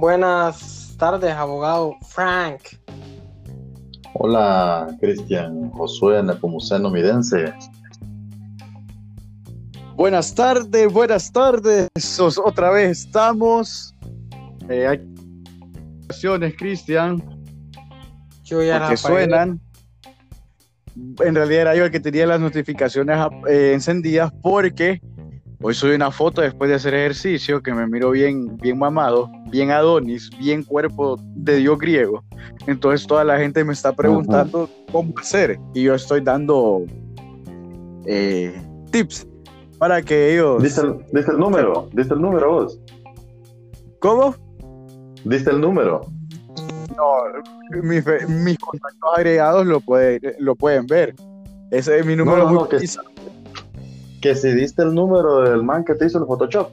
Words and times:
Buenas 0.00 0.94
tardes, 0.96 1.32
abogado 1.32 1.96
Frank. 2.06 2.60
Hola, 4.14 4.96
Cristian 5.00 5.70
Josué 5.70 6.22
Nepomuceno 6.22 6.88
Midense. 6.88 7.52
Buenas 9.96 10.32
tardes, 10.36 10.92
buenas 10.92 11.32
tardes. 11.32 11.88
Otra 12.44 12.70
vez 12.70 13.06
estamos. 13.06 13.92
Eh, 14.68 14.86
hay 14.86 16.54
Cristian. 16.56 17.20
Yo 18.44 18.62
ya 18.62 18.88
que 18.88 18.96
suenan. 18.96 19.60
En 20.94 21.34
realidad 21.34 21.62
era 21.62 21.74
yo 21.74 21.86
el 21.86 21.90
que 21.90 21.98
tenía 21.98 22.24
las 22.24 22.38
notificaciones 22.38 23.18
eh, 23.48 23.72
encendidas 23.74 24.32
porque 24.42 25.00
hoy 25.60 25.74
subí 25.74 25.92
una 25.92 26.10
foto 26.10 26.40
después 26.40 26.70
de 26.70 26.76
hacer 26.76 26.94
ejercicio 26.94 27.62
que 27.62 27.72
me 27.72 27.86
miro 27.86 28.10
bien, 28.10 28.56
bien 28.58 28.78
mamado, 28.78 29.30
bien 29.50 29.70
Adonis, 29.70 30.30
bien 30.38 30.62
cuerpo 30.62 31.18
de 31.34 31.56
Dios 31.56 31.78
griego. 31.78 32.24
Entonces 32.66 33.06
toda 33.06 33.24
la 33.24 33.38
gente 33.38 33.64
me 33.64 33.72
está 33.72 33.92
preguntando 33.92 34.68
cómo 34.92 35.12
hacer 35.18 35.58
y 35.74 35.84
yo 35.84 35.94
estoy 35.94 36.20
dando 36.20 36.84
eh, 38.06 38.62
tips 38.90 39.26
para 39.78 40.02
que 40.02 40.34
ellos... 40.34 40.62
¿Diste 40.62 40.80
el, 40.82 41.38
número? 41.38 41.88
¿Diste 41.92 42.14
el 42.14 42.20
número 42.20 42.52
vos? 42.52 42.80
¿Cómo? 44.00 44.34
¿Diste 45.24 45.50
el 45.50 45.60
número? 45.60 46.02
No, 46.96 47.82
mis, 47.82 48.58
contactos 48.58 49.10
agregados 49.16 49.66
lo, 49.66 49.82
lo 50.38 50.54
pueden 50.56 50.86
ver. 50.86 51.14
Ese 51.70 51.98
es 51.98 52.06
mi 52.06 52.16
número 52.16 52.48
muy 52.48 52.68
que, 52.68 52.78
que, 54.20 54.34
si 54.34 54.52
diste 54.52 54.82
el 54.82 54.94
número 54.94 55.40
del 55.40 55.62
man 55.62 55.84
que 55.84 55.94
te 55.94 56.06
hizo 56.06 56.18
el 56.18 56.26
Photoshop. 56.26 56.70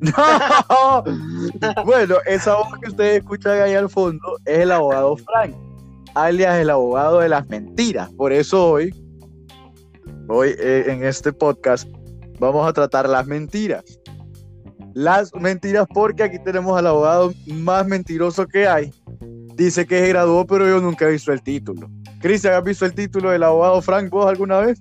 No. 0.00 1.04
bueno, 1.84 2.16
esa 2.26 2.54
voz 2.54 2.68
que 2.80 2.90
ustedes 2.90 3.18
escuchan 3.18 3.60
ahí 3.60 3.74
al 3.74 3.90
fondo 3.90 4.38
es 4.44 4.60
el 4.60 4.70
abogado 4.70 5.16
Frank, 5.16 5.54
alias 6.14 6.58
el 6.58 6.70
abogado 6.70 7.20
de 7.20 7.28
las 7.28 7.48
mentiras. 7.48 8.08
Por 8.14 8.32
eso 8.32 8.70
hoy, 8.70 8.94
hoy 10.28 10.54
eh, 10.58 10.84
en 10.86 11.04
este 11.04 11.32
podcast, 11.32 11.88
vamos 12.38 12.68
a 12.68 12.72
tratar 12.72 13.08
las 13.08 13.26
mentiras. 13.26 13.84
Las 14.94 15.34
mentiras 15.34 15.86
porque 15.92 16.22
aquí 16.22 16.38
tenemos 16.38 16.78
al 16.78 16.86
abogado 16.86 17.32
más 17.46 17.86
mentiroso 17.86 18.46
que 18.46 18.66
hay. 18.66 18.92
Dice 19.54 19.86
que 19.86 19.98
se 19.98 20.08
graduó, 20.08 20.46
pero 20.46 20.66
yo 20.66 20.80
nunca 20.80 21.08
he 21.08 21.12
visto 21.12 21.32
el 21.32 21.42
título. 21.42 21.88
Cristian, 22.20 22.54
¿has 22.54 22.64
visto 22.64 22.84
el 22.84 22.94
título 22.94 23.30
del 23.30 23.42
abogado 23.42 23.82
Frank 23.82 24.10
vos 24.10 24.26
alguna 24.26 24.60
vez? 24.60 24.80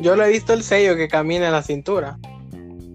Yo 0.00 0.16
lo 0.16 0.24
he 0.24 0.30
visto 0.30 0.52
el 0.52 0.62
sello 0.64 0.96
que 0.96 1.06
camina 1.06 1.46
en 1.46 1.52
la 1.52 1.62
cintura. 1.62 2.18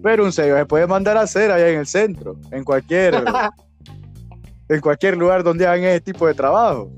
Pero 0.02 0.24
un 0.24 0.32
sello 0.32 0.56
se 0.56 0.66
puede 0.66 0.86
mandar 0.86 1.16
a 1.16 1.22
hacer 1.22 1.50
allá 1.50 1.68
en 1.68 1.78
el 1.78 1.86
centro, 1.86 2.36
en 2.50 2.62
cualquier, 2.62 3.24
en 4.68 4.80
cualquier 4.80 5.16
lugar 5.16 5.42
donde 5.42 5.66
hagan 5.66 5.84
ese 5.84 6.00
tipo 6.00 6.26
de 6.26 6.34
trabajo. 6.34 6.90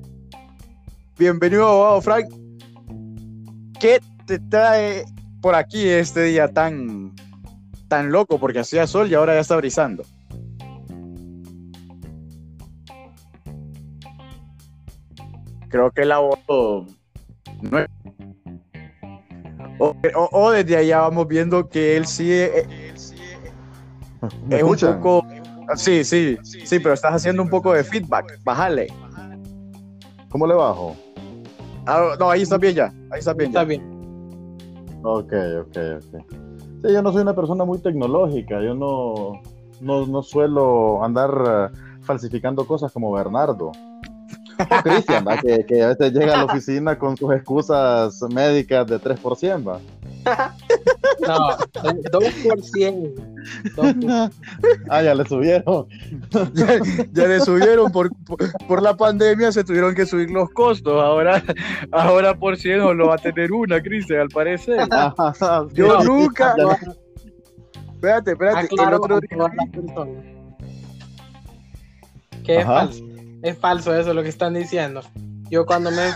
Bienvenido, 1.17 1.69
abogado 1.69 2.01
Frank. 2.03 2.27
¿Qué 3.79 4.01
te 4.27 4.41
trae 4.41 5.05
por 5.41 5.55
aquí 5.55 5.89
este 5.89 6.25
día 6.25 6.49
tan, 6.49 7.15
tan 7.89 8.11
loco? 8.11 8.39
Porque 8.39 8.59
hacía 8.59 8.89
sol 8.89 9.09
y 9.09 9.15
ahora 9.15 9.35
ya 9.35 9.41
está 9.41 9.57
brisando. 9.57 10.05
Creo 15.69 15.91
que 15.93 16.03
el 16.03 16.13
abogado 16.13 16.87
no 17.63 17.87
es 20.03 20.13
o, 20.15 20.51
desde 20.51 20.77
allá 20.77 21.01
vamos 21.01 21.27
viendo 21.29 21.69
que 21.69 21.97
él 21.97 22.07
sí 22.07 22.31
es, 22.33 23.15
un 24.63 24.77
poco. 24.77 25.27
Sí, 25.77 26.05
sí, 26.05 26.37
sí, 26.43 26.79
pero 26.79 26.95
estás 26.95 27.15
haciendo 27.15 27.43
un 27.43 27.49
poco 27.49 27.73
de 27.73 27.85
feedback. 27.85 28.39
Bájale. 28.45 28.89
¿Cómo 30.29 30.47
le 30.47 30.55
bajo? 30.55 30.97
Ah, 31.87 32.15
no, 32.19 32.31
ahí 32.31 32.43
está 32.43 32.59
bien 32.59 32.75
ya. 32.75 32.93
Ahí 33.11 33.19
está 33.19 33.33
bien. 33.33 33.51
Está 33.51 33.65
bien. 33.65 33.83
Ok, 35.03 35.33
ok, 35.61 35.77
ok. 35.97 36.25
Sí, 36.83 36.93
yo 36.93 37.03
no 37.03 37.13
soy 37.13 37.23
una 37.23 37.35
persona 37.35 37.65
muy 37.65 37.79
tecnológica. 37.79 38.61
Yo 38.63 38.75
no, 38.75 39.41
no, 39.81 40.23
suelo 40.23 41.05
andar 41.05 41.31
eh, 41.75 41.77
falsificando 42.03 42.67
cosas 42.67 42.93
como 42.93 43.13
Bernardo. 43.13 43.73
Cristian, 44.85 45.27
que, 45.43 45.67
que, 45.67 45.83
a 45.83 45.89
veces 45.89 46.13
llega 46.13 46.35
a 46.35 46.37
la 46.39 46.45
oficina 46.45 46.97
con 46.99 47.17
sus 47.17 47.35
excusas 47.35 48.23
médicas 48.31 48.87
de 48.87 49.01
3%, 49.01 49.69
¿va? 49.69 49.81
No, 51.27 51.57
2%. 51.75 53.13
Ah, 54.89 55.03
ya 55.03 55.15
le 55.15 55.25
subieron. 55.25 55.89
ya, 57.13 57.27
le 57.27 57.41
subieron 57.41 57.91
por, 57.91 58.11
por, 58.67 58.83
la 58.83 58.97
pandemia, 58.97 59.51
se 59.53 59.65
tuvieron 59.65 59.95
que 59.95 60.07
subir 60.07 60.31
los 60.31 60.49
costos. 60.51 61.03
Ahora, 61.03 61.43
ahora 61.91 62.35
por 62.35 62.57
ciento 62.57 62.95
lo 62.95 63.09
va 63.09 63.17
a 63.17 63.19
tener 63.19 63.53
una, 63.53 63.83
Cristian, 63.83 64.21
al 64.21 64.29
parecer. 64.29 64.89
Yo 65.73 66.05
nunca. 66.05 66.55
Espérate, 67.95 68.31
espérate. 68.33 68.69
el 68.75 68.95
otro 68.95 69.21
día... 69.21 69.39
¿Qué 72.45 72.59
es 72.59 72.67
falso? 72.67 73.12
Es 73.43 73.59
falso 73.59 73.95
eso 73.95 74.15
lo 74.15 74.23
que 74.23 74.29
están 74.29 74.55
diciendo. 74.55 75.03
Yo 75.51 75.67
cuando 75.67 75.91
me 75.91 76.09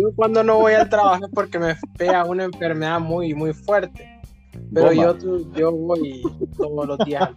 yo 0.00 0.12
cuando 0.14 0.42
no 0.42 0.58
voy 0.58 0.72
al 0.72 0.88
trabajo 0.88 1.26
es 1.26 1.32
porque 1.34 1.58
me 1.58 1.76
pega 1.98 2.24
una 2.24 2.44
enfermedad 2.44 3.00
muy 3.00 3.34
muy 3.34 3.52
fuerte. 3.52 4.08
Pero 4.72 4.92
yo, 4.92 5.16
yo 5.54 5.72
voy 5.72 6.22
todos 6.56 6.86
los 6.86 6.98
días. 7.00 7.30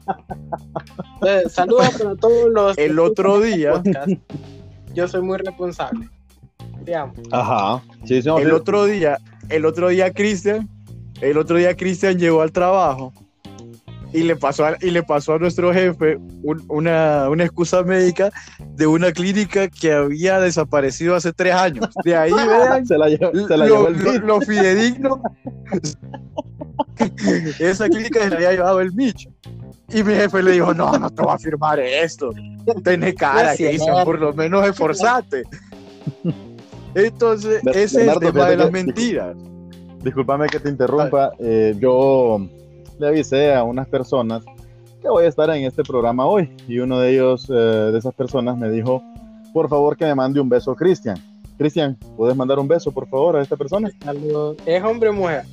saludos 1.50 2.01
a 2.01 2.16
todos 2.16 2.50
los 2.51 2.78
El 2.78 3.00
otro 3.00 3.40
día 3.40 3.81
Yo 4.94 5.07
soy 5.07 5.22
muy 5.22 5.38
responsable. 5.38 6.09
Te 6.85 6.96
amo. 6.96 7.13
Ajá. 7.31 7.84
el 8.09 8.51
otro 8.53 8.85
día, 8.85 9.18
el 9.50 9.66
otro 9.66 9.90
día 9.90 10.12
Cristian, 10.12 10.69
el 11.22 11.38
otro 11.38 11.57
día 11.57 11.75
Cristian 11.75 12.18
llegó 12.18 12.41
al 12.41 12.51
trabajo 12.51 13.13
y 14.14 14.24
le 14.24 14.36
pasó 14.36 14.66
a, 14.66 14.78
y 14.82 14.92
le 14.92 15.04
pasó 15.04 15.34
a 15.34 15.40
nuestro 15.40 15.74
jefe 15.74 16.18
una, 16.68 17.30
una, 17.30 17.44
excusa 17.44 17.84
médica 17.84 18.32
de 18.76 18.88
una 18.88 19.12
clínica 19.12 19.68
que 19.70 19.94
había 19.94 20.40
desaparecido 20.40 21.16
hace 21.16 21.32
tres 21.34 21.54
años. 21.54 21.88
De 22.04 22.16
ahí, 22.16 22.32
vean, 22.48 22.86
se 22.86 22.98
la 22.98 23.08
llevó, 23.10 23.48
se 23.48 23.58
la 23.58 23.66
lo, 23.66 23.90
lo, 23.90 24.42
fidedigno. 24.42 25.22
Esa 27.60 27.88
clínica 27.90 28.20
se 28.24 28.30
la 28.30 28.36
había 28.36 28.52
llevado 28.52 28.82
el 28.82 28.94
Mitch. 28.94 29.30
Y 29.94 30.04
mi 30.04 30.14
jefe 30.14 30.42
le 30.42 30.52
dijo, 30.52 30.74
no, 30.74 30.98
no 30.98 31.10
te 31.10 31.22
voy 31.22 31.34
a 31.34 31.38
firmar 31.38 31.80
esto. 31.80 32.32
Tenés 32.84 33.16
cara, 33.16 33.56
que 33.56 33.78
por 34.06 34.20
lo 34.20 34.34
menos 34.34 34.66
esforzate. 34.68 35.44
Entonces, 36.96 37.62
ese 37.74 38.02
es 38.02 38.08
el 38.08 38.20
tema 38.20 38.50
de 38.50 38.58
las 38.58 38.72
mentiras. 38.72 39.36
Disculpame 40.02 40.48
que 40.48 40.60
te 40.60 40.70
interrumpa. 40.70 41.32
Eh, 41.40 41.76
yo 41.78 42.40
le 43.01 43.07
avisé 43.07 43.53
a 43.53 43.63
unas 43.63 43.88
personas 43.88 44.44
que 45.01 45.09
voy 45.09 45.25
a 45.25 45.28
estar 45.28 45.50
en 45.50 45.66
este 45.66 45.84
programa 45.84 46.28
hoy 46.28 46.56
y 46.67 46.78
uno 46.78 47.00
de 47.00 47.13
ellos, 47.13 47.50
eh, 47.50 47.53
de 47.53 47.97
esas 47.97 48.13
personas, 48.13 48.56
me 48.57 48.69
dijo, 48.69 49.01
por 49.53 49.67
favor 49.67 49.97
que 49.97 50.06
me 50.06 50.13
mande 50.13 50.39
un 50.39 50.47
beso, 50.47 50.75
Cristian. 50.75 51.17
Cristian, 51.57 51.97
¿puedes 52.16 52.38
mandar 52.38 52.59
un 52.59 52.67
beso, 52.67 52.91
por 52.91 53.09
favor, 53.09 53.38
a 53.38 53.41
esta 53.41 53.57
persona? 53.57 53.89
¿Es 54.67 54.84
hombre 54.84 55.09
o 55.09 55.13
mujer? 55.13 55.45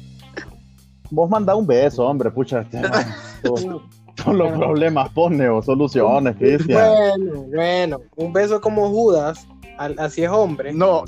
Vos 1.11 1.31
manda 1.31 1.55
un 1.55 1.67
beso, 1.67 2.07
hombre, 2.07 2.31
pucha. 2.31 2.67
Todos 3.43 4.37
los 4.37 4.53
problemas 4.53 5.09
pone 5.11 5.49
o 5.49 5.63
soluciones, 5.63 6.37
Cristian. 6.37 6.79
Bueno, 6.79 7.43
bueno, 7.55 8.01
un 8.17 8.33
beso 8.33 8.61
como 8.61 8.91
Judas, 8.91 9.47
así 9.79 10.23
es 10.23 10.31
hombre. 10.31 10.75
No. 10.75 11.05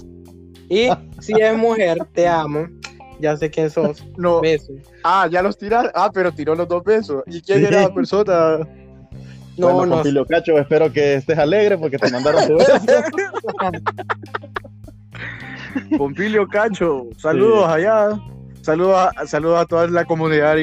Y 0.70 0.88
si 1.19 1.34
es 1.38 1.54
mujer, 1.54 1.98
te 2.14 2.26
amo 2.26 2.66
ya 3.20 3.37
sé 3.37 3.50
quién 3.50 3.70
sos. 3.70 4.05
No. 4.17 4.40
Besos. 4.40 4.76
Ah, 5.05 5.28
ya 5.31 5.43
los 5.43 5.56
tiraron. 5.56 5.90
Ah, 5.94 6.11
pero 6.12 6.32
tiró 6.32 6.55
los 6.55 6.69
dos 6.69 6.84
besos. 6.84 7.22
¿Y 7.26 7.40
quién 7.40 7.64
era 7.64 7.82
la 7.82 7.94
persona? 7.94 8.58
No, 9.56 9.72
bueno, 9.75 9.87
no. 9.87 9.94
Pompilio 9.96 10.26
Cacho, 10.26 10.58
espero 10.58 10.93
que 10.93 11.14
estés 11.14 11.38
alegre 11.38 11.76
porque 11.76 11.99
te 11.99 12.11
mandaron 12.11 12.46
tu 12.46 12.56
beso. 12.56 12.72
Pompilio 15.99 16.49
Cacho, 16.49 17.08
saludos 17.17 17.69
allá. 17.69 18.19
Saludos 18.62 19.11
a, 19.17 19.26
saludos 19.26 19.62
a 19.62 19.67
toda 19.67 19.87
la 19.88 20.05
comunidad 20.05 20.56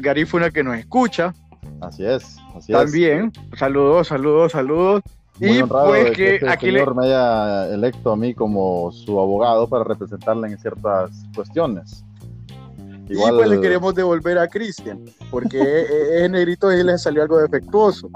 garífuna 0.00 0.50
que 0.50 0.62
nos 0.62 0.76
escucha. 0.78 1.34
Así 1.80 2.04
es, 2.04 2.36
así 2.54 2.72
También, 2.72 3.32
saludos, 3.56 4.08
saludos, 4.08 4.52
saludos. 4.52 5.02
Muy 5.40 5.58
y 5.58 5.62
pues 5.62 6.10
que, 6.12 6.34
este 6.34 6.48
aquí 6.50 6.66
señor 6.66 6.94
me 6.94 7.06
haya 7.06 7.72
electo 7.72 8.12
a 8.12 8.16
mí 8.16 8.34
como 8.34 8.92
su 8.92 9.18
abogado 9.18 9.66
para 9.66 9.84
representarle 9.84 10.48
en 10.48 10.58
ciertas 10.58 11.10
cuestiones. 11.34 12.04
Igual... 13.08 13.34
Y 13.34 13.36
pues 13.38 13.48
le 13.48 13.60
queremos 13.60 13.94
devolver 13.94 14.38
a 14.38 14.48
Cristian, 14.48 15.00
porque 15.30 15.58
ese 16.14 16.28
negrito 16.28 16.70
y 16.70 16.84
le 16.84 16.98
salió 16.98 17.22
algo 17.22 17.38
defectuoso. 17.38 18.10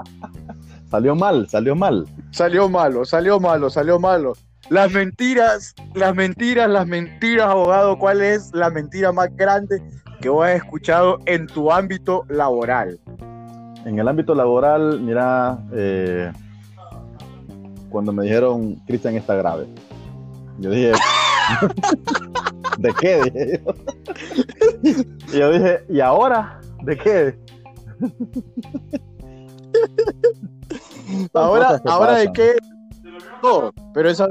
Salió 0.89 1.15
mal, 1.15 1.49
salió 1.49 1.75
mal. 1.75 2.05
Salió 2.29 2.69
malo, 2.69 3.05
salió 3.05 3.39
malo, 3.39 3.69
salió 3.71 3.99
malo. 3.99 4.33
Las 4.69 4.91
mentiras, 4.91 5.73
las 5.95 6.15
mentiras, 6.15 6.69
las 6.69 6.87
mentiras, 6.87 7.47
abogado. 7.47 7.97
¿Cuál 7.97 8.21
es 8.21 8.53
la 8.53 8.69
mentira 8.69 9.11
más 9.11 9.35
grande 9.35 9.81
que 10.21 10.29
vos 10.29 10.45
has 10.45 10.55
escuchado 10.55 11.19
en 11.25 11.47
tu 11.47 11.71
ámbito 11.71 12.23
laboral? 12.29 12.99
En 13.85 13.99
el 13.99 14.07
ámbito 14.07 14.33
laboral, 14.33 15.01
mira, 15.01 15.59
eh, 15.71 16.31
cuando 17.95 18.11
me 18.11 18.23
dijeron, 18.23 18.75
Cristian 18.85 19.15
está 19.15 19.35
grave. 19.35 19.67
Yo 20.59 20.69
dije, 20.69 20.91
¿de 22.77 22.93
qué? 22.99 23.21
Dije 23.23 23.61
yo. 23.63 23.73
Y 25.33 25.39
yo 25.39 25.51
dije, 25.53 25.85
¿y 25.87 26.01
ahora? 26.01 26.59
¿De 26.83 26.97
qué? 26.97 27.39
ahora, 31.33 31.81
ahora 31.85 32.17
de 32.17 32.33
qué? 32.33 32.55
No, 33.41 33.71
pero 33.93 34.09
esa, 34.09 34.27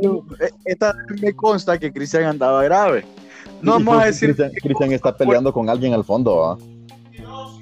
esta 0.66 0.94
me 1.22 1.34
consta 1.34 1.78
que 1.78 1.90
Cristian 1.90 2.24
andaba 2.24 2.62
grave. 2.64 3.06
No 3.62 3.72
vamos 3.72 4.02
a 4.02 4.04
decir. 4.04 4.36
Cristian 4.62 4.92
está 4.92 5.16
peleando 5.16 5.54
con 5.54 5.70
alguien 5.70 5.94
al 5.94 6.04
fondo. 6.04 6.58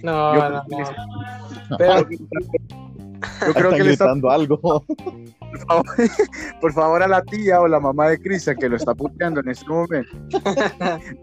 No, 0.02 0.34
no, 0.34 0.50
no. 0.50 0.62
Pero, 1.78 2.08
yo 3.46 3.54
creo 3.54 3.70
que 3.70 3.84
le 3.84 3.92
está 3.92 4.06
dando 4.06 4.32
algo. 4.32 4.84
Por 6.60 6.72
favor, 6.72 7.02
a 7.02 7.08
la 7.08 7.22
tía 7.22 7.60
o 7.60 7.68
la 7.68 7.80
mamá 7.80 8.08
de 8.08 8.20
Cristian 8.20 8.56
que 8.56 8.68
lo 8.68 8.76
está 8.76 8.94
puteando 8.94 9.40
en 9.40 9.48
este 9.48 9.68
momento. 9.68 10.10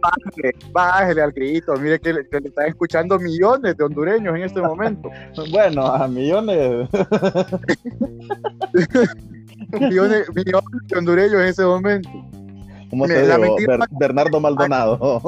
Bájale, 0.01 0.53
bájale 0.71 1.21
al 1.21 1.31
grito. 1.31 1.73
Mire 1.77 1.99
que 1.99 2.13
le, 2.13 2.21
están 2.21 2.67
escuchando 2.67 3.19
millones 3.19 3.77
de 3.77 3.83
hondureños 3.83 4.35
en 4.35 4.43
este 4.43 4.61
momento. 4.61 5.09
Bueno, 5.51 5.85
a 5.85 6.07
millones. 6.07 6.89
millones, 9.79 10.27
millones 10.35 10.87
de 10.87 10.97
hondureños 10.97 11.41
en 11.41 11.47
ese 11.47 11.63
momento. 11.63 12.09
¿Cómo 12.89 13.05
te 13.05 13.21
digo? 13.21 13.55
Bernardo 13.99 14.39
Maldonado. 14.39 15.21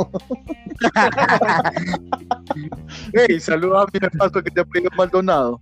hey, 3.13 3.39
saludos 3.39 3.85
a 3.85 3.87
mi 3.93 3.99
paso 4.17 4.41
que 4.41 4.49
te 4.49 4.61
ha 4.61 4.65
pedido 4.65 4.89
Maldonado. 4.97 5.59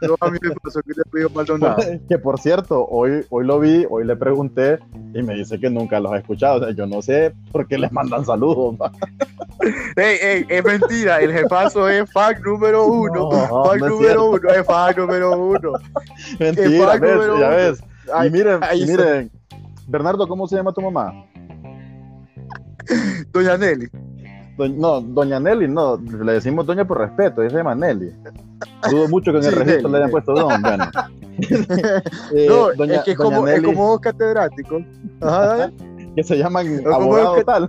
Saludos 0.00 0.18
a 0.20 0.30
mi 0.30 0.38
paso 0.62 0.80
que 0.82 0.94
te 0.94 1.02
ha 1.02 1.10
pedido 1.10 1.30
Maldonado. 1.30 1.82
Que 2.08 2.18
por 2.18 2.40
cierto, 2.40 2.86
hoy, 2.86 3.24
hoy 3.30 3.46
lo 3.46 3.60
vi, 3.60 3.86
hoy 3.90 4.04
le 4.04 4.16
pregunté 4.16 4.78
y 5.14 5.22
me 5.22 5.34
dice 5.34 5.58
que 5.58 5.68
nunca 5.68 6.00
los 6.00 6.12
ha 6.12 6.18
escuchado. 6.18 6.56
O 6.56 6.64
sea, 6.64 6.74
yo 6.74 6.86
no 6.86 7.02
sé 7.02 7.34
por 7.52 7.66
qué 7.66 7.76
les 7.76 7.92
mandan 7.92 8.24
saludos. 8.24 8.76
hey, 9.96 10.16
hey, 10.20 10.46
es 10.48 10.64
mentira, 10.64 11.20
el 11.20 11.32
jefazo 11.32 11.88
es 11.88 12.10
fan 12.12 12.40
número 12.42 12.86
uno. 12.86 13.30
fan 13.30 13.80
número 13.80 14.30
uno, 14.30 14.50
es 14.50 14.66
fan 14.66 14.94
número 14.96 15.38
uno. 15.38 15.72
Mentira, 16.38 16.96
ves, 16.96 17.38
ya 17.38 17.48
ves. 17.50 17.80
y 18.26 18.30
miren, 18.30 18.60
miren. 18.86 19.30
Bernardo, 19.86 20.26
¿cómo 20.26 20.46
se 20.46 20.56
llama 20.56 20.72
tu 20.72 20.80
mamá? 20.80 21.12
Doña 23.32 23.56
Nelly. 23.56 23.88
no, 24.76 25.00
Doña 25.00 25.40
Nelly, 25.40 25.68
no, 25.68 25.96
le 25.96 26.32
decimos 26.32 26.66
Doña 26.66 26.86
por 26.86 26.98
respeto, 26.98 27.42
ella 27.42 27.50
se 27.50 27.56
llama 27.56 27.74
Nelly. 27.74 28.12
Dudo 28.90 29.08
mucho 29.08 29.32
que 29.32 29.38
en 29.38 29.44
el 29.44 29.52
registro 29.52 29.88
le 29.90 29.98
hayan 29.98 30.10
puesto 30.10 30.32
Don. 30.32 30.62
Bueno. 30.62 30.90
Eh, 32.32 32.46
no, 32.48 32.70
es 32.84 33.02
que 33.02 33.10
es 33.10 33.16
como, 33.16 33.48
es 33.48 33.60
como 33.60 33.90
dos 33.90 34.00
catedráticos. 34.00 34.84
Ajá, 35.20 35.68
que 36.16 36.22
se 36.22 36.38
llaman 36.38 36.80
abogados 36.86 37.44
tal. 37.44 37.68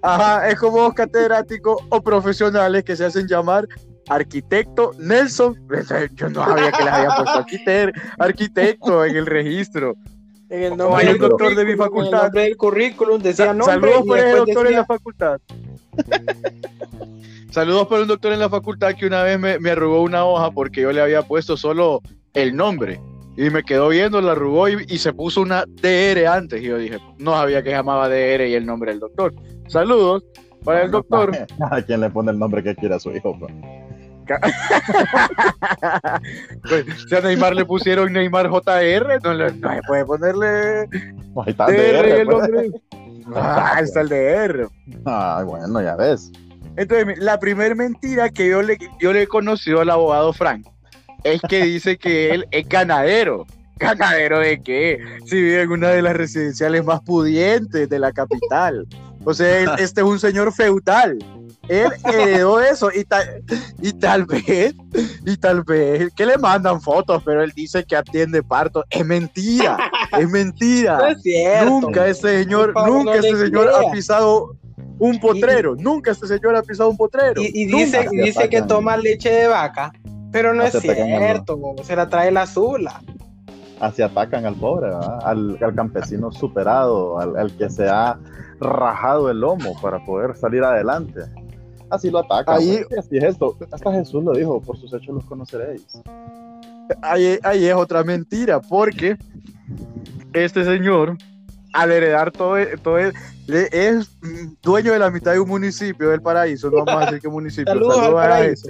Ajá, 0.00 0.48
es 0.48 0.58
como 0.58 0.78
dos 0.78 0.94
catedráticos 0.94 1.82
o 1.90 2.00
profesionales 2.00 2.82
que 2.82 2.96
se 2.96 3.04
hacen 3.04 3.26
llamar 3.28 3.68
arquitecto 4.08 4.92
Nelson. 4.98 5.54
Yo 6.14 6.30
no 6.30 6.44
sabía 6.44 6.72
que 6.72 6.84
les 6.84 6.92
había 6.92 7.16
puesto 7.16 7.38
arquitecto, 7.38 8.00
arquitecto 8.18 9.04
en 9.04 9.16
el 9.16 9.26
registro. 9.26 9.94
En 10.54 10.62
el 10.62 10.76
nombre 10.76 11.04
del 11.04 11.18
doctor 11.18 11.56
de 11.56 11.64
mi 11.64 11.74
facultad. 11.74 12.36
En 12.36 12.44
el 12.44 12.56
currículum 12.56 13.20
decía 13.20 13.52
nombre. 13.52 13.74
Saludos 13.74 14.02
por 14.06 14.18
el 14.18 14.36
doctor 14.36 14.66
en 14.68 14.72
la 14.74 14.84
facultad. 14.84 15.40
Saludos 17.50 17.88
por 17.88 18.00
un 18.00 18.06
doctor 18.06 18.32
en 18.32 18.38
la 18.38 18.48
facultad 18.48 18.94
que 18.94 19.06
una 19.06 19.24
vez 19.24 19.36
me, 19.38 19.58
me, 19.58 19.70
arrugó 19.70 20.02
una 20.02 20.24
hoja 20.24 20.52
porque 20.52 20.82
yo 20.82 20.92
le 20.92 21.00
había 21.00 21.22
puesto 21.22 21.56
solo 21.56 22.02
el 22.34 22.54
nombre. 22.54 23.00
Y 23.36 23.50
me 23.50 23.64
quedó 23.64 23.88
viendo, 23.88 24.20
la 24.20 24.32
arrugó 24.32 24.68
y, 24.68 24.98
se 24.98 25.12
puso 25.12 25.40
una 25.40 25.64
DR 25.66 26.24
antes. 26.28 26.62
Y 26.62 26.66
yo 26.66 26.78
dije, 26.78 26.98
no 27.18 27.32
sabía 27.32 27.60
que 27.64 27.70
llamaba 27.70 28.08
DR 28.08 28.46
y 28.46 28.54
el 28.54 28.64
nombre 28.64 28.92
del 28.92 29.00
doctor. 29.00 29.34
Saludos 29.66 30.22
para 30.62 30.84
el 30.84 30.92
doctor. 30.92 31.36
A 31.72 31.82
quien 31.82 32.00
le 32.00 32.10
pone 32.10 32.30
el 32.30 32.38
nombre 32.38 32.62
que 32.62 32.76
quiera 32.76 32.94
a 32.96 33.00
su 33.00 33.10
hijo. 33.10 33.36
Pues. 33.36 33.52
pues, 36.68 36.84
si 37.08 37.14
a 37.14 37.20
Neymar 37.20 37.54
le 37.54 37.64
pusieron 37.64 38.12
Neymar 38.12 38.48
JR, 38.48 39.20
no, 39.22 39.34
le, 39.34 39.52
no 39.52 39.74
se 39.74 39.80
puede 39.86 40.04
ponerle 40.04 40.88
Ahí 41.36 41.50
está 41.50 41.66
el 41.66 41.76
DR, 41.76 42.20
el 42.20 42.28
nombre. 42.28 42.70
Ah, 43.34 43.80
está 43.82 44.02
el 44.02 44.08
DR. 44.08 44.68
Ah, 45.04 45.42
bueno, 45.44 45.82
ya 45.82 45.96
ves. 45.96 46.30
Entonces, 46.76 47.18
la 47.18 47.38
primera 47.38 47.74
mentira 47.74 48.30
que 48.30 48.48
yo 48.48 48.62
le, 48.62 48.78
yo 49.00 49.12
le 49.12 49.22
he 49.22 49.26
conocido 49.26 49.80
al 49.80 49.90
abogado 49.90 50.32
Frank 50.32 50.66
es 51.24 51.40
que 51.42 51.64
dice 51.64 51.96
que 51.96 52.30
él 52.30 52.46
es 52.50 52.68
ganadero. 52.68 53.46
¿Ganadero 53.76 54.38
de 54.38 54.62
qué? 54.62 55.00
Si 55.26 55.36
vive 55.36 55.62
en 55.62 55.72
una 55.72 55.88
de 55.88 56.02
las 56.02 56.14
residenciales 56.14 56.84
más 56.84 57.00
pudientes 57.00 57.88
de 57.88 57.98
la 57.98 58.12
capital. 58.12 58.86
O 59.24 59.34
sea, 59.34 59.74
este 59.76 60.02
es 60.02 60.06
un 60.06 60.20
señor 60.20 60.52
feudal 60.52 61.18
él 61.68 61.88
heredó 62.04 62.60
eso 62.72 62.90
y 62.94 63.04
tal, 63.04 63.42
y 63.80 63.92
tal 63.92 64.24
vez, 64.24 64.74
y 65.24 65.36
tal 65.36 65.62
vez, 65.62 66.12
que 66.14 66.26
le 66.26 66.38
mandan 66.38 66.80
fotos, 66.80 67.22
pero 67.24 67.42
él 67.42 67.52
dice 67.54 67.84
que 67.84 67.96
atiende 67.96 68.42
parto. 68.42 68.84
Es 68.90 69.04
mentira, 69.04 69.90
es 70.18 70.28
mentira. 70.28 70.98
nunca 71.64 72.06
ese 72.06 72.44
señor, 72.44 72.74
nunca 72.86 73.14
ese 73.14 73.36
señor 73.36 73.68
ha 73.68 73.90
pisado 73.90 74.56
un 74.98 75.18
potrero, 75.20 75.74
nunca 75.76 76.12
este 76.12 76.26
señor 76.26 76.56
ha 76.56 76.62
pisado 76.62 76.90
un 76.90 76.96
potrero. 76.96 77.40
Y, 77.42 77.66
dice, 77.66 78.08
dice 78.10 78.48
que 78.48 78.62
toma 78.62 78.96
leche 78.96 79.30
de 79.30 79.48
vaca, 79.48 79.92
pero 80.30 80.54
no, 80.54 80.62
es 80.62 80.78
cierto, 80.78 81.58
se 81.82 81.96
la 81.96 82.08
trae 82.08 82.30
la 82.30 82.42
azula. 82.42 83.02
Así 83.80 84.02
atacan 84.02 84.46
al 84.46 84.54
pobre, 84.54 84.90
al, 85.24 85.58
campesino 85.74 86.30
superado, 86.30 87.18
al, 87.18 87.36
al 87.36 87.56
que 87.56 87.68
se 87.68 87.88
ha 87.88 88.18
rajado 88.60 89.30
el 89.30 89.40
lomo 89.40 89.74
para 89.82 90.04
poder 90.04 90.36
salir 90.36 90.62
adelante. 90.62 91.22
Así 91.94 92.10
lo 92.10 92.18
ataca. 92.18 92.56
Ahí, 92.56 92.80
así 92.98 93.16
es 93.16 93.24
esto. 93.24 93.56
Hasta 93.70 93.92
Jesús 93.92 94.24
lo 94.24 94.32
dijo, 94.32 94.60
por 94.60 94.76
sus 94.76 94.92
hechos 94.92 95.14
los 95.14 95.24
conoceréis. 95.24 95.86
Ahí, 97.02 97.38
ahí 97.42 97.66
es 97.66 97.74
otra 97.74 98.02
mentira, 98.04 98.60
porque 98.60 99.16
este 100.32 100.64
señor, 100.64 101.16
al 101.72 101.92
heredar 101.92 102.30
todo, 102.30 102.56
todo 102.82 102.98
es 102.98 103.14
dueño 104.62 104.92
de 104.92 104.98
la 104.98 105.10
mitad 105.10 105.32
de 105.32 105.40
un 105.40 105.48
municipio 105.48 106.10
del 106.10 106.20
paraíso, 106.20 106.70
no 106.70 106.84
vamos 106.84 107.02
a 107.02 107.06
decir 107.06 107.20
qué 107.20 107.28
municipio. 107.28 107.72
Saludos, 107.72 107.98
al 107.98 108.12
paraíso. 108.12 108.68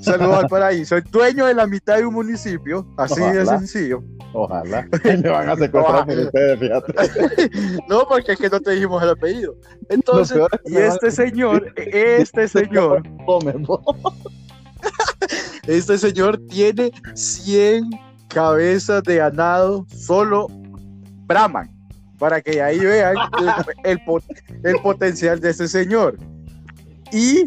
Saludos 0.00 0.44
al 0.44 0.48
paraíso. 0.48 0.96
Es 0.96 1.04
dueño 1.10 1.46
de 1.46 1.54
la 1.54 1.66
mitad 1.66 1.96
de 1.96 2.06
un 2.06 2.14
municipio, 2.14 2.86
así 2.96 3.20
de 3.20 3.46
sencillo. 3.46 4.02
Ojalá. 4.32 4.86
Me 5.04 5.28
van 5.28 5.48
a 5.48 5.56
secuestrar 5.56 6.08
ustedes, 6.08 6.58
fíjate. 6.58 7.50
no, 7.88 8.06
porque 8.06 8.32
es 8.32 8.38
que 8.38 8.50
no 8.50 8.60
te 8.60 8.72
dijimos 8.72 9.02
el 9.02 9.10
apellido. 9.10 9.54
Entonces, 9.88 10.38
y 10.66 10.76
este 10.76 11.10
señor, 11.10 11.72
este 11.76 12.46
señor. 12.48 13.02
este 15.66 15.98
señor 15.98 16.38
tiene 16.48 16.92
100 17.14 17.90
cabezas 18.28 19.02
de 19.04 19.16
ganado 19.16 19.86
solo 19.88 20.48
Brahman. 21.26 21.70
Para 22.18 22.40
que 22.40 22.62
ahí 22.62 22.78
vean 22.78 23.14
el, 23.84 24.00
el, 24.64 24.80
potencial 24.80 25.38
de 25.38 25.50
este 25.50 25.68
señor. 25.68 26.18
Y. 27.12 27.46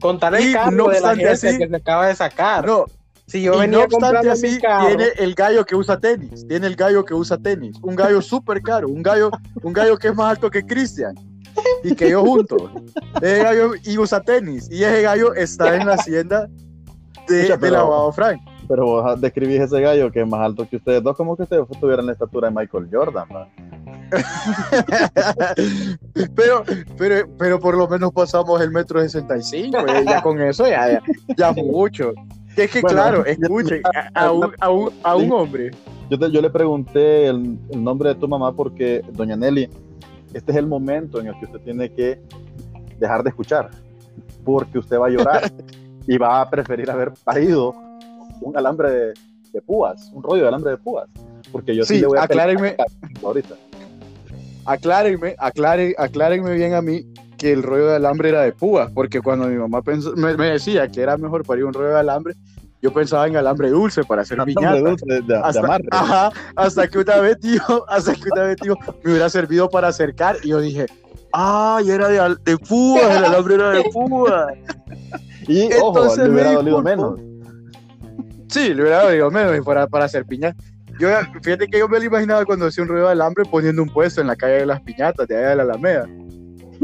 Contar 0.00 0.34
el 0.34 0.52
no 0.72 0.88
de 0.88 1.00
la 1.00 1.10
gente 1.10 1.28
así, 1.28 1.58
que 1.58 1.68
se 1.68 1.76
acaba 1.76 2.06
de 2.08 2.14
sacar. 2.14 2.66
No, 2.66 2.86
si 3.28 3.42
yo 3.42 3.58
venía 3.58 3.78
no 3.78 3.84
obstante 3.84 4.30
así, 4.30 4.58
tiene 4.58 5.08
el 5.18 5.34
gallo 5.34 5.64
que 5.66 5.76
usa 5.76 6.00
tenis, 6.00 6.46
tiene 6.48 6.66
el 6.66 6.76
gallo 6.76 7.04
que 7.04 7.12
usa 7.12 7.36
tenis, 7.36 7.76
un 7.82 7.94
gallo 7.94 8.22
súper 8.22 8.62
caro, 8.62 8.88
un 8.88 9.02
gallo, 9.02 9.30
un 9.62 9.74
gallo 9.74 9.98
que 9.98 10.08
es 10.08 10.14
más 10.14 10.30
alto 10.30 10.50
que 10.50 10.64
Cristian 10.64 11.14
y 11.84 11.94
que 11.94 12.08
yo 12.10 12.22
junto. 12.22 12.72
Ese 13.20 13.42
gallo 13.42 13.72
y 13.84 13.98
usa 13.98 14.22
tenis 14.22 14.70
y 14.70 14.82
ese 14.82 15.02
gallo 15.02 15.34
está 15.34 15.76
en 15.76 15.86
la 15.86 15.94
hacienda 15.94 16.48
de, 17.28 17.54
del 17.54 17.74
abogado 17.74 18.12
Frank. 18.12 18.40
Pero 18.68 18.84
vos 18.84 19.20
describís 19.20 19.60
ese 19.60 19.80
gallo 19.80 20.12
que 20.12 20.20
es 20.20 20.28
más 20.28 20.40
alto 20.40 20.68
que 20.68 20.76
ustedes 20.76 21.02
dos, 21.02 21.16
como 21.16 21.36
que 21.36 21.44
ustedes 21.44 21.66
tuvieran 21.80 22.06
la 22.06 22.12
estatura 22.12 22.48
de 22.48 22.54
Michael 22.54 22.88
Jordan. 22.92 23.26
pero, 26.34 26.64
pero, 26.96 27.28
pero 27.38 27.60
por 27.60 27.76
lo 27.76 27.88
menos 27.88 28.12
pasamos 28.12 28.60
el 28.60 28.70
metro 28.70 29.00
65, 29.00 29.78
y 30.02 30.06
ya 30.06 30.22
con 30.22 30.40
eso 30.40 30.66
ya, 30.66 30.92
ya, 30.92 31.02
ya 31.36 31.52
mucho. 31.52 32.12
Es 32.56 32.72
que 32.72 32.82
claro, 32.82 33.24
escuchen, 33.24 33.82
a, 34.14 34.32
un, 34.32 34.52
a, 35.04 35.16
un, 35.16 35.32
hombre. 35.32 35.70
Yo, 36.10 36.18
yo 36.28 36.42
le 36.42 36.50
pregunté 36.50 37.28
el, 37.28 37.58
nombre 37.70 38.10
de 38.10 38.14
tu 38.16 38.26
mamá 38.26 38.52
porque, 38.52 39.02
doña 39.12 39.36
Nelly, 39.36 39.70
este 40.34 40.52
es 40.52 40.58
el 40.58 40.66
momento 40.66 41.20
en 41.20 41.28
el 41.28 41.38
que 41.38 41.44
usted 41.44 41.60
tiene 41.60 41.92
que 41.92 42.20
dejar 42.98 43.22
de 43.22 43.30
escuchar, 43.30 43.70
porque 44.44 44.78
usted 44.78 44.98
va 44.98 45.06
a 45.06 45.10
llorar 45.10 45.52
y 46.08 46.18
va 46.18 46.40
a 46.40 46.50
preferir 46.50 46.90
haber 46.90 47.12
parido 47.22 47.74
un 48.40 48.56
alambre 48.56 48.90
de, 49.52 49.62
púas, 49.62 50.10
un 50.12 50.22
rollo 50.22 50.42
de 50.42 50.48
alambre 50.48 50.70
de 50.72 50.76
púas, 50.76 51.08
porque 51.50 51.74
yo 51.74 51.84
sí, 51.84 52.00
le 52.00 52.06
voy 52.06 52.18
a 52.18 52.22
aclárenme, 52.22 52.76
ahorita. 53.22 53.54
Aclárenme, 54.64 55.34
aclárenme 55.38 56.54
bien 56.54 56.74
a 56.74 56.82
mí 56.82 57.06
que 57.38 57.52
el 57.52 57.62
rollo 57.62 57.86
de 57.88 57.96
alambre 57.96 58.28
era 58.30 58.42
de 58.42 58.52
púas, 58.52 58.90
porque 58.92 59.20
cuando 59.20 59.46
mi 59.46 59.56
mamá 59.56 59.80
me, 60.16 60.34
decía 60.50 60.88
que 60.88 61.00
era 61.00 61.16
mejor 61.16 61.44
parir 61.44 61.64
un 61.64 61.72
rollo 61.72 61.88
de 61.90 62.00
alambre, 62.00 62.34
yo 62.82 62.92
pensaba 62.92 63.26
en 63.26 63.36
alambre 63.36 63.70
dulce 63.70 64.04
para 64.04 64.22
hacer 64.22 64.38
piñata. 64.44 64.78
Dulce 64.78 65.04
de, 65.06 65.20
de 65.22 65.36
hasta, 65.36 65.78
ajá, 65.90 66.30
hasta 66.54 66.86
que 66.88 66.98
una 66.98 67.16
vez, 67.20 67.38
tío, 67.40 67.60
hasta 67.88 68.14
que 68.14 68.28
una 68.32 68.42
vez, 68.44 68.56
tío, 68.56 68.76
me 69.02 69.10
hubiera 69.12 69.28
servido 69.30 69.68
para 69.70 69.88
acercar 69.88 70.36
y 70.42 70.48
yo 70.48 70.60
dije, 70.60 70.86
ay, 71.32 71.90
era 71.90 72.08
de, 72.08 72.20
al- 72.20 72.38
de 72.44 72.58
púas, 72.58 73.16
el 73.16 73.24
alambre 73.24 73.54
era 73.54 73.70
de 73.70 73.82
púas. 73.92 74.54
Y 75.46 75.72
ojo, 75.74 75.88
Entonces 75.88 76.24
le 76.26 76.30
hubiera 76.30 76.50
me 76.50 76.54
dolido 76.56 76.82
menos. 76.82 77.20
Sí, 78.48 78.74
le 78.74 78.82
hubiera 78.82 79.04
dolido 79.04 79.30
menos 79.30 79.64
para, 79.64 79.86
para 79.86 80.06
hacer 80.06 80.24
piñata. 80.24 80.56
Yo, 80.98 81.08
fíjate 81.42 81.68
que 81.68 81.78
yo 81.78 81.88
me 81.88 81.98
lo 81.98 82.04
imaginaba 82.06 82.44
cuando 82.44 82.66
hacía 82.66 82.82
un 82.82 82.88
ruido 82.88 83.06
de 83.06 83.12
alambre 83.12 83.44
poniendo 83.44 83.82
un 83.82 83.88
puesto 83.88 84.20
en 84.20 84.26
la 84.26 84.36
calle 84.36 84.54
de 84.54 84.66
las 84.66 84.80
piñatas, 84.80 85.28
de 85.28 85.36
allá 85.36 85.50
de 85.50 85.56
la 85.56 85.62
Alameda. 85.62 86.08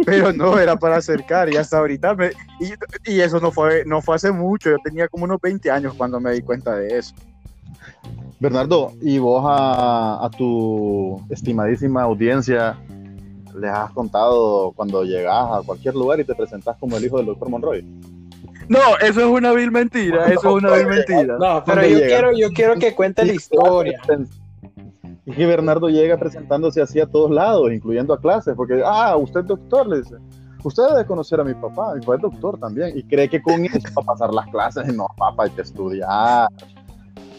Pero 0.04 0.32
no, 0.32 0.58
era 0.58 0.76
para 0.76 0.96
acercar 0.96 1.52
y 1.52 1.56
hasta 1.56 1.78
ahorita 1.78 2.14
me... 2.14 2.30
Y, 2.60 3.12
y 3.12 3.20
eso 3.20 3.40
no 3.40 3.50
fue, 3.50 3.84
no 3.86 4.02
fue 4.02 4.16
hace 4.16 4.30
mucho, 4.30 4.70
yo 4.70 4.76
tenía 4.84 5.08
como 5.08 5.24
unos 5.24 5.40
20 5.40 5.70
años 5.70 5.94
cuando 5.94 6.20
me 6.20 6.32
di 6.32 6.42
cuenta 6.42 6.76
de 6.76 6.98
eso. 6.98 7.14
Bernardo, 8.38 8.92
¿y 9.00 9.18
vos 9.18 9.44
a, 9.46 10.24
a 10.24 10.30
tu 10.30 11.20
estimadísima 11.30 12.02
audiencia 12.02 12.78
les 13.58 13.70
has 13.70 13.90
contado 13.92 14.72
cuando 14.72 15.04
llegas 15.04 15.48
a 15.50 15.62
cualquier 15.64 15.94
lugar 15.94 16.20
y 16.20 16.24
te 16.24 16.34
presentas 16.34 16.76
como 16.78 16.96
el 16.96 17.04
hijo 17.04 17.16
del 17.18 17.26
doctor 17.26 17.48
Monroy? 17.48 17.84
No, 18.68 18.78
eso 19.00 19.20
es 19.20 19.26
una 19.26 19.52
vil 19.52 19.70
mentira, 19.70 20.26
eso 20.26 20.48
es 20.56 20.62
una 20.64 20.70
vil 20.76 20.86
mentira. 20.86 21.36
No, 21.38 21.62
pero 21.64 21.76
¿Dónde 21.82 21.90
yo 21.90 21.98
llega? 21.98 22.06
quiero, 22.08 22.32
yo 22.36 22.48
quiero 22.50 22.74
que 22.76 22.94
cuente 22.94 23.24
la 23.24 23.32
historia. 23.32 24.00
Y 25.26 25.32
que 25.32 25.46
Bernardo 25.46 25.88
llega 25.88 26.16
presentándose 26.18 26.82
así 26.82 27.00
a 27.00 27.06
todos 27.06 27.30
lados, 27.30 27.72
incluyendo 27.72 28.12
a 28.14 28.20
clases, 28.20 28.54
porque, 28.54 28.82
ah, 28.84 29.16
usted 29.16 29.40
es 29.40 29.46
doctor, 29.46 29.86
le 29.86 29.98
dice. 30.02 30.16
Usted 30.62 30.82
debe 30.90 31.04
conocer 31.06 31.40
a 31.40 31.44
mi 31.44 31.54
papá, 31.54 31.94
mi 31.94 32.00
papá 32.00 32.16
es 32.16 32.22
doctor 32.22 32.58
también, 32.58 32.96
y 32.96 33.02
cree 33.04 33.28
que 33.28 33.40
con 33.42 33.64
eso 33.64 33.78
va 33.96 34.02
a 34.02 34.06
pasar 34.06 34.32
las 34.34 34.46
clases, 34.48 34.86
y 34.88 34.96
no, 34.96 35.06
papá, 35.16 35.44
hay 35.44 35.50
que 35.50 35.62
estudiar. 35.62 36.48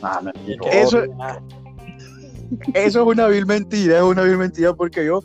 Ah, 0.02 0.22
mentiroso. 0.24 0.70
Eso- 0.72 1.04
Eso 2.76 3.02
es 3.02 3.08
una 3.08 3.28
vil 3.28 3.46
mentira, 3.48 3.98
es 3.98 4.04
una 4.04 4.22
vil 4.22 4.38
mentira 4.38 4.74
porque 4.74 5.04
yo 5.06 5.22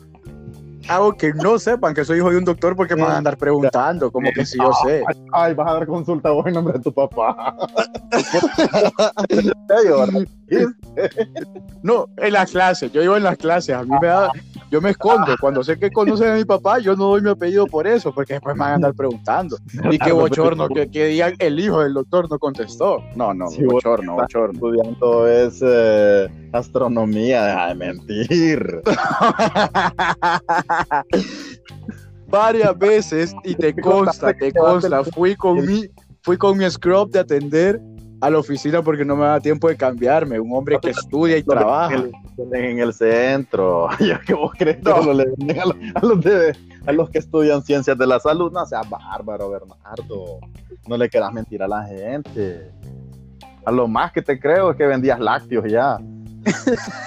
hago 0.87 1.13
que 1.13 1.33
no 1.33 1.59
sepan 1.59 1.93
que 1.93 2.05
soy 2.05 2.17
hijo 2.19 2.31
de 2.31 2.37
un 2.37 2.45
doctor 2.45 2.75
porque 2.75 2.95
me 2.95 3.03
van 3.03 3.11
a 3.11 3.17
andar 3.17 3.37
preguntando, 3.37 4.11
como 4.11 4.31
que 4.31 4.45
si 4.45 4.57
yo 4.57 4.71
sé. 4.85 5.03
Ay, 5.31 5.53
vas 5.53 5.69
a 5.69 5.73
dar 5.73 5.87
consulta 5.87 6.31
vos 6.31 6.45
en 6.47 6.53
nombre 6.53 6.73
de 6.77 6.83
tu 6.83 6.93
papá. 6.93 7.55
No, 11.83 12.07
en 12.17 12.33
las 12.33 12.51
clases, 12.51 12.91
yo 12.91 13.01
iba 13.01 13.17
en 13.17 13.23
las 13.23 13.37
clases, 13.37 13.75
a 13.75 13.83
mí 13.83 13.95
me 14.01 14.07
da, 14.07 14.29
yo 14.71 14.79
me 14.79 14.91
escondo, 14.91 15.35
cuando 15.41 15.61
sé 15.65 15.77
que 15.77 15.91
conocen 15.91 16.29
a 16.29 16.35
mi 16.35 16.45
papá, 16.45 16.79
yo 16.79 16.95
no 16.95 17.09
doy 17.09 17.21
mi 17.21 17.29
apellido 17.29 17.67
por 17.67 17.85
eso, 17.85 18.13
porque 18.13 18.35
después 18.35 18.55
me 18.55 18.61
van 18.61 18.71
a 18.71 18.75
andar 18.75 18.93
preguntando. 18.93 19.57
Y 19.91 19.99
qué 19.99 20.13
bochorno, 20.13 20.69
que, 20.69 20.89
que 20.89 21.07
digan 21.07 21.33
el 21.39 21.59
hijo 21.59 21.81
del 21.81 21.93
doctor 21.93 22.31
no 22.31 22.39
contestó. 22.39 23.03
No, 23.15 23.33
no, 23.33 23.47
Sí, 23.47 23.65
bochorno, 23.65 24.15
bochorno. 24.15 24.53
Estudiando 24.53 25.27
es 25.27 25.59
eh, 25.61 26.29
astronomía, 26.53 27.43
deja 27.43 27.67
de 27.67 27.75
mentir. 27.75 28.81
Varias 32.29 32.77
veces, 32.79 33.35
y 33.43 33.55
te 33.55 33.75
consta, 33.81 34.33
te 34.33 34.53
consta, 34.53 35.03
fui 35.03 35.35
con 35.35 35.65
mi, 35.67 35.89
fui 36.21 36.37
con 36.37 36.57
mi 36.57 36.69
scrub 36.69 37.11
de 37.11 37.19
atender 37.19 37.81
a 38.21 38.29
la 38.29 38.37
oficina 38.37 38.81
porque 38.83 39.03
no 39.03 39.15
me 39.15 39.25
da 39.25 39.39
tiempo 39.39 39.67
de 39.67 39.75
cambiarme, 39.75 40.39
un 40.39 40.55
hombre 40.55 40.79
que 40.79 40.91
estudia 40.91 41.37
y 41.37 41.43
trabaja. 41.43 42.03
En 42.53 42.79
el 42.79 42.93
centro. 42.93 43.89
Yo 43.99 44.19
que 44.25 44.33
vos 44.33 44.51
crees 44.57 44.77
que 44.77 44.83
No. 44.83 45.01
lo 45.01 45.13
le 45.13 45.25
venden 45.37 45.59
a, 45.59 45.65
los, 45.65 45.75
a 45.95 46.05
los 46.05 46.21
de- 46.23 46.55
a 46.87 46.91
los 46.91 47.09
que 47.09 47.19
estudian 47.19 47.61
ciencias 47.63 47.97
de 47.97 48.07
la 48.07 48.19
salud. 48.19 48.51
No 48.51 48.65
seas 48.65 48.87
bárbaro, 48.89 49.49
Bernardo. 49.49 50.39
No 50.87 50.97
le 50.97 51.09
quieras 51.09 51.31
mentir 51.33 51.61
a 51.63 51.67
la 51.67 51.83
gente. 51.83 52.71
A 53.65 53.71
lo 53.71 53.87
más 53.87 54.11
que 54.11 54.21
te 54.21 54.39
creo 54.39 54.71
es 54.71 54.77
que 54.77 54.85
vendías 54.87 55.19
lácteos 55.19 55.65
ya. 55.71 55.97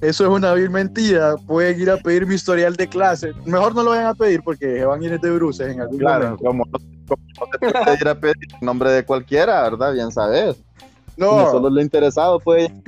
Eso 0.00 0.24
es 0.24 0.30
una 0.30 0.54
vil 0.54 0.70
mentira. 0.70 1.36
Pueden 1.46 1.78
ir 1.80 1.90
a 1.90 1.96
pedir 1.98 2.26
mi 2.26 2.34
historial 2.34 2.74
de 2.74 2.88
clase. 2.88 3.32
Mejor 3.44 3.74
no 3.74 3.82
lo 3.82 3.90
vayan 3.90 4.06
a 4.06 4.14
pedir 4.14 4.42
porque 4.42 4.82
van 4.84 5.02
a 5.02 5.04
ir 5.04 5.20
de 5.20 5.30
bruces 5.30 5.68
en 5.68 5.80
algún 5.82 5.98
Claro, 5.98 6.24
momento. 6.38 6.44
como 6.44 6.64
no 7.40 7.46
te 7.46 7.58
puedes 7.58 8.00
ir 8.00 8.08
a 8.08 8.14
pedir 8.14 8.36
el 8.60 8.66
nombre 8.66 8.90
de 8.90 9.04
cualquiera, 9.04 9.62
¿verdad? 9.62 9.92
Bien 9.92 10.10
sabes. 10.10 10.62
No, 11.16 11.50
Solo 11.50 11.68
lo 11.68 11.82
interesado 11.82 12.38
puede 12.40 12.72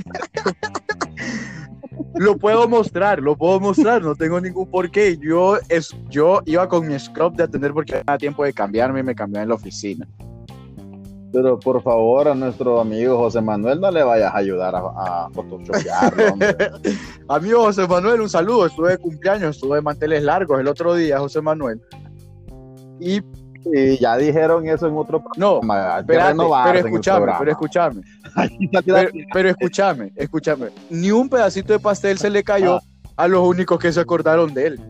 lo 2.15 2.37
puedo 2.39 2.69
mostrar, 2.69 3.21
lo 3.21 3.37
puedo 3.37 3.61
mostrar. 3.61 4.03
No 4.03 4.15
tengo 4.15 4.41
ningún 4.41 4.67
porqué. 4.71 5.19
Yo, 5.19 5.59
es, 5.69 5.95
yo 6.09 6.41
iba 6.47 6.69
con 6.69 6.87
mi 6.87 6.99
scrub 6.99 7.35
de 7.35 7.45
atender 7.45 7.73
porque 7.73 7.95
no 7.95 8.03
da 8.07 8.19
tiempo 8.19 8.45
de 8.45 8.53
cambiarme 8.53 9.01
y 9.01 9.03
me 9.03 9.15
cambié 9.15 9.43
en 9.43 9.49
la 9.49 9.55
oficina. 9.55 10.07
Pero 11.33 11.59
por 11.59 11.83
favor, 11.83 12.29
a 12.29 12.35
nuestro 12.35 12.79
amigo 12.79 13.17
José 13.17 13.41
Manuel 13.41 13.81
no 13.81 13.91
le 13.91 14.03
vayas 14.03 14.35
a 14.35 14.37
ayudar 14.37 14.75
a, 14.75 14.81
a. 14.81 15.29
Amigo 17.29 17.63
José 17.63 17.89
Manuel, 17.89 18.21
un 18.21 18.29
saludo. 18.29 18.67
Estuve 18.67 18.91
de 18.91 18.99
cumpleaños, 18.99 19.57
estuve 19.57 19.77
de 19.77 19.83
manteles 19.83 20.23
largos 20.23 20.61
el 20.61 20.69
otro 20.69 20.95
día, 20.95 21.19
José 21.19 21.41
Manuel. 21.41 21.81
Y 23.01 23.23
Y 23.65 23.99
ya 23.99 24.17
dijeron 24.17 24.67
eso 24.69 24.89
en 24.89 24.97
otro 24.97 25.23
no, 25.37 25.61
espérate, 26.01 26.37
pero 26.65 26.79
escúchame, 26.89 27.27
pero 27.39 27.51
escúchame. 27.53 28.03
Pero, 28.35 28.83
tirando- 28.83 29.11
pero 29.33 29.49
escúchame, 29.51 30.13
escúchame. 30.17 30.67
Ni 30.91 31.11
un 31.11 31.29
pedacito 31.29 31.73
de 31.73 31.79
pastel 31.79 32.19
se 32.19 32.29
le 32.31 32.43
cayó 32.43 32.77
Ah. 32.77 32.83
a 33.17 33.29
los 33.29 33.47
únicos 33.47 33.79
que 33.79 33.93
se 33.93 34.01
acordaron 34.01 34.53
de 34.53 34.67
él. 34.69 34.81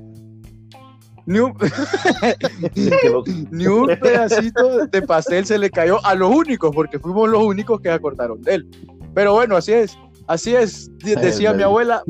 Ni 1.26 1.38
un, 1.38 1.55
ni 3.50 3.67
pedacito 3.97 4.87
de 4.87 5.02
pastel 5.02 5.45
se 5.47 5.59
le 5.59 5.71
cayó 5.71 6.05
a 6.05 6.14
los 6.14 6.35
únicos, 6.35 6.75
porque 6.75 6.99
fuimos 6.99 7.29
los 7.29 7.43
únicos 7.45 7.81
que 7.81 7.88
se 7.91 7.95
acordaron 7.95 8.41
de 8.43 8.55
él. 8.57 8.71
Pero 9.14 9.35
bueno, 9.35 9.57
así 9.57 9.73
es. 9.73 9.97
Así 10.26 10.55
es, 10.55 10.88
de- 10.99 11.17
decía 11.17 11.52
mi 11.52 11.62
abuela, 11.62 12.02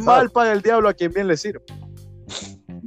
mal 0.00 0.30
para 0.30 0.52
el 0.52 0.60
diablo 0.62 0.88
a 0.88 0.94
quien 0.94 1.12
bien 1.12 1.26
le 1.28 1.36
sirve. 1.36 1.62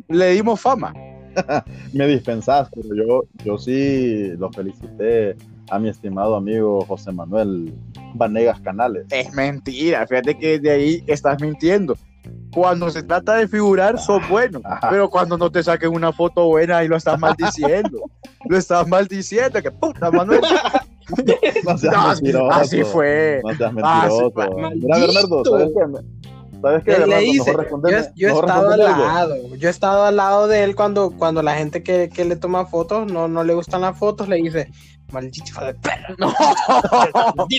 Le 0.09 0.31
dimos 0.31 0.59
fama. 0.61 0.93
me 1.93 2.07
dispensás, 2.07 2.69
pero 2.73 2.95
yo, 2.95 3.23
yo 3.43 3.57
sí 3.57 4.31
lo 4.37 4.51
felicité 4.51 5.35
a 5.69 5.79
mi 5.79 5.89
estimado 5.89 6.35
amigo 6.35 6.83
José 6.85 7.11
Manuel 7.11 7.73
Vanegas 8.15 8.59
Canales. 8.61 9.05
Es 9.11 9.33
mentira, 9.33 10.05
fíjate 10.07 10.37
que 10.37 10.59
de 10.59 10.71
ahí 10.71 11.03
estás 11.07 11.41
mintiendo. 11.41 11.95
Cuando 12.53 12.89
se 12.89 13.03
trata 13.03 13.35
de 13.35 13.47
figurar, 13.47 13.99
sos 13.99 14.27
bueno, 14.27 14.61
pero 14.89 15.09
cuando 15.09 15.37
no 15.37 15.51
te 15.51 15.61
saquen 15.63 15.93
una 15.93 16.11
foto 16.11 16.47
buena, 16.47 16.77
ahí 16.79 16.87
lo 16.87 16.95
estás 16.95 17.19
maldiciendo. 17.19 18.01
lo 18.49 18.57
estás 18.57 18.87
maldiciendo, 18.87 19.61
que 19.61 19.71
puta, 19.71 20.11
Manuel. 20.11 20.41
No 21.65 21.75
seas 21.75 22.21
No, 22.21 22.51
así 22.51 22.83
fue. 22.83 23.41
No 23.43 23.55
seas 23.55 23.73
Así 23.81 24.21
mentiroso. 24.21 24.31
fue. 24.31 24.47
Mira. 24.75 24.99
Bernardo, 24.99 25.43
¿sabes 25.43 25.69
qué? 25.73 26.28
¿Sabes 26.61 26.83
qué, 26.83 26.91
Él 26.91 26.97
le 27.01 27.05
Bernardo? 27.07 27.21
dice, 27.31 27.57
Mejor 27.57 27.81
yo, 28.15 28.27
he 28.27 28.31
estado 28.31 28.69
al 28.69 28.81
algo. 28.81 29.03
lado, 29.05 29.35
yo 29.55 29.67
he 29.67 29.71
estado 29.71 30.03
al 30.05 30.15
lado 30.17 30.47
de 30.47 30.63
él 30.63 30.75
cuando, 30.75 31.11
cuando 31.11 31.41
la 31.41 31.55
gente 31.55 31.83
que, 31.83 32.09
que 32.09 32.25
le 32.25 32.35
toma 32.35 32.65
fotos 32.65 33.11
no, 33.11 33.27
no 33.27 33.43
le 33.43 33.53
gustan 33.53 33.81
las 33.81 33.97
fotos, 33.97 34.27
le 34.27 34.35
dice, 34.37 34.69
maldito 35.11 35.45
hijo 35.49 35.63
de 35.65 35.73
perra. 35.75 36.15
No. 36.17 36.33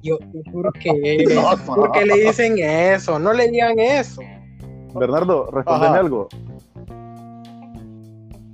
Yo, 0.00 0.18
yo 0.32 0.40
juro 0.52 0.70
que 0.72 1.24
No, 1.34 1.56
no. 1.56 1.74
¿por 1.74 1.90
qué 1.92 2.06
le 2.06 2.16
dicen 2.20 2.56
eso? 2.58 3.18
No 3.18 3.32
le 3.32 3.48
digan 3.50 3.78
eso. 3.78 4.22
Bernardo, 4.94 5.50
respondeme 5.50 5.86
Ajá. 5.86 5.98
algo. 5.98 6.28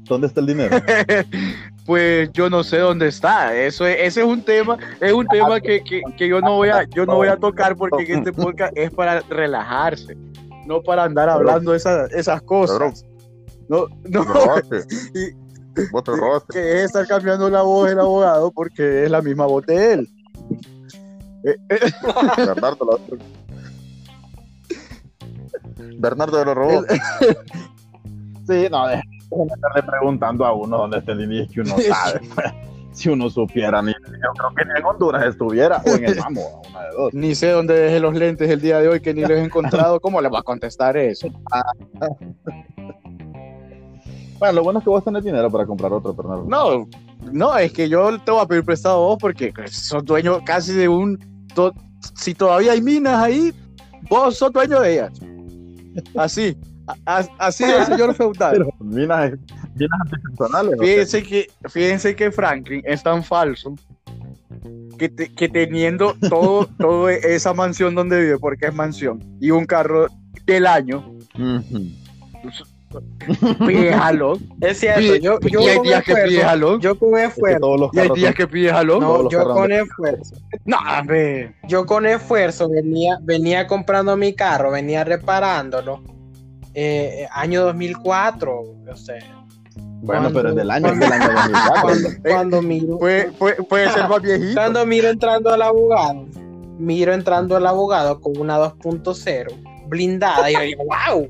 ¿Dónde 0.09 0.27
está 0.27 0.41
el 0.41 0.47
dinero? 0.47 0.77
pues 1.85 2.31
yo 2.33 2.49
no 2.49 2.65
sé 2.65 2.79
dónde 2.79 3.09
está. 3.09 3.55
Eso 3.55 3.87
es, 3.87 3.97
ese 4.01 4.21
es 4.21 4.27
un 4.27 4.43
tema, 4.43 4.79
es 5.01 5.13
un 5.13 5.27
tema 5.27 5.61
que, 5.61 5.83
que, 5.83 6.01
que 6.17 6.29
yo 6.29 6.41
no 6.41 6.55
voy 6.57 6.71
a, 6.71 6.85
yo 6.85 7.05
no 7.07 7.17
voy 7.17 7.29
a 7.29 7.37
tocar 7.37 7.77
porque 7.77 8.05
en 8.05 8.19
este 8.19 8.33
podcast 8.33 8.73
es 8.77 8.91
para 8.91 9.21
relajarse, 9.23 10.17
no 10.67 10.83
para 10.83 11.05
andar 11.05 11.29
hablando 11.29 11.75
esas, 11.75 12.11
esas 12.13 12.41
cosas. 12.43 13.05
No, 13.69 13.87
no, 14.05 14.25
que 16.53 16.75
es 16.75 16.85
estar 16.85 17.07
cambiando 17.07 17.49
la 17.51 17.63
voz 17.63 17.89
del 17.89 18.01
abogado 18.01 18.53
porque 18.53 19.05
es 19.05 19.11
la 19.11 19.23
misma 19.23 19.47
voz 19.47 19.65
de 19.67 19.95
él. 19.95 20.09
Bernardo 22.37 22.85
lo 22.85 23.01
Bernardo 25.99 26.45
lo 26.45 26.55
robó. 26.55 26.85
Sí, 28.47 28.69
no, 28.71 28.87
deja 28.87 29.01
de 29.01 29.14
estarle 29.55 29.83
preguntando 29.83 30.45
a 30.45 30.53
uno 30.53 30.79
dónde 30.79 30.99
está 30.99 31.13
el 31.13 31.19
dinero, 31.19 31.45
es 31.45 31.51
que 31.51 31.61
uno 31.61 31.75
sabe. 31.79 32.21
pues. 32.35 32.47
Si 32.95 33.09
uno 33.09 33.29
supiera, 33.29 33.83
ni, 33.83 33.91
yo 33.91 33.99
creo 34.39 34.55
que 34.57 34.65
ni 34.67 34.79
en 34.79 34.85
Honduras 34.87 35.27
estuviera, 35.27 35.83
o 35.85 35.91
en 35.97 36.05
el 36.05 36.17
Mamo, 36.17 36.63
una 36.71 36.81
de 36.85 36.91
dos. 36.97 37.13
Ni 37.13 37.35
sé 37.35 37.51
dónde 37.51 37.75
dejé 37.75 37.99
los 37.99 38.15
lentes 38.15 38.49
el 38.49 38.61
día 38.61 38.79
de 38.79 38.87
hoy 38.87 39.01
que 39.01 39.13
ni 39.13 39.23
los 39.23 39.33
he 39.33 39.43
encontrado. 39.43 39.99
¿Cómo 39.99 40.21
le 40.21 40.29
voy 40.29 40.39
a 40.39 40.43
contestar 40.45 40.97
eso? 40.97 41.27
Bueno, 44.39 44.53
lo 44.55 44.63
bueno 44.63 44.79
es 44.79 44.85
que 44.85 44.91
vos 44.91 45.03
tenés 45.05 45.25
dinero 45.25 45.51
para 45.51 45.67
comprar 45.67 45.93
otro, 45.93 46.13
Bernardo. 46.15 46.45
No, 46.47 46.87
no, 47.33 47.57
es 47.59 47.73
que 47.73 47.89
yo 47.89 48.17
te 48.21 48.31
voy 48.31 48.41
a 48.43 48.47
pedir 48.47 48.65
prestado 48.65 48.97
a 48.97 49.07
vos 49.09 49.19
porque 49.21 49.53
sos 49.71 50.05
dueño 50.05 50.45
casi 50.45 50.73
de 50.75 50.89
un. 50.89 51.19
to- 51.55 51.73
si 52.15 52.33
todavía 52.35 52.73
hay 52.73 52.81
minas 52.83 53.21
ahí, 53.23 53.53
vos 54.09 54.37
sos 54.37 54.53
dueño 54.53 54.81
de 54.81 54.93
ellas. 54.93 55.13
Así, 56.17 56.57
así 57.39 57.65
es, 57.65 57.87
señor 57.87 58.15
feudal. 58.15 58.53
Pero 58.53 58.69
minas, 58.81 59.33
minas 59.77 60.01
antipersonales. 60.03 60.75
¿o 60.75 60.81
qué? 60.81 60.87
Fíjense 60.87 61.23
que, 61.23 61.51
fíjense 61.69 62.17
que 62.17 62.31
Franklin 62.31 62.83
es 62.85 63.03
tan 63.03 63.23
falso 63.25 63.75
que, 64.99 65.11
que 65.11 65.49
teniendo 65.49 66.15
todo, 66.29 66.67
todo 66.79 67.09
esa 67.09 67.53
mansión 67.55 67.95
donde 67.95 68.21
vive, 68.21 68.39
porque 68.39 68.67
es 68.67 68.75
mansión, 68.75 69.23
y 69.41 69.51
un 69.51 69.65
carro 69.67 70.09
del 70.47 70.67
año, 70.67 71.15
pide 73.67 73.93
jalón. 73.93 74.39
Es 74.61 74.79
cierto, 74.81 75.17
yo, 75.17 75.39
yo 75.41 75.61
y 75.61 75.69
hay 75.69 75.77
con 75.77 75.87
días 75.87 76.05
que 76.05 76.13
esfuerzo, 76.13 76.29
pide 76.31 76.43
jalón. 76.45 76.81
Yo 76.81 76.99
con 76.99 77.19
esfuerzo. 77.19 77.61
todos 77.61 77.81
los 77.81 77.95
Y 77.95 77.99
hay 77.99 78.09
días 78.11 78.29
son- 78.29 78.35
que 78.35 78.47
pide 78.47 78.71
jalón. 78.71 79.01
No, 79.01 79.31
yo 79.31 79.45
con 79.45 79.73
esfuerzo. 79.73 80.37
No, 80.65 80.77
hombre. 80.99 81.55
Yo 81.67 81.87
con 81.87 82.07
esfuerzo 82.07 82.69
venía, 82.69 83.19
venía 83.23 83.67
comprando 83.67 84.17
mi 84.17 84.35
carro, 84.35 84.71
venía 84.71 85.03
reparándolo. 85.05 86.03
Eh, 86.75 87.27
año 87.33 87.63
2004, 87.65 88.61
o 88.61 88.97
sea, 88.97 89.17
Bueno, 89.77 90.23
Cuando- 90.25 90.39
pero 90.39 90.49
es 90.51 90.55
del 90.57 90.71
año, 90.71 90.87
es 90.89 90.99
cuando- 90.99 91.07
del 91.07 91.23
año 91.23 91.35
2004. 91.35 91.83
cuando, 91.83 92.09
cuando 92.23 92.63
miro, 92.63 92.99
Puede, 92.99 93.33
puede, 93.33 93.63
puede 93.63 93.91
ser 93.91 94.09
más 94.09 94.21
viejito. 94.23 94.55
cuando 94.55 94.85
miro 94.87 95.09
entrando 95.09 95.51
al 95.53 95.63
abogado, 95.63 96.27
miro 96.79 97.15
entrando 97.15 97.57
al 97.57 97.67
abogado 97.67 98.21
con 98.21 98.37
una 98.39 98.59
2.0 98.59 99.51
blindada 99.89 100.51
y 100.51 100.55
yo 100.55 100.61
digo, 100.61 100.83
wow, 100.85 101.29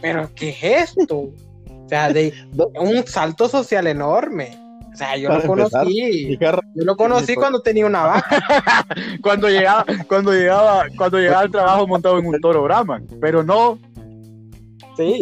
pero 0.00 0.28
¿qué 0.36 0.50
es 0.50 0.90
esto? 0.96 1.16
O 1.18 1.88
sea, 1.88 2.12
de 2.12 2.32
un 2.80 3.04
salto 3.06 3.48
social 3.48 3.86
enorme. 3.88 4.56
O 4.92 4.96
sea, 4.96 5.16
yo 5.16 5.28
Para 5.28 5.44
lo 5.44 5.52
empezar, 5.54 5.82
conocí, 5.84 6.36
carro- 6.38 6.60
yo 6.74 6.84
lo 6.84 6.96
conocí 6.96 7.34
cuando 7.34 7.60
tenía 7.62 7.86
una 7.86 8.02
vaca. 8.04 8.86
Cuando 9.22 9.48
llegaba, 9.48 9.84
cuando 10.06 10.32
llegaba, 10.32 10.84
cuando 10.96 11.18
llegaba 11.18 11.40
al 11.40 11.50
trabajo 11.50 11.86
montado 11.86 12.18
en 12.18 12.26
un 12.26 12.40
toro 12.40 12.62
Brahman. 12.62 13.06
Pero 13.20 13.42
no, 13.42 13.78
Sí, 14.96 15.20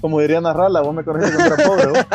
como 0.00 0.20
diría 0.20 0.40
Narrala, 0.40 0.82
vos 0.82 0.94
me 0.94 1.04
conoces 1.04 1.34
cuando 1.34 1.54
era 1.54 1.66
pobre. 1.66 1.86
vos. 1.88 2.06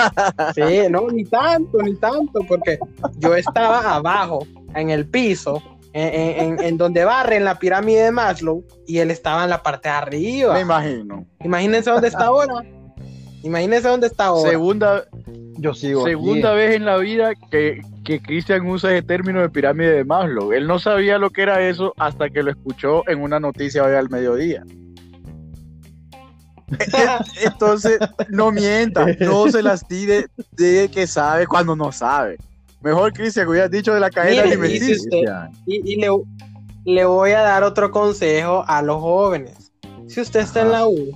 sí, 0.56 0.90
no, 0.90 1.08
ni 1.10 1.24
tanto, 1.26 1.80
ni 1.82 1.96
tanto, 1.96 2.42
porque 2.48 2.78
yo 3.18 3.36
estaba 3.36 3.96
abajo, 3.96 4.46
en 4.76 4.90
el 4.92 5.08
piso, 5.08 5.62
en, 5.94 6.14
en- 6.14 6.40
en- 6.60 6.64
en 6.64 6.78
donde 6.78 7.04
barre 7.04 7.38
en 7.38 7.46
la 7.46 7.58
pirámide 7.60 8.04
de 8.04 8.12
Maslow, 8.12 8.64
y 8.88 9.00
él 9.00 9.12
estaba 9.12 9.44
en 9.44 9.50
la 9.50 9.64
parte 9.64 9.90
de 9.90 9.96
arriba. 9.96 10.54
me 10.54 10.62
imagino. 10.62 11.26
Imagínense 11.44 11.90
dónde 11.90 12.08
está 12.10 12.26
ahora. 12.26 12.54
Imagínense 13.44 13.88
dónde 13.88 14.08
está 14.08 14.26
ahora. 14.26 14.50
Segunda, 14.52 15.04
Yo 15.58 15.74
sigo 15.74 16.06
segunda 16.06 16.50
aquí. 16.52 16.58
vez 16.60 16.76
en 16.76 16.86
la 16.86 16.98
vida 16.98 17.32
que, 17.50 17.82
que 18.06 18.22
Cristian 18.22 18.66
usa 18.68 18.92
ese 18.94 19.02
término 19.02 19.42
de 19.42 19.50
pirámide 19.50 19.92
de 19.94 20.06
Maslow. 20.06 20.54
Él 20.54 20.68
no 20.68 20.78
sabía 20.80 21.18
lo 21.18 21.32
que 21.32 21.42
era 21.42 21.68
eso 21.68 21.94
hasta 21.98 22.30
que 22.30 22.44
lo 22.44 22.52
escuchó 22.52 23.04
en 23.10 23.22
una 23.22 23.40
noticia 23.40 23.84
hoy 23.84 23.96
al 23.96 24.10
mediodía. 24.12 24.64
Entonces, 27.44 28.00
no 28.30 28.52
mienta, 28.52 29.06
no 29.20 29.48
se 29.50 29.62
las 29.62 29.88
tire 29.88 30.28
de 30.54 30.90
que 30.94 31.08
sabe 31.08 31.48
cuando 31.48 31.76
no 31.76 31.92
sabe. 31.92 32.38
Mejor, 32.82 33.14
Cristian, 33.14 33.46
que 33.46 33.52
hubieras 33.52 33.72
dicho 33.72 33.94
de 33.94 34.00
la 34.00 34.10
cadena 34.10 34.44
alimenticia. 34.44 34.92
y 34.92 34.96
si 34.96 35.08
usted- 35.08 35.50
y, 35.68 35.94
y 35.94 35.96
le, 36.02 36.08
le 36.86 37.06
voy 37.06 37.32
a 37.32 37.42
dar 37.42 37.64
otro 37.64 37.92
consejo 37.92 38.64
a 38.68 38.82
los 38.82 39.00
jóvenes. 39.02 39.72
Si 40.08 40.20
usted 40.20 40.40
está 40.42 40.62
en 40.62 40.72
la 40.72 40.88
U, 40.88 41.12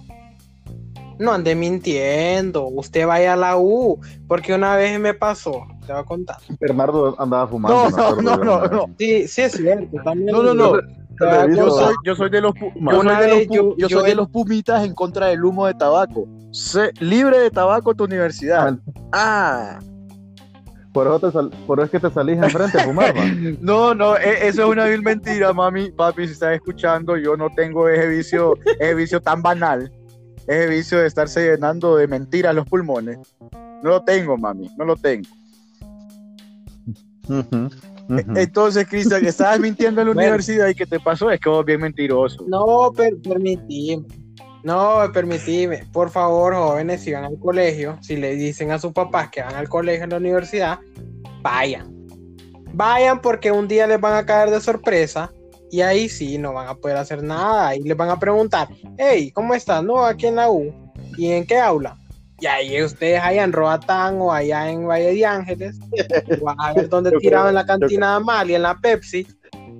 no 1.17 1.31
ande 1.33 1.55
mintiendo. 1.55 2.67
Usted 2.67 3.07
vaya 3.07 3.33
a 3.33 3.35
la 3.35 3.57
U. 3.57 3.99
Porque 4.27 4.53
una 4.53 4.75
vez 4.75 4.99
me 4.99 5.13
pasó, 5.13 5.65
te 5.85 5.91
voy 5.91 6.01
a 6.01 6.05
contar. 6.05 6.37
Bernardo 6.59 7.15
andaba 7.19 7.43
No, 7.45 7.49
fumando. 7.49 7.89
no, 7.89 8.21
no, 8.21 8.37
no, 8.37 8.67
no. 8.67 8.87
vez. 8.87 8.95
Sí, 8.99 9.27
sí 9.27 9.41
es 9.41 9.51
cierto. 9.53 9.97
También 10.03 10.31
No, 10.31 10.43
no, 10.43 10.53
no. 10.53 10.73
Yo 11.55 11.69
soy, 11.71 11.95
yo 12.03 12.15
soy 12.15 12.29
de 12.29 12.41
los 12.41 12.53
yo 12.55 12.69
soy 13.03 13.15
de 13.17 13.27
los 13.29 13.39
yo- 13.47 13.69
yo 13.69 13.75
yo 13.77 13.89
soy 13.89 14.03
de 14.05 14.11
en- 14.11 14.17
los 14.17 14.29
pumitas 14.29 14.83
en 14.83 14.93
contra 14.93 15.27
del 15.27 15.43
humo 15.45 15.65
de 15.67 15.73
tabaco. 15.73 16.27
Libre 16.99 17.39
de 17.39 17.49
tabaco 17.51 17.93
tu 17.93 18.03
universidad. 18.05 18.77
Ah, 19.11 19.79
Por 20.93 21.07
eso, 21.07 21.19
te 21.19 21.31
sal- 21.31 21.51
por 21.67 21.79
eso 21.79 21.85
es 21.85 21.91
que 21.91 21.99
te 21.99 22.09
salís 22.13 22.37
enfrente 22.41 22.77
a 22.77 22.81
fumar, 22.81 23.13
no, 23.59 23.93
no, 23.93 24.15
e- 24.15 24.47
eso 24.47 24.63
es 24.63 24.69
una 24.69 24.85
vil 24.85 25.01
mentira, 25.01 25.51
mami, 25.51 25.91
papi, 25.91 26.25
si 26.25 26.31
estás 26.33 26.55
escuchando, 26.55 27.17
yo 27.17 27.35
no 27.35 27.49
tengo 27.53 27.89
ese 27.89 28.07
vicio, 28.07 28.53
ese 28.79 28.95
vicio 28.95 29.19
tan 29.19 29.41
banal, 29.41 29.91
ese 30.47 30.67
vicio 30.67 30.99
de 30.99 31.07
estarse 31.07 31.51
llenando 31.51 31.97
de 31.97 32.07
mentiras 32.07 32.55
los 32.55 32.65
pulmones. 32.65 33.17
No 33.83 33.89
lo 33.89 34.03
tengo, 34.03 34.37
mami, 34.37 34.69
no 34.77 34.85
lo 34.85 34.95
tengo. 34.95 35.27
Ujú, 38.07 38.19
ujú. 38.21 38.37
Entonces, 38.39 38.87
Cristian, 38.87 39.25
estabas 39.25 39.59
mintiendo 39.59 40.01
en 40.01 40.07
la 40.07 40.13
Bueno. 40.15 40.27
universidad 40.29 40.67
y 40.67 40.75
¿qué 40.75 40.85
te 40.85 40.99
pasó? 40.99 41.29
Es 41.31 41.39
que 41.39 41.49
vos 41.49 41.65
bien 41.65 41.81
mentiroso. 41.81 42.43
No, 42.47 42.91
per 42.95 43.17
permitime. 43.21 44.03
No, 44.63 44.99
permitime. 45.13 45.83
Por 45.93 46.09
favor, 46.09 46.55
jóvenes, 46.55 47.01
si 47.01 47.11
van 47.13 47.25
al 47.25 47.37
colegio, 47.39 47.97
si 48.01 48.15
le 48.17 48.35
dicen 48.35 48.71
a 48.71 48.79
sus 48.79 48.93
papás 48.93 49.29
que 49.29 49.41
van 49.41 49.53
al 49.55 49.69
colegio 49.69 50.05
en 50.05 50.09
la 50.09 50.17
universidad, 50.17 50.79
vayan. 51.41 51.93
Vayan 52.73 53.21
porque 53.21 53.51
un 53.51 53.67
día 53.67 53.85
les 53.87 54.01
van 54.01 54.15
a 54.15 54.25
caer 54.25 54.49
de 54.49 54.59
sorpresa 54.59 55.31
y 55.71 55.81
ahí 55.81 56.09
sí 56.09 56.37
no 56.37 56.53
van 56.53 56.67
a 56.67 56.75
poder 56.75 56.97
hacer 56.97 57.21
nada. 57.23 57.75
Y 57.75 57.83
les 57.83 57.95
van 57.95 58.09
a 58.09 58.19
preguntar, 58.19 58.67
hey, 58.97 59.31
¿cómo 59.31 59.53
estás? 59.53 59.83
No, 59.83 60.03
aquí 60.03 60.25
en 60.27 60.35
la 60.37 60.49
U. 60.49 60.73
¿Y 61.17 61.31
en 61.31 61.45
qué 61.45 61.57
aula? 61.57 61.95
Y 62.39 62.45
ahí 62.47 62.83
ustedes 62.83 63.21
allá 63.21 63.43
en 63.43 63.53
Roatán 63.53 64.17
o 64.19 64.31
allá 64.31 64.69
en 64.69 64.85
Valle 64.87 65.13
de 65.13 65.25
Ángeles, 65.25 65.79
van 66.43 66.55
a 66.59 66.73
ver 66.73 66.89
dónde 66.89 67.11
tiraban 67.19 67.53
la 67.53 67.65
cantina 67.65 68.09
de 68.11 68.15
Amalia, 68.17 68.55
en 68.57 68.63
la 68.63 68.75
Pepsi. 68.77 69.25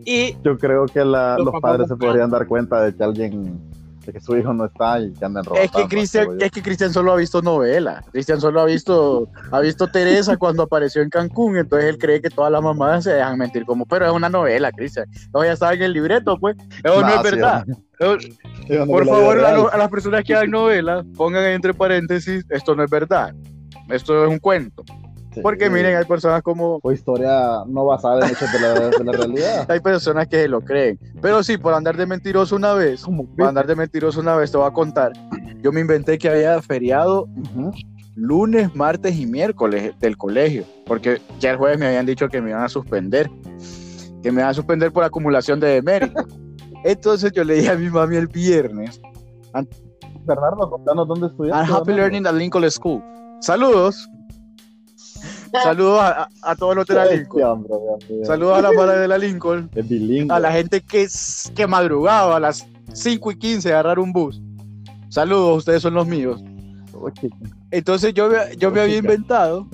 Y 0.06 0.38
Yo 0.44 0.58
creo 0.58 0.86
que 0.86 1.04
la- 1.04 1.38
Los 1.38 1.54
padres 1.62 1.88
se 1.88 1.96
podrían 1.96 2.30
dar 2.32 2.48
cuenta 2.48 2.82
de 2.84 2.96
que 2.96 3.04
alguien, 3.04 3.60
de 4.06 4.14
que 4.14 4.20
su 4.20 4.38
hijo 4.38 4.54
no 4.54 4.66
está 4.66 5.00
y 5.00 5.12
que 5.14 5.26
anda 5.26 5.40
en 5.42 5.46
ropa. 5.46 5.62
Es 5.62 5.72
que 5.72 5.88
Cristian, 5.88 6.28
es 6.46 6.52
que 6.52 6.62
Cristian 6.62 6.94
solo 6.94 7.12
ha 7.14 7.16
visto 7.16 7.42
novela. 7.42 8.04
Cristian 8.12 8.40
solo 8.40 8.62
ha 8.62 8.66
visto, 8.66 9.28
ha 9.52 9.60
visto 9.60 9.88
Teresa 9.88 10.38
cuando 10.38 10.64
apareció 10.64 11.02
en 11.02 11.10
Cancún, 11.10 11.58
entonces 11.58 11.90
él 11.90 11.98
cree 11.98 12.22
que 12.22 12.30
todas 12.30 12.52
las 12.52 12.62
mamadas 12.62 13.04
se 13.06 13.14
dejan 13.14 13.38
mentir 13.38 13.66
como, 13.66 13.86
pero 13.86 14.06
es 14.06 14.12
una 14.12 14.30
novela, 14.30 14.72
Cristian. 14.72 15.08
Eso 15.14 15.44
ya 15.44 15.54
estaba 15.54 15.74
en 15.74 15.82
el 15.82 15.94
libreto, 15.94 16.38
pues. 16.40 16.56
Eso 16.84 17.02
no, 17.02 17.08
es 17.16 17.24
verdad. 17.24 17.66
Por 18.88 19.06
favor, 19.08 19.40
a, 19.46 19.52
lo- 19.54 19.74
a 19.74 19.78
las 19.78 19.90
personas 19.90 20.24
que 20.24 20.36
hagan 20.36 20.52
novelas, 20.52 21.06
pongan 21.16 21.46
entre 21.46 21.74
paréntesis, 21.74 22.46
esto 22.50 22.76
no 22.76 22.84
es 22.84 22.90
verdad. 22.90 23.34
Esto 23.90 24.24
es 24.26 24.30
un 24.30 24.40
cuento. 24.40 24.84
Porque 25.42 25.70
miren, 25.70 25.96
hay 25.96 26.06
personas 26.06 26.42
como 26.42 26.80
O 26.82 26.92
historia 26.92 27.64
no 27.68 27.86
basada 27.86 28.26
en 28.26 28.34
hechos 28.34 28.52
de 28.52 28.60
la, 28.60 28.74
de 28.90 29.04
la 29.04 29.12
realidad. 29.12 29.66
hay 29.72 29.80
personas 29.80 30.28
que 30.28 30.44
se 30.44 30.48
lo 30.48 30.62
creen. 30.62 31.00
Pero 31.22 31.44
sí, 31.44 31.58
por 31.58 31.74
andar 31.74 31.98
de 31.98 32.06
mentiroso 32.06 32.56
una 32.56 32.74
vez, 32.74 33.04
por 33.04 33.48
andar 33.48 33.68
de 33.68 33.76
mentiroso 33.76 34.20
una 34.20 34.36
vez, 34.36 34.52
te 34.52 34.58
voy 34.58 34.68
a 34.68 34.72
contar. 34.72 35.14
Yo 35.62 35.72
me 35.72 35.82
inventé 35.82 36.18
que 36.18 36.30
había 36.30 36.62
feriado 36.62 37.28
lunes, 38.16 38.74
martes 38.76 39.18
y 39.18 39.26
miércoles 39.26 39.94
del 40.00 40.18
colegio, 40.18 40.64
porque 40.86 41.22
ya 41.40 41.52
el 41.52 41.58
jueves 41.58 41.78
me 41.80 41.88
habían 41.88 42.06
dicho 42.06 42.30
que 42.30 42.42
me 42.42 42.52
iban 42.52 42.64
a 42.64 42.70
suspender, 42.70 43.30
que 44.24 44.32
me 44.32 44.42
iban 44.42 44.52
a 44.52 44.54
suspender 44.54 44.92
por 44.92 45.04
acumulación 45.04 45.60
de 45.60 45.68
deméritos. 45.68 46.26
Entonces 46.84 47.32
yo 47.32 47.44
le 47.44 47.56
dije 47.56 47.72
a 47.72 47.76
mi 47.76 47.90
mami 47.90 48.16
el 48.16 48.28
viernes, 48.28 49.02
Bernardo, 50.26 50.70
contanos 50.70 51.08
dónde 51.08 51.28
estudiaste. 51.28 51.72
I'm 51.72 51.76
happy 51.76 51.94
learning 51.94 52.26
at 52.26 52.34
Lincoln 52.34 52.70
School. 52.70 53.02
Saludos. 53.42 54.10
Saludos 55.64 56.00
a, 56.02 56.24
a- 56.24 56.30
a 56.44 56.56
todos 56.56 56.76
los 56.76 56.86
de 56.88 56.96
la 56.96 57.06
Lincoln. 57.18 57.40
Saludos 58.26 58.58
a 58.58 58.62
la 58.62 58.72
madre 58.72 59.00
de 59.00 59.08
la 59.08 59.18
Lincoln. 59.18 59.70
A 60.32 60.40
la 60.40 60.52
gente 60.52 60.82
que, 60.82 61.08
que 61.56 61.68
madrugaba 61.68 62.36
a 62.38 62.40
las 62.40 62.68
5 62.94 63.32
y 63.32 63.36
15 63.38 63.70
a 63.70 63.80
agarrar 63.80 64.00
un 64.00 64.12
bus. 64.14 64.42
Saludos, 65.10 65.58
ustedes 65.60 65.82
son 65.82 65.94
los 65.94 66.08
míos. 66.08 66.44
Entonces 67.72 68.14
yo, 68.14 68.30
me- 68.30 68.56
yo 68.58 68.72
me 68.72 68.82
había 68.82 68.98
inventado, 68.98 69.68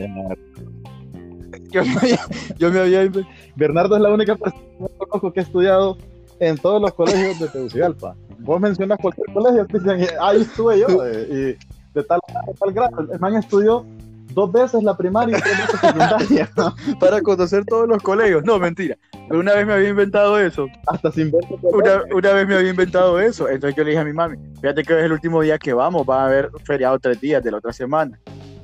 yo 1.71 1.83
me 1.85 1.93
había, 1.95 2.19
yo 2.57 2.71
me 2.71 2.79
había 2.79 3.05
inven- 3.05 3.27
Bernardo 3.55 3.95
es 3.95 4.01
la 4.01 4.09
única 4.13 4.35
persona 4.35 5.31
que 5.33 5.39
ha 5.39 5.43
estudiado 5.43 5.97
en 6.39 6.57
todos 6.57 6.81
los 6.81 6.93
colegios 6.93 7.39
de 7.39 7.47
Tegucigalpa. 7.47 8.15
Vos 8.39 8.59
mencionas 8.59 8.97
cualquier 9.01 9.27
colegio, 9.33 9.65
te 9.67 9.79
dicen, 9.79 10.07
ahí 10.19 10.41
estuve 10.41 10.79
yo, 10.79 10.87
eh, 11.05 11.27
y 11.29 11.93
de 11.97 12.03
tal, 12.03 12.19
de 12.47 12.53
tal 12.59 12.73
grado. 12.73 13.07
El 13.13 13.19
man 13.19 13.35
estudió 13.35 13.85
dos 14.33 14.51
veces 14.51 14.83
la 14.83 14.95
primaria 14.95 15.37
y 15.37 15.41
tres 15.41 15.57
veces 15.57 15.79
secundaria, 15.79 16.49
para 16.99 17.21
conocer 17.21 17.65
todos 17.65 17.87
los 17.87 18.01
colegios. 18.01 18.43
No, 18.43 18.59
mentira. 18.59 18.97
Pero 19.27 19.39
una 19.39 19.53
vez 19.53 19.65
me 19.65 19.73
había 19.73 19.89
inventado 19.89 20.39
eso. 20.39 20.67
hasta 20.87 21.11
sin 21.11 21.31
ver. 21.31 21.41
Una, 21.61 22.03
una 22.13 22.33
vez 22.33 22.47
me 22.47 22.55
había 22.55 22.69
inventado 22.69 23.19
eso. 23.19 23.47
Entonces 23.49 23.75
yo 23.75 23.83
le 23.83 23.91
dije 23.91 24.01
a 24.01 24.05
mi 24.05 24.13
mami, 24.13 24.37
fíjate 24.61 24.83
que 24.83 24.99
es 24.99 25.05
el 25.05 25.11
último 25.11 25.41
día 25.41 25.57
que 25.57 25.73
vamos, 25.73 26.05
va 26.07 26.23
a 26.23 26.25
haber 26.25 26.49
feriado 26.63 26.99
tres 26.99 27.19
días 27.19 27.43
de 27.43 27.51
la 27.51 27.57
otra 27.57 27.73
semana. 27.73 28.19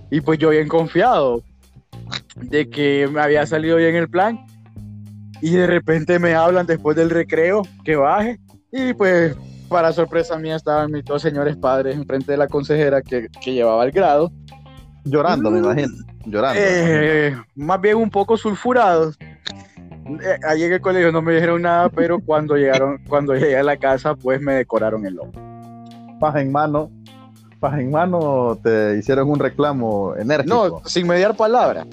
Y 0.09 0.21
pues 0.21 0.39
yo 0.39 0.49
bien 0.49 0.67
confiado 0.67 1.43
de 2.35 2.69
que 2.69 3.07
me 3.11 3.21
había 3.21 3.45
salido 3.45 3.77
bien 3.77 3.95
el 3.95 4.09
plan. 4.09 4.45
Y 5.41 5.51
de 5.51 5.67
repente 5.67 6.17
me 6.17 6.33
hablan 6.33 6.65
después 6.65 6.95
del 6.97 7.09
recreo 7.09 7.61
que 7.83 7.95
baje. 7.95 8.39
Y 8.71 8.93
pues 8.93 9.35
para 9.69 9.91
sorpresa 9.91 10.37
mía 10.37 10.55
estaban 10.55 10.91
mis 10.91 11.03
dos 11.03 11.21
señores 11.21 11.57
padres 11.57 11.95
enfrente 11.95 12.31
de 12.31 12.37
la 12.37 12.47
consejera 12.47 13.01
que, 13.01 13.27
que 13.41 13.53
llevaba 13.53 13.83
el 13.83 13.91
grado. 13.91 14.31
Llorando, 15.09 15.51
me 15.51 15.59
imagino. 15.59 15.93
Llorando. 16.25 16.59
Eh, 16.63 17.35
más 17.55 17.81
bien 17.81 17.97
un 17.97 18.09
poco 18.09 18.37
sulfurados. 18.37 19.17
Eh, 19.21 20.39
allí 20.47 20.63
en 20.63 20.73
el 20.73 20.81
colegio 20.81 21.11
no 21.11 21.21
me 21.21 21.33
dijeron 21.33 21.61
nada, 21.61 21.89
pero 21.89 22.19
cuando 22.25 22.55
llegaron, 22.55 22.99
cuando 23.07 23.33
llegué 23.33 23.57
a 23.57 23.63
la 23.63 23.77
casa, 23.77 24.15
pues 24.15 24.41
me 24.41 24.53
decoraron 24.53 25.05
el 25.05 25.15
lomo. 25.15 25.31
Paja 26.19 26.41
en 26.41 26.51
mano. 26.51 26.91
Paja 27.59 27.81
en 27.81 27.91
mano 27.91 28.57
te 28.61 28.97
hicieron 28.97 29.29
un 29.29 29.39
reclamo 29.39 30.15
enérgico. 30.15 30.81
No, 30.83 30.89
sin 30.89 31.07
mediar 31.07 31.35
palabra. 31.35 31.85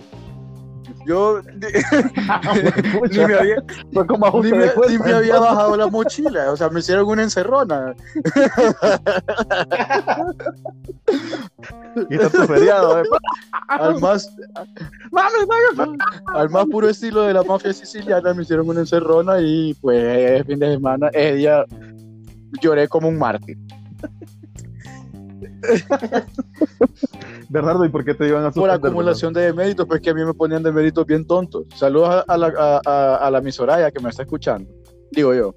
Yo 1.07 1.43
ni, 1.43 1.59
me 3.19 3.35
había, 3.35 3.63
ni, 4.43 4.53
me, 4.53 4.71
ni 4.89 4.99
me 4.99 5.13
había 5.13 5.39
bajado 5.39 5.77
la 5.77 5.89
mochila, 5.89 6.51
o 6.51 6.57
sea, 6.57 6.71
me 6.71 6.81
hicieron 6.81 7.07
una 7.07 7.23
encerrona. 7.23 7.95
y 12.11 12.15
está 12.15 12.31
tu 12.31 12.47
feriado, 12.47 13.01
eh. 13.01 13.05
al 13.69 14.01
más 14.01 14.29
al 16.35 16.51
más 16.51 16.67
puro 16.67 16.89
estilo 16.89 17.23
de 17.23 17.35
la 17.35 17.43
mafia 17.43 17.73
siciliana 17.73 18.35
me 18.35 18.43
hicieron 18.43 18.69
una 18.69 18.81
encerrona 18.81 19.41
y 19.41 19.75
pues 19.75 20.45
fin 20.47 20.59
de 20.59 20.73
semana 20.73 21.09
ese 21.13 21.37
día 21.37 21.65
lloré 22.61 22.89
como 22.89 23.09
un 23.09 23.19
mártir 23.19 23.59
Bernardo, 27.49 27.85
¿y 27.85 27.89
por 27.89 28.05
qué 28.05 28.15
te 28.15 28.29
iban 28.29 28.45
a 28.45 28.51
Por 28.51 28.71
acumulación 28.71 29.33
de 29.33 29.53
méritos, 29.53 29.87
pues 29.87 30.01
que 30.01 30.11
a 30.11 30.15
mí 30.15 30.25
me 30.25 30.35
ponían 30.35 30.63
de 30.63 30.73
méritos 30.73 31.07
bien 31.07 31.27
tontos. 31.27 31.67
Saludos 31.75 32.25
a, 32.27 32.37
la, 32.37 32.81
a, 32.85 33.17
a, 33.17 33.31
la 33.31 33.41
misoraya 33.41 33.91
que 33.91 34.01
me 34.01 34.11
está 34.11 34.23
escuchando. 34.23 34.71
Digo 35.11 35.35
yo. 35.35 35.55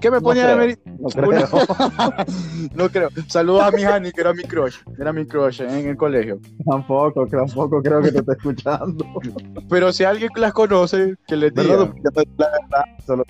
¿Qué 0.00 0.10
me 0.10 0.20
ponía 0.20 0.48
de 0.48 0.56
méritos? 0.56 0.92
No 0.96 1.08
creo. 1.28 1.48
no 2.74 2.88
creo. 2.88 3.08
Saludos 3.28 3.62
a 3.62 3.70
mi 3.70 3.84
Hani, 3.84 4.10
que 4.10 4.20
era 4.20 4.32
mi 4.32 4.42
crush. 4.42 4.76
Era 4.98 5.12
mi 5.12 5.26
crush 5.26 5.60
en 5.62 5.88
el 5.88 5.96
colegio. 5.96 6.40
Tampoco, 6.68 7.26
tampoco 7.26 7.82
creo 7.82 8.00
que 8.00 8.10
te 8.10 8.18
esté 8.18 8.32
escuchando. 8.32 9.04
Pero 9.68 9.92
si 9.92 10.04
alguien 10.04 10.30
las 10.36 10.52
conoce, 10.52 11.14
que 11.26 11.36
les 11.36 11.54
diga. 11.54 11.76
Bernardo, 11.76 11.94
solo, 13.06 13.24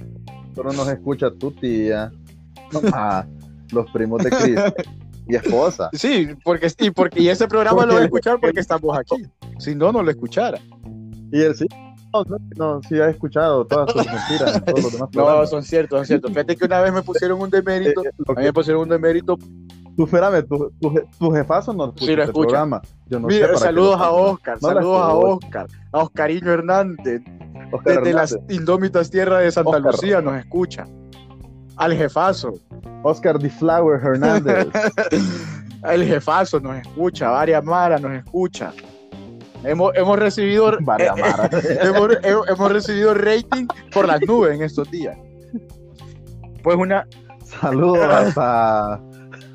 solo 0.54 0.72
nos 0.72 0.88
escucha 0.88 1.30
tu 1.30 1.50
tía. 1.52 2.10
Ah, 2.92 3.26
los 3.70 3.90
primos 3.90 4.22
de 4.22 4.30
Cristo 4.30 4.74
y 5.28 5.36
esposa. 5.36 5.90
Sí, 5.92 6.28
porque, 6.44 6.68
y, 6.78 6.90
porque, 6.90 7.20
y 7.20 7.28
ese 7.28 7.46
programa 7.46 7.86
lo 7.86 7.94
voy 7.94 8.02
a 8.02 8.04
escuchar 8.04 8.38
porque 8.40 8.60
estamos 8.60 8.96
aquí. 8.96 9.24
Si 9.58 9.74
no, 9.74 9.92
no 9.92 10.02
lo 10.02 10.10
escuchara. 10.10 10.58
Y 11.32 11.40
él 11.40 11.54
sí. 11.54 11.66
No, 12.12 12.24
no, 12.56 12.80
sí 12.82 13.00
ha 13.00 13.08
escuchado 13.08 13.64
todas 13.66 13.90
sus 13.90 14.04
mentiras. 14.04 14.62
Todos 14.64 14.82
los 14.82 14.92
demás 14.92 15.08
no, 15.14 15.46
son 15.46 15.62
ciertos, 15.62 16.00
son 16.00 16.06
ciertos. 16.06 16.30
Fíjate 16.30 16.56
que 16.56 16.64
una 16.66 16.80
vez 16.82 16.92
me 16.92 17.02
pusieron 17.02 17.40
un 17.40 17.48
demérito. 17.48 18.04
Eh, 18.04 18.08
eh, 18.08 18.22
a 18.28 18.38
mí 18.38 18.44
me 18.44 18.52
pusieron 18.52 18.82
un 18.82 18.88
demérito. 18.90 19.38
Tú, 19.96 20.04
espérame, 20.04 20.42
tu, 20.46 20.70
tu, 20.80 20.94
tu 21.18 21.30
jefazo 21.30 21.72
no 21.72 21.86
escucha 21.86 22.06
sí, 22.06 22.16
lo 22.16 22.22
escucha. 22.24 22.48
programa. 22.48 22.82
Yo 23.06 23.20
no 23.20 23.28
Mira, 23.28 23.48
sé 23.48 23.56
saludos 23.56 23.98
a 23.98 24.10
Oscar, 24.10 24.58
saludos 24.60 25.02
a 25.02 25.14
Oscar, 25.14 25.66
a 25.92 25.98
Oscarino 26.00 26.52
Hernández. 26.52 27.22
Oscar 27.72 27.98
desde 27.98 28.12
las 28.12 28.38
indómitas 28.50 29.10
tierras 29.10 29.42
de 29.42 29.50
Santa 29.52 29.78
Lucía 29.78 30.20
nos 30.20 30.36
escucha 30.36 30.86
al 31.76 31.96
jefazo. 31.96 32.54
Oscar 33.02 33.38
D. 33.38 33.50
Flower 33.50 34.00
Hernández. 34.02 34.68
el 35.90 36.04
jefazo 36.04 36.60
nos 36.60 36.76
escucha, 36.76 37.30
varias 37.30 37.64
maras 37.64 38.00
nos 38.00 38.12
escucha. 38.12 38.72
Hemos, 39.64 39.94
hemos 39.94 40.18
recibido 40.18 40.76
varias 40.80 41.16
hemos, 41.82 42.10
hemos, 42.24 42.72
recibido 42.72 43.14
rating 43.14 43.66
por 43.92 44.06
las 44.06 44.20
nubes 44.22 44.54
en 44.54 44.62
estos 44.62 44.90
días. 44.90 45.16
Pues 46.62 46.76
una 46.76 47.06
saludos 47.44 47.98
hasta 47.98 49.00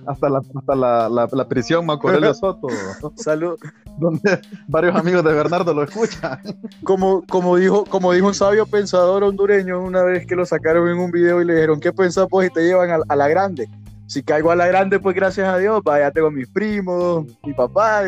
hasta 0.08 0.30
la, 0.30 0.42
hasta 0.56 0.76
la, 0.76 1.28
la, 1.32 1.48
prisión 1.48 1.86
Macorelio 1.86 2.34
Soto. 2.34 2.68
Salud. 3.16 3.60
Donde 3.98 4.40
varios 4.68 4.96
amigos 4.96 5.24
de 5.24 5.34
Bernardo 5.34 5.74
lo 5.74 5.84
escuchan. 5.84 6.40
Como, 6.84 7.24
como, 7.28 7.58
dijo, 7.58 7.84
como 7.86 8.14
dijo 8.14 8.28
un 8.28 8.34
sabio 8.34 8.66
pensador 8.66 9.24
hondureño 9.24 9.82
una 9.82 10.04
vez 10.04 10.26
que 10.26 10.36
lo 10.36 10.46
sacaron 10.46 10.88
en 10.90 10.98
un 10.98 11.12
video 11.12 11.42
y 11.42 11.46
le 11.46 11.56
dijeron, 11.56 11.80
¿qué 11.80 11.92
pensás 11.92 12.28
pues 12.30 12.50
y 12.50 12.54
te 12.54 12.62
llevan 12.62 13.02
a, 13.08 13.16
la 13.16 13.28
grande? 13.28 13.68
Si 14.08 14.24
caigo 14.24 14.52
a 14.52 14.56
la 14.56 14.68
grande, 14.68 15.00
pues 15.00 15.16
gracias 15.16 15.48
a 15.48 15.58
Dios, 15.58 15.82
vaya, 15.84 16.12
tengo 16.12 16.32
mis 16.32 16.48
primos, 16.48 17.26
mi 17.44 17.54
papá. 17.54 18.04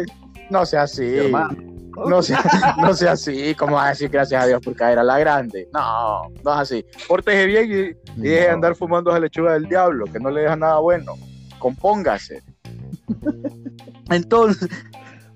No 0.50 0.66
sea 0.66 0.84
así. 0.84 1.32
No 2.08 2.22
sea, 2.22 2.42
no 2.78 2.94
sea 2.94 3.12
así, 3.12 3.54
como 3.56 3.76
vas 3.76 3.88
a 3.88 3.90
decir 3.90 4.10
gracias 4.10 4.42
a 4.42 4.48
Dios 4.48 4.62
por 4.62 4.74
caer 4.76 5.00
a 5.00 5.04
la 5.04 5.20
grande. 5.20 5.68
No, 5.74 6.30
no 6.46 6.54
es 6.54 6.60
así. 6.60 6.86
Pórtese 7.08 7.46
bien 7.46 7.66
y, 7.66 8.22
deje 8.22 8.42
de 8.42 8.50
andar 8.50 8.76
fumando 8.76 9.12
esa 9.12 9.20
lechuga 9.20 9.54
del 9.54 9.68
diablo, 9.68 10.06
que 10.06 10.20
no 10.20 10.30
le 10.30 10.42
deja 10.42 10.56
nada 10.56 10.80
bueno 10.80 11.16
compóngase. 11.60 12.42
Entonces. 14.10 14.70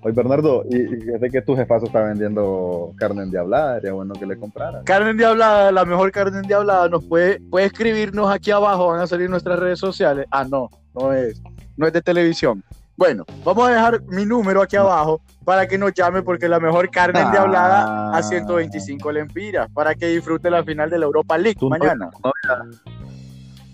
Oye, 0.02 0.12
Bernardo, 0.12 0.64
y, 0.68 0.76
y 0.76 1.30
que 1.30 1.40
tu 1.40 1.56
jefazo 1.56 1.86
está 1.86 2.02
vendiendo 2.02 2.92
carne 2.96 3.22
endiablada, 3.22 3.76
sería 3.76 3.92
bueno 3.92 4.12
que 4.14 4.26
le 4.26 4.36
comprara. 4.36 4.82
Carne 4.84 5.10
endiablada, 5.10 5.72
la 5.72 5.84
mejor 5.86 6.12
carne 6.12 6.40
endiablada, 6.40 6.88
nos 6.90 7.04
puede, 7.04 7.40
puede 7.40 7.66
escribirnos 7.66 8.30
aquí 8.30 8.50
abajo, 8.50 8.88
van 8.88 9.00
a 9.00 9.06
salir 9.06 9.30
nuestras 9.30 9.58
redes 9.58 9.78
sociales. 9.78 10.26
Ah, 10.30 10.44
no, 10.44 10.68
no 10.94 11.12
es, 11.12 11.40
no 11.76 11.86
es 11.86 11.92
de 11.94 12.02
televisión. 12.02 12.62
Bueno, 12.96 13.24
vamos 13.44 13.66
a 13.66 13.72
dejar 13.72 14.02
mi 14.04 14.24
número 14.24 14.62
aquí 14.62 14.76
abajo 14.76 15.20
para 15.44 15.66
que 15.66 15.76
nos 15.78 15.92
llame 15.94 16.22
porque 16.22 16.48
la 16.48 16.60
mejor 16.60 16.90
carne 16.90 17.20
endiablada 17.20 18.16
a 18.16 18.22
125 18.22 19.10
lempiras 19.10 19.68
para 19.72 19.94
que 19.94 20.06
disfrute 20.08 20.48
la 20.48 20.62
final 20.62 20.90
de 20.90 20.98
la 20.98 21.06
Europa 21.06 21.36
League 21.36 21.58
mañana. 21.68 22.10
No, 22.22 22.30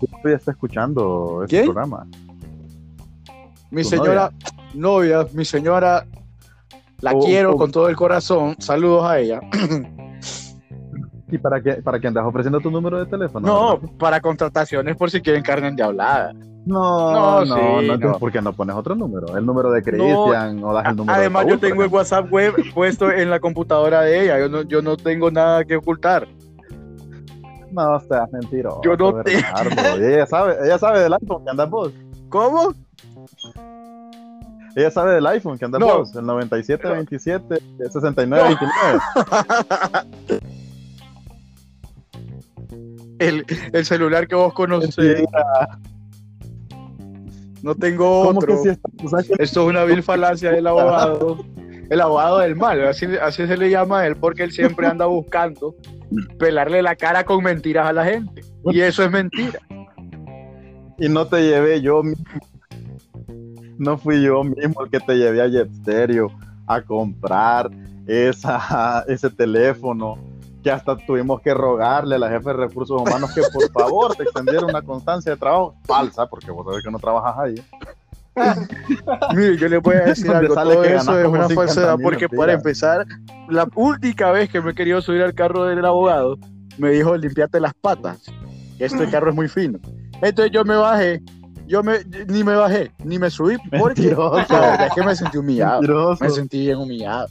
no, 0.01 0.29
ya 0.29 0.35
está 0.35 0.51
escuchando 0.51 1.43
este 1.43 1.63
programa. 1.65 2.07
Mi 3.71 3.83
señora 3.85 4.31
novia? 4.73 5.25
mi 5.33 5.45
señora, 5.45 6.05
la 6.99 7.13
oh, 7.13 7.19
quiero 7.19 7.53
oh. 7.53 7.57
con 7.57 7.71
todo 7.71 7.89
el 7.89 7.95
corazón. 7.95 8.55
Saludos 8.59 9.05
a 9.05 9.19
ella. 9.19 9.39
¿Y 11.31 11.37
para 11.37 11.61
qué, 11.61 11.75
para 11.75 11.97
qué 11.99 12.07
andas 12.07 12.25
ofreciendo 12.25 12.59
tu 12.59 12.69
número 12.69 12.99
de 12.99 13.05
teléfono? 13.05 13.47
No, 13.47 13.79
para 13.97 14.19
contrataciones 14.19 14.97
por 14.97 15.09
si 15.09 15.21
quieren 15.21 15.41
carne 15.41 15.71
de 15.71 15.81
hablada. 15.81 16.33
No, 16.65 17.45
no, 17.45 17.81
no, 17.81 17.97
no, 17.97 18.19
¿por 18.19 18.31
qué 18.31 18.41
no 18.41 18.53
pones 18.53 18.75
otro 18.75 18.93
número? 18.93 19.35
El 19.35 19.45
número 19.45 19.71
de 19.71 19.81
Cristian 19.81 20.63
o 20.63 20.73
das 20.73 20.85
el 20.89 20.95
número 20.95 21.17
Además, 21.17 21.47
yo 21.47 21.57
tengo 21.57 21.83
el 21.83 21.89
WhatsApp 21.89 22.31
web 22.31 22.53
puesto 22.75 23.09
en 23.09 23.29
la 23.29 23.39
computadora 23.39 24.01
de 24.01 24.25
ella. 24.25 24.37
Yo 24.39 24.49
no, 24.49 24.61
yo 24.63 24.81
no 24.81 24.97
tengo 24.97 25.31
nada 25.31 25.63
que 25.63 25.77
ocultar. 25.77 26.27
No, 27.71 27.99
seas 28.01 28.29
mentiroso. 28.33 28.81
Yo 28.83 28.97
no 28.97 29.23
te... 29.23 29.37
ella 29.37 30.25
sabe, 30.27 30.57
ella 30.63 30.77
sabe 30.77 30.99
del 30.99 31.13
iPhone 31.13 31.43
que 31.45 31.49
andas 31.49 31.69
vos. 31.69 31.93
¿Cómo? 32.29 32.73
Ella 34.75 34.91
sabe 34.91 35.13
del 35.13 35.27
iPhone 35.27 35.57
que 35.57 35.65
anda 35.65 35.79
no. 35.79 35.99
vos, 35.99 36.15
el 36.15 36.25
97, 36.25 36.87
27, 36.87 37.61
69, 37.91 38.43
29. 38.47 40.41
El, 43.19 43.45
el 43.73 43.85
celular 43.85 44.27
que 44.27 44.33
vos 44.33 44.51
conoces. 44.53 44.95
No 47.61 47.75
tengo 47.75 48.21
otro. 48.21 48.57
Esto 48.63 49.35
es 49.37 49.57
una 49.57 49.83
vil 49.83 50.01
falacia 50.01 50.51
del 50.51 50.65
abogado. 50.65 51.45
El 51.89 52.01
abogado 52.01 52.39
del 52.39 52.55
mal, 52.55 52.87
así, 52.87 53.05
así 53.21 53.45
se 53.45 53.57
le 53.57 53.69
llama 53.69 53.99
a 53.99 54.07
él, 54.07 54.15
porque 54.15 54.43
él 54.43 54.51
siempre 54.51 54.87
anda 54.87 55.05
buscando 55.05 55.75
pelarle 56.39 56.81
la 56.81 56.95
cara 56.95 57.25
con 57.25 57.43
mentiras 57.43 57.85
a 57.85 57.93
la 57.93 58.05
gente. 58.05 58.41
Y 58.65 58.79
eso 58.79 59.03
es 59.03 59.11
mentira. 59.11 59.59
Y 60.97 61.09
no 61.09 61.27
te 61.27 61.41
llevé 61.41 61.81
yo 61.81 62.01
no 63.81 63.97
fui 63.97 64.21
yo 64.21 64.43
mismo 64.43 64.83
el 64.83 64.91
que 64.91 64.99
te 64.99 65.17
llevé 65.17 65.41
a 65.41 65.47
Jet 65.47 65.73
Stereo 65.73 66.31
a 66.67 66.81
comprar 66.81 67.71
esa, 68.05 69.03
ese 69.07 69.29
teléfono, 69.31 70.19
que 70.63 70.69
hasta 70.69 70.95
tuvimos 70.95 71.41
que 71.41 71.51
rogarle 71.51 72.15
a 72.15 72.19
la 72.19 72.29
jefe 72.29 72.49
de 72.49 72.53
recursos 72.53 73.01
humanos 73.01 73.33
que 73.33 73.41
por 73.51 73.71
favor 73.71 74.15
te 74.15 74.23
extendiera 74.23 74.67
una 74.67 74.83
constancia 74.83 75.31
de 75.31 75.37
trabajo 75.37 75.73
falsa, 75.85 76.27
porque 76.27 76.51
vos 76.51 76.63
sabés 76.63 76.83
que 76.83 76.91
no 76.91 76.99
trabajas 76.99 77.35
ahí. 77.39 77.55
Mire, 79.35 79.57
yo 79.57 79.67
le 79.67 79.79
voy 79.79 79.95
a 79.95 80.01
decir 80.01 80.29
algo, 80.29 80.53
todo 80.53 80.83
eso 80.83 81.19
es 81.19 81.27
una 81.27 81.49
falsedad, 81.49 81.97
porque 82.01 82.29
para 82.29 82.53
empezar, 82.53 83.07
la 83.49 83.67
última 83.73 84.31
vez 84.31 84.49
que 84.51 84.61
me 84.61 84.71
he 84.71 84.75
querido 84.75 85.01
subir 85.01 85.23
al 85.23 85.33
carro 85.33 85.65
del 85.65 85.83
abogado, 85.83 86.37
me 86.77 86.91
dijo, 86.91 87.17
limpiate 87.17 87.59
las 87.59 87.73
patas, 87.73 88.21
este 88.77 89.09
carro 89.11 89.31
es 89.31 89.35
muy 89.35 89.47
fino. 89.47 89.79
Entonces 90.21 90.51
yo 90.51 90.63
me 90.63 90.75
bajé 90.75 91.23
yo 91.71 91.81
me, 91.81 91.99
ni 92.27 92.43
me 92.43 92.53
bajé, 92.53 92.91
ni 93.05 93.17
me 93.17 93.29
subí, 93.29 93.55
porque 93.79 94.09
es 94.09 94.93
que 94.93 95.03
me 95.03 95.15
sentí 95.15 95.37
humillado. 95.37 96.17
Me 96.19 96.29
sentí 96.29 96.59
bien 96.65 96.77
humillado. 96.77 97.27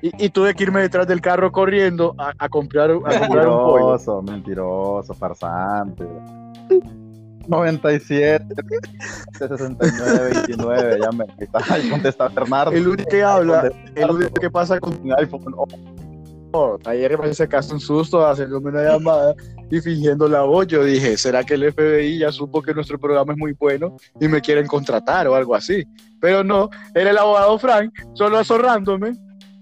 Y, 0.00 0.24
y, 0.24 0.30
tuve 0.30 0.54
que 0.54 0.62
irme 0.62 0.80
detrás 0.80 1.06
del 1.06 1.20
carro 1.20 1.52
corriendo 1.52 2.14
a, 2.18 2.32
a 2.38 2.48
comprar, 2.48 2.90
a 2.90 2.94
comprar 2.94 3.48
un 3.48 3.58
pollo. 3.58 4.22
Mentiroso, 4.22 5.12
farsante. 5.12 6.06
97, 7.48 8.46
69, 9.38 10.30
29, 10.46 10.98
ya 11.02 11.10
me 11.12 11.26
contesta 11.90 12.28
Bernardo. 12.28 12.72
El 12.72 12.88
único 12.88 13.10
que 13.10 13.22
habla, 13.22 13.70
el 13.94 14.10
único 14.10 14.34
que 14.34 14.50
pasa 14.50 14.78
con 14.80 14.94
un 15.02 15.12
iPhone 15.18 15.42
ayer 16.84 17.18
me 17.18 17.32
sacaste 17.34 17.74
un 17.74 17.80
susto 17.80 18.26
haciéndome 18.26 18.70
una 18.70 18.82
llamada 18.82 19.34
y 19.70 19.80
fingiendo 19.80 20.28
la 20.28 20.42
voz. 20.42 20.66
Yo 20.66 20.84
dije, 20.84 21.16
¿será 21.16 21.44
que 21.44 21.54
el 21.54 21.72
FBI 21.72 22.18
ya 22.18 22.32
supo 22.32 22.62
que 22.62 22.74
nuestro 22.74 22.98
programa 22.98 23.32
es 23.32 23.38
muy 23.38 23.52
bueno 23.52 23.96
y 24.20 24.28
me 24.28 24.40
quieren 24.40 24.66
contratar 24.66 25.26
o 25.28 25.34
algo 25.34 25.54
así? 25.54 25.84
Pero 26.20 26.42
no, 26.42 26.70
era 26.94 27.10
el 27.10 27.18
abogado 27.18 27.58
Frank, 27.58 27.92
solo 28.14 28.38
azorrándome. 28.38 29.12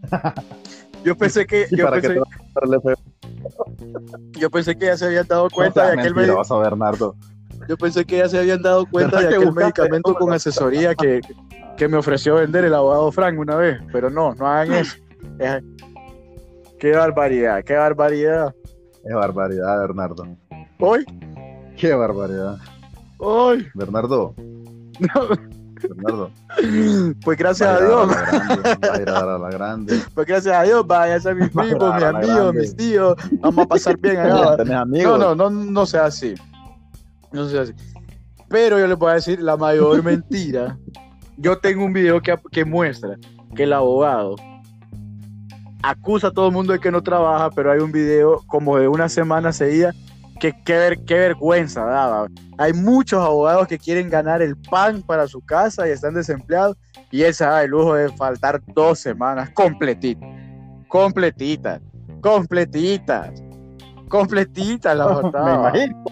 Yo 1.04 1.16
pensé 1.16 1.46
que. 1.46 1.66
Yo 1.70 1.88
pensé, 1.88 2.20
yo 4.32 4.50
pensé 4.50 4.76
que 4.76 4.86
ya 4.86 4.96
se 4.96 5.04
habían 5.04 5.26
dado 5.28 5.48
cuenta 5.50 5.86
de 5.86 6.00
aquel 6.00 6.14
medicamento. 6.16 6.58
Bernardo. 6.58 7.14
Yo 7.68 7.76
pensé 7.76 8.04
que 8.04 8.18
ya 8.18 8.28
se 8.28 8.38
habían 8.38 8.60
dado 8.60 8.86
cuenta 8.86 9.20
de 9.20 9.28
aquel 9.28 9.52
medicamento 9.52 10.14
con 10.14 10.32
asesoría 10.32 10.96
que, 10.96 11.20
que 11.76 11.86
me 11.86 11.96
ofreció 11.96 12.34
vender 12.34 12.64
el 12.64 12.74
abogado 12.74 13.12
Frank 13.12 13.38
una 13.38 13.54
vez, 13.54 13.78
pero 13.92 14.10
no, 14.10 14.34
no 14.34 14.48
hagan 14.48 14.72
eso. 14.72 14.96
Qué 16.78 16.92
barbaridad, 16.92 17.64
qué 17.64 17.74
barbaridad. 17.74 18.54
Qué 19.06 19.14
barbaridad, 19.14 19.80
Bernardo. 19.80 20.26
¿Hoy? 20.78 21.04
Qué 21.76 21.94
barbaridad. 21.94 22.58
Hoy. 23.18 23.66
Bernardo. 23.74 24.34
Bernardo. 25.80 26.30
Pues 27.24 27.38
gracias 27.38 27.68
a 27.68 27.84
Dios. 27.84 28.12
A 28.90 29.00
ir 29.00 29.08
a 29.08 29.38
la 29.38 29.50
grande. 29.50 30.00
Pues 30.14 30.26
gracias 30.26 30.54
a 30.54 30.62
Dios, 30.64 30.86
vaya 30.86 31.14
a 31.14 31.20
ser 31.20 31.36
mis 31.36 31.48
primos, 31.48 31.94
mis 31.94 32.04
amigos, 32.04 32.54
mis 32.54 32.76
tíos. 32.76 33.16
Vamos 33.40 33.64
a 33.64 33.68
pasar 33.68 33.98
bien 33.98 34.18
allá. 34.18 34.84
No, 34.86 35.16
no, 35.16 35.34
no, 35.34 35.50
no 35.50 35.86
sea 35.86 36.06
así. 36.06 36.34
No 37.32 37.48
sea 37.48 37.62
así. 37.62 37.72
Pero 38.48 38.78
yo 38.78 38.86
les 38.86 38.98
voy 38.98 39.12
a 39.12 39.14
decir 39.14 39.40
la 39.40 39.56
mayor 39.56 40.02
mentira. 40.04 40.78
Yo 41.38 41.58
tengo 41.58 41.84
un 41.84 41.92
video 41.92 42.20
que, 42.20 42.36
que 42.50 42.64
muestra 42.64 43.16
que 43.54 43.64
el 43.64 43.72
abogado 43.72 44.36
acusa 45.88 46.28
a 46.28 46.30
todo 46.32 46.48
el 46.48 46.52
mundo 46.52 46.72
de 46.72 46.80
que 46.80 46.90
no 46.90 47.02
trabaja, 47.02 47.50
pero 47.50 47.70
hay 47.70 47.78
un 47.78 47.92
video 47.92 48.42
como 48.46 48.76
de 48.76 48.88
una 48.88 49.08
semana 49.08 49.52
seguida 49.52 49.92
que 50.40 50.52
qué, 50.64 50.74
ver, 50.74 50.98
vergüenza 51.06 51.84
daba. 51.84 52.28
Hay 52.58 52.72
muchos 52.72 53.20
abogados 53.24 53.68
que 53.68 53.78
quieren 53.78 54.10
ganar 54.10 54.42
el 54.42 54.56
pan 54.56 55.02
para 55.02 55.28
su 55.28 55.40
casa 55.40 55.86
y 55.86 55.92
están 55.92 56.14
desempleados 56.14 56.76
y 57.10 57.22
él 57.22 57.32
se 57.32 57.44
da 57.44 57.62
el 57.62 57.70
lujo 57.70 57.94
de 57.94 58.10
faltar 58.16 58.60
dos 58.74 58.98
semanas 58.98 59.50
completitas, 59.50 60.28
completitas, 60.88 61.80
completitas, 62.20 63.30
completitas 64.08 64.96
la 64.96 65.06
Me 65.08 65.14
faltaba. 65.22 65.54
imagino. 65.54 66.04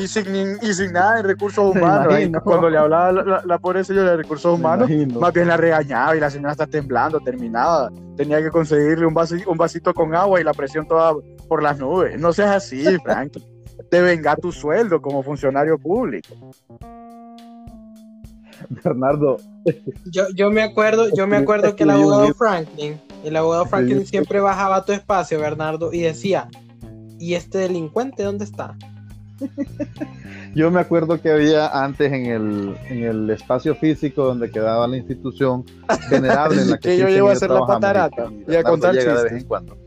Y 0.00 0.06
sin, 0.06 0.56
y 0.62 0.72
sin 0.74 0.92
nada 0.92 1.16
de 1.16 1.22
recursos 1.22 1.74
humanos. 1.74 2.14
Ahí, 2.14 2.30
cuando 2.44 2.70
le 2.70 2.78
hablaba 2.78 3.10
la, 3.12 3.22
la, 3.24 3.42
la 3.44 3.58
pobre 3.58 3.82
señora 3.84 4.12
de 4.12 4.18
recursos 4.18 4.52
Me 4.52 4.58
humanos, 4.58 4.90
más 5.20 5.32
bien 5.32 5.48
la 5.48 5.56
regañaba 5.56 6.16
y 6.16 6.20
la 6.20 6.30
señora 6.30 6.52
está 6.52 6.66
temblando, 6.66 7.18
terminada. 7.20 7.90
Tenía 8.16 8.40
que 8.42 8.50
conseguirle 8.50 9.06
un, 9.06 9.14
vaso, 9.14 9.34
un 9.46 9.56
vasito 9.56 9.92
con 9.94 10.14
agua 10.14 10.40
y 10.40 10.44
la 10.44 10.54
presión 10.54 10.86
toda 10.86 11.14
por 11.48 11.62
las 11.62 11.78
nubes. 11.78 12.18
No 12.20 12.32
seas 12.32 12.56
así, 12.56 12.84
Franklin. 13.04 13.44
Te 13.90 14.00
venga 14.02 14.36
tu 14.36 14.52
sueldo 14.52 15.00
como 15.00 15.22
funcionario 15.22 15.78
público. 15.78 16.34
Bernardo, 18.84 19.36
Yo, 20.06 20.24
yo 20.34 20.50
me 20.50 20.62
acuerdo, 20.62 21.08
yo 21.14 21.26
me 21.26 21.36
acuerdo 21.36 21.76
que 21.76 21.84
el 21.84 21.90
abogado. 21.90 22.34
Franklin, 22.34 23.00
el 23.24 23.36
abogado 23.36 23.66
Franklin 23.66 24.04
siempre 24.06 24.40
bajaba 24.40 24.76
a 24.76 24.84
tu 24.84 24.92
espacio, 24.92 25.38
Bernardo, 25.40 25.92
y 25.92 26.00
decía, 26.00 26.48
¿y 27.18 27.34
este 27.34 27.58
delincuente 27.58 28.22
dónde 28.22 28.44
está? 28.44 28.76
yo 30.54 30.70
me 30.70 30.80
acuerdo 30.80 31.20
que 31.20 31.30
había 31.30 31.68
antes 31.68 32.12
en 32.12 32.26
el, 32.26 32.76
en 32.88 33.04
el 33.04 33.30
espacio 33.30 33.74
físico 33.74 34.24
donde 34.24 34.50
quedaba 34.50 34.86
la 34.88 34.96
institución 34.96 35.64
venerable 36.10 36.62
en 36.62 36.70
la 36.70 36.78
que, 36.78 36.90
Que 36.90 36.98
yo 36.98 37.08
llego 37.08 37.28
a 37.28 37.32
y 37.32 37.36
hacer 37.36 37.50
la 37.50 37.66
patarata 37.66 38.24
y 38.24 38.24
a 38.24 38.46
Bernardo 38.46 38.70
contar 38.70 38.94
llega 38.94 39.12
de 39.12 39.14
chistes. 39.14 39.32
vez 39.32 39.42
en 39.42 39.48
cuando. 39.48 39.78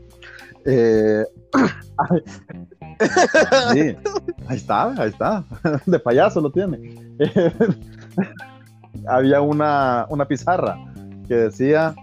Eh, 0.64 1.24
sí, 3.72 3.96
ahí 4.46 4.56
está, 4.56 5.02
ahí 5.02 5.10
está. 5.10 5.44
De 5.86 5.98
payaso 5.98 6.40
lo 6.40 6.50
tiene. 6.50 6.94
había 9.08 9.40
una, 9.40 10.06
una 10.08 10.26
pizarra 10.26 10.78
que 11.26 11.34
decía 11.34 11.94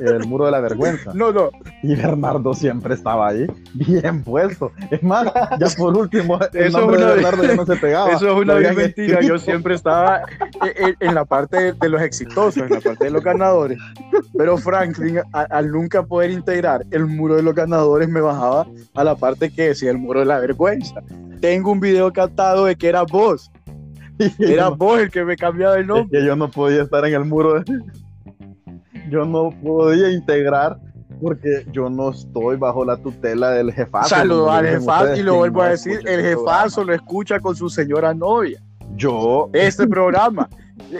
el 0.00 0.26
muro 0.26 0.46
de 0.46 0.50
la 0.52 0.60
vergüenza. 0.60 1.12
No, 1.14 1.32
no, 1.32 1.50
Y 1.82 1.94
Bernardo 1.94 2.54
siempre 2.54 2.94
estaba 2.94 3.28
ahí, 3.28 3.46
bien 3.74 4.22
puesto. 4.24 4.72
Es 4.90 5.02
más, 5.02 5.26
ya 5.58 5.66
por 5.76 5.96
último, 5.96 6.38
el 6.52 6.64
Eso 6.68 6.80
nombre 6.80 6.98
una 6.98 7.08
de 7.10 7.14
Bernardo 7.16 7.44
ya 7.44 7.54
no 7.54 7.66
se 7.66 7.76
pegaba. 7.76 8.10
eso 8.12 8.26
es 8.28 8.34
una 8.34 8.54
vil 8.54 8.74
mentira. 8.74 9.14
escrito. 9.14 9.20
Yo 9.34 9.38
siempre 9.38 9.74
estaba 9.74 10.22
en, 11.00 11.14
la 11.14 11.24
parte 11.24 11.72
de 11.74 11.88
los 11.88 12.00
exitosos, 12.02 12.62
en 12.62 12.70
la 12.70 12.80
parte 12.80 13.04
de 13.04 13.10
los 13.10 13.22
ganadores. 13.22 13.78
Pero 14.36 14.56
Franklin, 14.58 15.18
a- 15.32 15.42
al 15.42 15.70
nunca 15.70 16.02
poder 16.04 16.30
integrar 16.30 16.84
el 16.90 17.06
muro 17.06 17.36
de 17.36 17.42
los 17.42 17.54
ganadores, 17.54 18.08
me 18.08 18.20
bajaba 18.20 18.66
a 18.94 19.04
la 19.04 19.14
parte 19.16 19.50
que 19.50 19.68
decía 19.68 19.90
el 19.90 19.98
muro 19.98 20.20
de 20.20 20.26
la 20.26 20.38
vergüenza. 20.38 21.02
Tengo 21.40 21.72
un 21.72 21.80
video 21.80 22.12
captado 22.12 22.64
de 22.66 22.76
que 22.76 22.88
era 22.88 23.02
vos. 23.02 23.50
Era 24.38 24.68
vos 24.68 25.00
el 25.00 25.10
que 25.10 25.24
me 25.24 25.34
cambiaba 25.34 25.76
el 25.76 25.80
es 25.82 25.86
nombre. 25.86 26.18
que 26.20 26.26
yo 26.26 26.36
no 26.36 26.50
podía 26.50 26.82
estar 26.82 27.06
en 27.06 27.14
el 27.14 27.24
muro. 27.24 27.54
de- 27.60 27.80
Yo 29.10 29.24
no 29.24 29.50
podía 29.62 30.10
integrar 30.10 30.78
porque 31.20 31.66
yo 31.72 31.90
no 31.90 32.10
estoy 32.10 32.56
bajo 32.56 32.84
la 32.84 32.96
tutela 32.96 33.50
del 33.50 33.72
jefazo. 33.72 34.08
Saludo 34.08 34.50
al 34.50 34.66
jefazo 34.66 35.14
y 35.16 35.22
lo 35.22 35.36
vuelvo 35.36 35.62
a 35.62 35.70
decir, 35.70 36.00
el 36.06 36.20
este 36.20 36.22
jefazo 36.30 36.84
lo 36.84 36.94
escucha 36.94 37.38
con 37.40 37.54
su 37.54 37.68
señora 37.68 38.14
novia. 38.14 38.60
Yo, 38.96 39.50
Este 39.52 39.86
programa. 39.88 40.48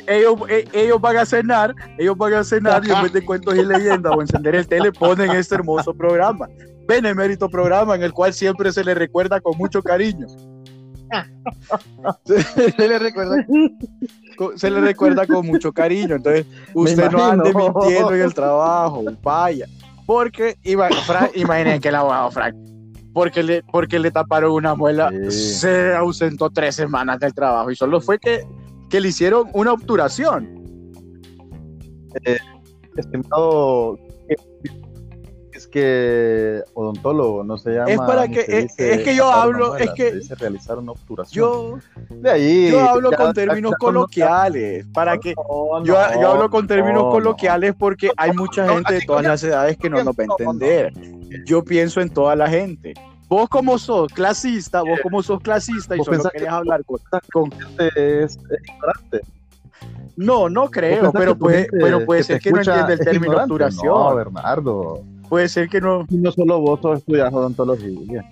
Ellos, 0.06 0.34
e- 0.48 0.68
ellos 0.74 1.00
van 1.00 1.16
a 1.16 1.24
cenar, 1.24 1.74
ellos 1.98 2.16
van 2.16 2.34
a 2.34 2.44
cenar 2.44 2.86
y 2.86 2.90
en 2.90 3.02
vez 3.02 3.12
de 3.12 3.24
cuentos 3.24 3.56
y 3.56 3.64
leyendas 3.64 4.12
o 4.14 4.20
encender 4.20 4.54
el 4.54 4.66
tele 4.66 4.92
ponen 4.92 5.30
este 5.30 5.54
hermoso 5.54 5.94
programa. 5.94 6.48
Benemérito 6.86 7.48
programa 7.48 7.94
en 7.94 8.02
el 8.02 8.12
cual 8.12 8.32
siempre 8.34 8.72
se 8.72 8.84
le 8.84 8.94
recuerda 8.94 9.40
con 9.40 9.56
mucho 9.56 9.82
cariño. 9.82 10.26
Se, 12.24 12.42
se 12.72 12.88
le 12.88 12.98
recuerda 12.98 13.44
con, 14.36 14.58
se 14.58 14.70
le 14.70 14.80
recuerda 14.80 15.26
con 15.26 15.46
mucho 15.46 15.72
cariño. 15.72 16.16
Entonces, 16.16 16.46
usted 16.74 17.10
no 17.10 17.24
ande 17.24 17.52
mintiendo 17.54 18.14
en 18.14 18.20
el 18.22 18.34
trabajo, 18.34 19.04
vaya. 19.22 19.66
Porque, 20.06 20.56
Frank, 21.06 21.30
imaginen 21.36 21.80
que 21.80 21.88
el 21.88 21.94
abogado 21.96 22.30
Frank, 22.30 22.54
porque 23.12 23.42
le, 23.42 23.62
porque 23.64 23.98
le 23.98 24.10
taparon 24.10 24.52
una 24.52 24.74
muela, 24.74 25.10
Sí. 25.28 25.54
se 25.54 25.94
ausentó 25.94 26.50
tres 26.50 26.76
semanas 26.76 27.18
del 27.20 27.34
trabajo 27.34 27.70
y 27.70 27.76
solo 27.76 28.00
fue 28.00 28.18
que, 28.18 28.44
que 28.88 29.00
le 29.00 29.08
hicieron 29.08 29.48
una 29.52 29.72
obturación. 29.72 30.56
estimado, 32.96 33.98
es 35.60 35.66
que 35.66 36.62
odontólogo 36.74 37.44
no 37.44 37.58
se 37.58 37.72
llama. 37.74 37.90
Es 37.90 37.98
para 37.98 38.26
que- 38.28 38.42
se 38.44 38.58
es- 38.58 38.62
dice 38.68 38.94
es 38.94 39.02
que 39.02 39.14
yo 39.14 39.30
hablo, 39.30 39.76
es 39.76 39.90
que 39.90 40.10
se 40.10 40.16
dice 40.16 40.34
realizar 40.36 40.78
una 40.78 40.92
obturación. 40.92 41.34
Yo, 41.44 41.78
de 42.10 42.30
ahí. 42.30 42.70
yo 42.70 42.80
hablo 42.80 43.10
ya- 43.10 43.16
con 43.18 43.34
términos 43.34 43.72
ya- 43.72 43.76
coloquiales, 43.78 44.86
para 44.94 45.18
que 45.18 45.34
No, 45.34 45.84
yo, 45.84 45.94
yo 46.20 46.30
hablo 46.30 46.48
con 46.50 46.66
términos 46.66 47.02
no, 47.04 47.10
coloquiales 47.10 47.74
porque 47.78 48.10
hay 48.16 48.32
mucha 48.32 48.66
gente 48.68 48.94
de 48.94 49.00
todas 49.02 49.22
las 49.24 49.42
edades 49.44 49.76
que 49.76 49.90
no 49.90 50.02
nos 50.02 50.14
va 50.16 50.24
a 50.24 50.26
entender. 50.42 50.92
Yo 51.46 51.62
pienso 51.62 52.00
en 52.00 52.08
toda 52.10 52.34
la 52.36 52.48
gente. 52.48 52.94
Vos 53.28 53.48
como 53.48 53.78
sos 53.78 54.12
clasista, 54.12 54.82
vos 54.82 54.98
como 55.02 55.22
sos 55.22 55.40
clasista 55.40 55.94
y 55.94 55.98
solo 55.98 56.10
pensás 56.16 56.32
querés 56.32 56.48
que- 56.48 56.54
hablar 56.54 56.84
con, 56.84 56.98
con- 57.32 57.52
Este 57.52 58.22
es 58.24 58.38
ignorante. 58.66 59.20
No, 60.16 60.48
no 60.50 60.62
¿Vos 60.62 60.70
creo, 60.72 61.02
pensás 61.02 61.12
pero 61.16 61.34
puede, 61.36 61.66
pero 61.70 62.04
puede 62.04 62.20
que 62.20 62.24
ser 62.24 62.40
que 62.40 62.50
no 62.50 62.58
entienda 62.58 62.92
el 62.92 62.98
término 62.98 63.36
obturación. 63.38 63.86
No, 63.94 64.14
Bernardo. 64.16 65.02
Puede 65.30 65.48
ser 65.48 65.68
que 65.70 65.80
no. 65.80 66.04
Y 66.10 66.18
no 66.18 66.30
solo 66.32 66.60
vos 66.60 66.80
sos 66.82 66.98
estudias 66.98 67.32
odontología. 67.32 68.22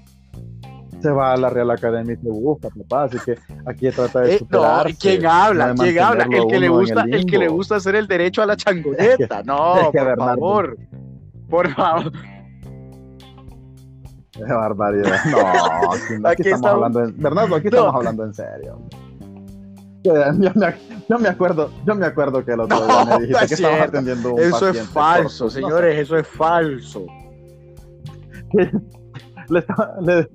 Se 1.00 1.10
va 1.12 1.32
a 1.32 1.36
la 1.36 1.48
Real 1.48 1.70
Academia 1.70 2.14
y 2.14 2.16
se 2.16 2.28
busca, 2.28 2.68
papá. 2.70 3.04
Así 3.04 3.18
que 3.24 3.38
aquí 3.66 3.88
trata 3.90 4.20
de 4.22 4.34
Eh, 4.34 4.40
no. 4.50 4.62
¿quién 5.00 5.24
habla? 5.26 5.68
no 5.72 5.82
¿Quién 5.84 5.98
habla? 6.00 6.24
El 6.24 6.46
que 6.48 6.58
le 6.58 6.68
gusta, 6.68 7.02
el 7.04 7.14
el 7.14 7.24
que 7.26 7.38
le 7.38 7.46
gusta 7.48 7.76
hacer 7.76 7.94
el 7.94 8.08
derecho 8.08 8.42
a 8.42 8.46
la 8.46 8.56
changoneta. 8.56 9.42
No, 9.44 9.76
es 9.78 9.86
que 9.90 9.98
por 9.98 10.06
Bernardo. 10.06 10.34
favor. 10.34 10.76
Por 11.48 11.68
favor. 11.72 12.12
Qué 14.32 14.42
barbaridad. 14.44 15.18
No, 15.30 15.38
aquí, 15.92 16.14
aquí 16.14 16.14
Aquí 16.24 16.42
estamos 16.42 16.44
estamos- 16.44 16.66
hablando 16.74 17.04
en... 17.04 17.16
Bernardo, 17.22 17.54
aquí 17.56 17.68
No. 17.70 17.76
estamos 17.78 17.94
hablando 17.94 18.24
en 18.24 18.34
serio. 18.34 18.78
Yo 20.04 20.12
me, 20.54 20.74
yo 21.08 21.18
me 21.18 21.28
acuerdo, 21.28 21.70
yo 21.84 21.94
me 21.94 22.06
acuerdo 22.06 22.44
que 22.44 22.52
el 22.52 22.60
otro 22.60 22.86
día 22.86 23.04
No, 23.04 23.18
me 23.18 23.26
dijiste 23.26 23.46
que 23.48 23.54
estabas 23.54 23.76
cierto. 23.78 23.98
atendiendo 23.98 24.28
a 24.28 24.32
un 24.34 24.40
Eso 24.40 24.68
es 24.68 24.88
falso, 24.88 25.50
señores, 25.50 25.98
eso 25.98 26.16
es 26.16 26.26
falso. 26.26 27.04
le 29.48 29.58
estaba- 29.58 29.94
le- 30.00 30.28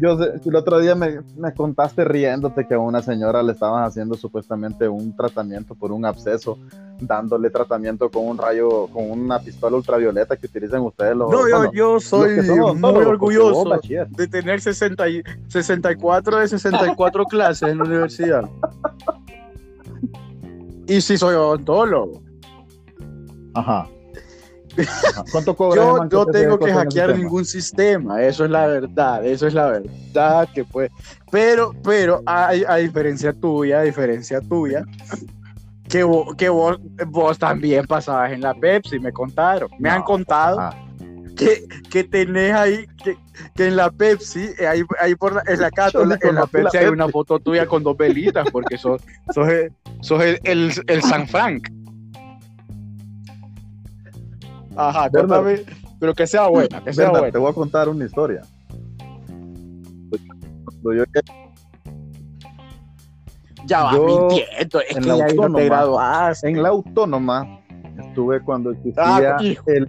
yo 0.00 0.18
el 0.44 0.56
otro 0.56 0.78
día 0.80 0.94
me, 0.94 1.20
me 1.36 1.52
contaste 1.52 2.04
riéndote 2.04 2.66
que 2.66 2.74
a 2.74 2.78
una 2.78 3.02
señora 3.02 3.42
le 3.42 3.52
estaban 3.52 3.84
haciendo 3.84 4.14
supuestamente 4.14 4.88
un 4.88 5.14
tratamiento 5.14 5.74
por 5.74 5.92
un 5.92 6.04
absceso, 6.04 6.58
dándole 7.00 7.50
tratamiento 7.50 8.10
con 8.10 8.26
un 8.26 8.38
rayo, 8.38 8.86
con 8.88 9.10
una 9.10 9.38
pistola 9.38 9.76
ultravioleta 9.76 10.36
que 10.36 10.46
utilizan 10.46 10.80
ustedes 10.82 11.16
los 11.16 11.30
No, 11.30 11.48
yo, 11.48 11.56
bueno, 11.58 11.72
yo 11.72 11.94
los 11.94 12.04
soy 12.04 12.40
muy 12.40 12.58
vos, 12.60 13.06
orgulloso 13.06 13.80
de 14.10 14.28
tener 14.28 14.60
60 14.60 15.08
y- 15.08 15.22
64 15.48 16.38
de 16.38 16.48
64 16.48 17.24
clases 17.30 17.68
en 17.68 17.78
la 17.78 17.84
universidad. 17.84 18.48
Y 20.86 21.00
sí 21.00 21.16
soy 21.16 21.34
odontólogo. 21.34 22.22
Ajá. 23.54 23.86
¿Cuánto 25.30 25.54
cobras? 25.56 25.84
Yo 26.10 26.24
no 26.24 26.26
tengo 26.26 26.58
que 26.58 26.72
hackear 26.72 27.16
ningún 27.16 27.44
sistema, 27.44 28.22
eso 28.22 28.44
es 28.44 28.50
la 28.50 28.66
verdad, 28.66 29.24
eso 29.26 29.46
es 29.46 29.54
la 29.54 29.66
verdad 29.66 30.48
que 30.54 30.64
puede. 30.64 30.90
Pero, 31.30 31.72
pero, 31.84 32.22
hay, 32.26 32.64
a 32.66 32.76
diferencia 32.76 33.32
tuya, 33.32 33.80
a 33.80 33.82
diferencia 33.82 34.40
tuya, 34.40 34.84
que, 35.88 36.04
vo- 36.04 36.36
que 36.36 36.48
vos, 36.48 36.78
vos 37.08 37.38
también 37.38 37.86
pasabas 37.86 38.32
en 38.32 38.40
la 38.40 38.54
Pepsi, 38.54 38.98
me 38.98 39.12
contaron, 39.12 39.68
me 39.78 39.90
han 39.90 39.98
No, 40.00 40.04
contado 40.04 40.58
ajá. 40.60 40.76
que, 41.36 41.64
que 41.90 42.04
tenés 42.04 42.52
ahí, 42.54 42.86
que, 43.02 43.16
que 43.54 43.66
en 43.68 43.76
la 43.76 43.90
Pepsi, 43.90 44.50
ahí, 44.68 44.82
ahí 45.00 45.14
por 45.14 45.34
la, 45.34 45.42
en 45.46 45.60
la 45.60 45.70
cátola, 45.72 46.16
en 46.22 46.34
la 46.34 46.42
conocí 46.46 46.56
la 46.58 46.62
Pepsi 46.64 46.76
hay 46.78 46.86
una 46.86 47.04
Pepsi. 47.04 47.12
foto 47.12 47.38
tuya 47.40 47.66
con 47.66 47.82
dos 47.82 47.96
velitas, 47.96 48.48
porque 48.50 48.78
sos, 48.78 49.00
sos, 49.32 49.48
el, 49.48 49.72
sos 50.00 50.22
el, 50.22 50.40
el, 50.44 50.72
el 50.86 51.02
San 51.02 51.26
Frank. 51.26 51.68
Ajá, 54.76 55.10
pero 55.98 56.14
que 56.14 56.26
sea 56.26 56.46
buena, 56.48 56.82
que 56.82 56.92
sea 56.92 57.10
buena. 57.10 57.30
Te 57.30 57.38
voy 57.38 57.50
a 57.50 57.54
contar 57.54 57.88
una 57.88 58.04
historia. 58.04 58.42
Cuando 60.64 60.94
yo 60.94 61.04
Ya 63.66 63.82
vas 63.82 63.94
Yo, 63.96 64.06
mintiendo, 64.06 64.80
es 64.80 64.96
en 64.96 65.02
que 65.02 65.08
la 65.08 65.16
ya 65.18 65.24
ahí 65.26 65.34
no 65.36 65.42
te 65.42 65.42
autónoma, 65.42 65.64
graduaste. 65.64 66.48
en 66.48 66.62
la 66.62 66.68
autónoma 66.70 67.60
estuve 67.98 68.40
cuando 68.42 68.70
existía 68.72 69.36
Ah, 69.36 69.38
el 69.66 69.88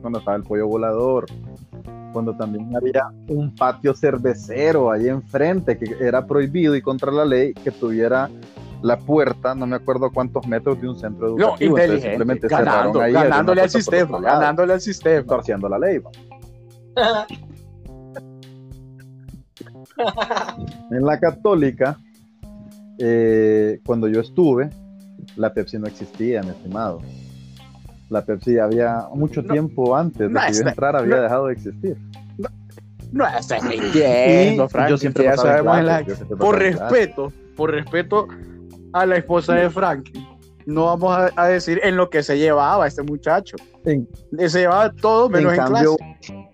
cuando 0.00 0.18
estaba 0.18 0.36
el 0.36 0.42
pollo 0.42 0.66
volador, 0.66 1.26
cuando 2.12 2.34
también 2.36 2.74
había 2.74 3.08
un 3.28 3.54
patio 3.54 3.94
cervecero 3.94 4.90
ahí 4.90 5.08
enfrente 5.08 5.78
que 5.78 5.96
era 6.00 6.26
prohibido 6.26 6.74
y 6.74 6.82
contra 6.82 7.12
la 7.12 7.24
ley 7.24 7.52
que 7.54 7.70
tuviera 7.70 8.28
la 8.82 8.96
puerta, 8.98 9.54
no 9.54 9.66
me 9.66 9.76
acuerdo 9.76 10.10
cuántos 10.10 10.46
metros 10.46 10.80
de 10.80 10.88
un 10.88 10.96
centro 10.96 11.28
No, 11.28 11.36
educativo. 11.36 11.78
entonces 11.78 11.84
inteligente, 11.84 12.08
simplemente 12.10 12.48
ganando, 12.48 12.70
cerraron 13.00 13.02
ahí, 13.02 13.12
ganándole 13.12 13.60
al 13.62 13.70
sistema, 13.70 14.20
ganándole 14.20 14.72
al 14.74 14.80
sistema. 14.80 15.26
torciendo 15.26 15.68
la 15.68 15.78
ley. 15.78 16.00
En 20.90 21.04
la 21.04 21.18
católica, 21.18 21.98
eh, 22.98 23.80
cuando 23.84 24.08
yo 24.08 24.20
estuve, 24.20 24.70
la 25.36 25.52
Pepsi 25.52 25.78
no 25.78 25.86
existía, 25.86 26.42
mi 26.42 26.50
estimado. 26.50 27.00
La 28.08 28.24
Pepsi 28.24 28.58
había 28.58 29.06
mucho 29.14 29.42
No, 29.42 29.52
tiempo 29.52 29.96
antes 29.96 30.18
de 30.20 30.28
no 30.28 30.40
que 30.46 30.52
yo 30.52 30.60
entrara, 30.68 31.00
había 31.00 31.16
no. 31.16 31.22
dejado 31.22 31.46
de 31.48 31.52
existir. 31.54 31.96
No 33.10 33.26
estás 33.26 33.62
mintiendo, 33.64 34.68
Frank, 34.68 34.90
yo 34.90 34.98
siempre 34.98 35.24
pasaba 35.30 35.80
en 35.80 35.86
la- 35.86 36.04
por 36.38 36.58
respeto, 36.58 37.32
por 37.56 37.70
respeto 37.72 38.28
a 38.92 39.06
la 39.06 39.16
esposa 39.16 39.54
de 39.54 39.70
Franklin, 39.70 40.26
no 40.66 40.84
vamos 40.86 41.16
a, 41.16 41.30
a 41.36 41.46
decir 41.48 41.80
en 41.82 41.96
lo 41.96 42.10
que 42.10 42.22
se 42.22 42.38
llevaba 42.38 42.86
este 42.86 43.02
muchacho. 43.02 43.56
En- 43.84 44.08
se 44.48 44.60
llevaba 44.60 44.92
todo 44.92 45.28
menos 45.30 45.52
en, 45.54 45.60
en 45.60 45.66
cambio, 45.66 45.96
clase. 45.96 46.48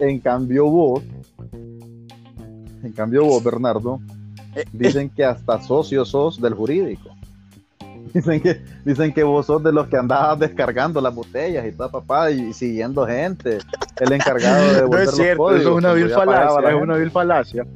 en 0.00 0.18
cambio 0.20 0.66
vos, 0.66 1.02
en 2.82 2.92
cambio 2.92 3.24
vos, 3.24 3.42
Bernardo, 3.42 4.00
Eh, 4.56 4.64
dicen 4.72 5.10
que 5.10 5.24
hasta 5.24 5.60
socio 5.62 6.04
sos 6.04 6.40
del 6.40 6.54
jurídico. 6.54 7.10
Dicen 8.14 8.40
que, 8.40 8.62
dicen 8.84 9.12
que 9.12 9.24
vos 9.24 9.46
sos 9.46 9.60
de 9.64 9.72
los 9.72 9.88
que 9.88 9.96
andabas 9.96 10.38
descargando 10.38 11.00
las 11.00 11.12
botellas 11.12 11.66
y 11.66 11.72
toda 11.72 11.90
papá 11.90 12.30
y 12.30 12.52
siguiendo 12.52 13.04
gente, 13.04 13.58
el 13.98 14.12
encargado 14.12 14.62
de 14.62 14.68
No 14.72 14.76
devolver 14.82 15.00
es 15.00 15.06
los 15.06 15.14
cierto, 15.16 15.42
códigos 15.42 15.60
eso 15.62 15.70
es 15.72 15.76
una 15.78 15.92
vil 15.94 16.10
falacia, 16.10 16.60
la 16.60 16.70
es 16.70 16.82
una 16.82 16.96
vil 16.96 17.10
falacia. 17.10 17.66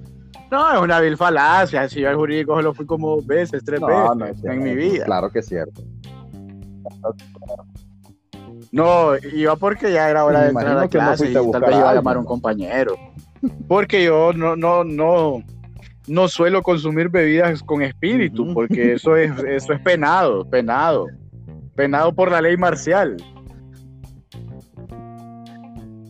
No, 0.51 0.73
es 0.73 0.81
una 0.81 1.01
vil 1.01 1.17
falacia. 1.17 1.89
Si 1.89 2.01
yo 2.01 2.09
al 2.09 2.17
jurídico 2.17 2.57
se 2.57 2.63
lo 2.63 2.75
fui 2.75 2.87
como 2.87 3.17
dos 3.17 3.27
veces, 3.27 3.63
tres 3.65 3.81
No, 3.81 4.15
veces 4.17 4.43
no 4.43 4.53
en 4.53 4.63
mi 4.63 4.75
vida. 4.75 5.05
Claro 5.05 5.31
que 5.31 5.41
es 5.41 5.47
cierto. 5.47 5.83
No, 8.71 9.17
iba 9.33 9.57
porque 9.57 9.93
ya 9.93 10.11
era 10.11 10.25
hora 10.25 10.43
de 10.43 10.49
entrar 10.49 10.69
a 10.69 10.75
la 10.75 10.89
que 10.89 10.99
no 10.99 11.05
clase 11.05 11.31
y 11.31 11.35
tal 11.35 11.61
vez 11.63 11.77
iba 11.77 11.91
a 11.91 11.95
llamar 11.95 12.17
a 12.17 12.21
un 12.21 12.27
compañero. 12.27 12.95
Porque 13.67 14.05
yo 14.05 14.33
no, 14.33 14.57
no, 14.57 14.85
no, 14.85 15.43
no 16.07 16.29
suelo 16.29 16.63
consumir 16.63 17.09
bebidas 17.09 17.63
con 17.63 17.83
espíritu, 17.83 18.53
porque 18.53 18.95
eso 18.95 19.17
es, 19.17 19.31
eso 19.45 19.73
es 19.73 19.81
penado, 19.81 20.45
penado. 20.49 21.07
Penado 21.75 22.13
por 22.13 22.31
la 22.31 22.41
ley 22.41 22.57
marcial. 22.57 23.17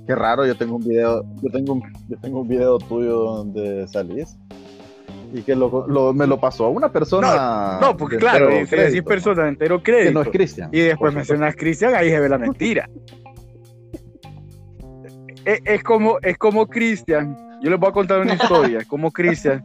Qué 0.09 0.15
raro, 0.15 0.47
yo 0.47 0.57
tengo 0.57 0.77
un 0.77 0.83
video, 0.89 1.23
yo 1.43 1.51
tengo 1.51 1.75
un, 1.75 1.83
yo 2.09 2.17
tengo 2.19 2.41
un 2.41 2.49
video 2.49 2.79
tuyo 2.79 3.13
donde 3.25 3.87
salís 3.89 4.39
y 5.35 5.43
que 5.43 5.55
lo, 5.55 5.87
lo- 5.87 6.15
me 6.15 6.27
lo 6.27 6.41
pasó 6.41 6.71
una 6.71 6.91
persona. 6.91 7.79
No, 7.79 7.95
porque 7.95 8.15
de 8.17 8.21
claro, 8.21 8.49
si 8.67 8.75
decís 8.75 9.03
persona 9.03 9.43
de 9.43 9.49
entero 9.51 9.77
que 9.83 9.93
crédito. 9.93 10.13
no 10.15 10.23
es 10.23 10.29
Cristian. 10.31 10.71
Y 10.73 10.81
después 10.81 11.13
mencionas 11.15 11.55
Cristian, 11.57 11.95
ahí 11.95 12.09
se 12.09 12.19
ve 12.21 12.29
la 12.31 12.39
mentira. 12.39 12.89
es, 15.45 15.61
es 15.67 15.83
como, 15.83 16.19
es 16.23 16.39
como 16.39 16.67
Cristian, 16.67 17.37
yo 17.61 17.69
les 17.69 17.79
voy 17.79 17.91
a 17.91 17.93
contar 17.93 18.21
una 18.21 18.33
historia, 18.33 18.85
como 18.87 19.11
Cristian, 19.11 19.63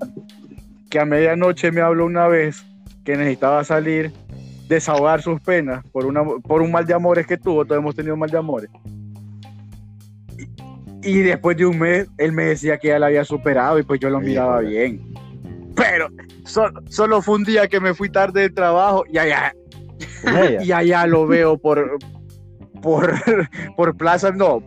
que 0.90 1.00
a 1.00 1.06
medianoche 1.06 1.72
me 1.72 1.80
habló 1.80 2.06
una 2.06 2.28
vez 2.28 2.66
que 3.06 3.16
necesitaba 3.16 3.64
salir, 3.64 4.12
desahogar 4.68 5.22
sus 5.22 5.40
penas 5.40 5.86
por, 5.94 6.06
una, 6.06 6.22
por 6.46 6.62
un 6.62 6.70
mal 6.72 6.86
de 6.86 6.94
amores 6.94 7.26
que 7.28 7.38
tuvo, 7.38 7.64
todos 7.64 7.80
hemos 7.80 7.96
tenido 7.96 8.18
mal 8.18 8.30
de 8.30 8.38
amores. 8.38 8.70
Y, 11.04 11.20
después 11.22 11.58
de 11.58 11.66
un 11.66 11.80
mes, 11.80 12.08
él 12.18 12.32
me 12.32 12.46
decía 12.46 12.78
que 12.78 12.90
ya 12.90 13.00
la 13.00 13.08
había 13.08 13.26
superado 13.26 13.80
y 13.80 13.84
pues 13.84 14.00
yo 14.00 14.10
lo 14.10 14.20
miraba 14.20 14.62
Híjole. 14.64 14.70
bien. 14.70 15.14
Pero 15.76 16.08
so- 16.46 16.72
solo 16.90 17.22
fue 17.22 17.36
un 17.36 17.44
día 17.44 17.68
que 17.68 17.80
me 17.80 17.94
fui 17.94 18.10
tarde 18.10 18.42
del 18.42 18.54
trabajo 18.54 19.04
y 19.12 19.18
allá, 19.18 19.54
y 20.62 20.72
allá 20.72 21.06
lo 21.08 21.28
veo 21.28 21.58
por, 21.58 21.98
por, 22.82 23.14
por 23.76 23.98
Plaza, 23.98 24.32
no, 24.32 24.62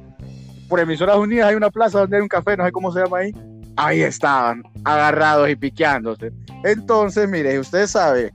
por 0.68 0.81
Emisoras 0.81 1.16
Unidas 1.16 1.49
hay 1.49 1.55
una 1.55 1.70
plaza 1.70 2.01
donde 2.01 2.16
hay 2.16 2.22
un 2.22 2.29
café, 2.29 2.57
no 2.57 2.64
sé 2.64 2.72
cómo 2.72 2.92
se 2.92 3.01
llama 3.01 3.18
ahí. 3.18 3.33
Ahí 3.77 4.03
estaban, 4.03 4.62
agarrados 4.85 5.49
y 5.51 5.55
piqueándose. 5.57 6.33
Entonces, 6.64 7.29
mire, 7.29 7.59
usted 7.59 7.87
sabe 7.87 8.33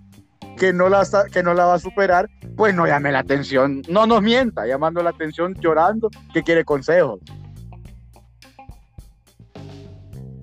que 0.58 0.72
no, 0.72 0.88
la 0.88 1.04
que 1.32 1.42
no 1.44 1.54
la 1.54 1.66
va 1.66 1.74
a 1.74 1.80
superar, 1.80 2.30
pues 2.56 2.76
no 2.76 2.86
llame 2.86 3.12
la 3.12 3.20
atención, 3.20 3.82
no 3.90 4.06
nos 4.06 4.22
mienta, 4.22 4.66
llamando 4.68 5.02
la 5.02 5.10
atención, 5.10 5.56
llorando, 5.56 6.10
que 6.34 6.44
quiere 6.44 6.64
consejos. 6.64 7.20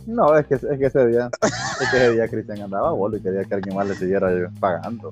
No, 0.08 0.34
es 0.34 0.46
que, 0.46 0.54
es 0.54 0.62
que 0.62 0.86
ese 0.86 1.06
día, 1.06 1.28
es 1.42 1.90
que 1.90 1.96
ese 1.98 2.12
día 2.12 2.26
Cristian 2.28 2.62
andaba 2.62 2.88
a 2.88 2.92
bolo 2.92 3.18
y 3.18 3.20
quería 3.20 3.44
que 3.44 3.54
alguien 3.54 3.76
más 3.76 3.86
le 3.86 3.94
siguiera 3.94 4.30
pagando 4.58 5.10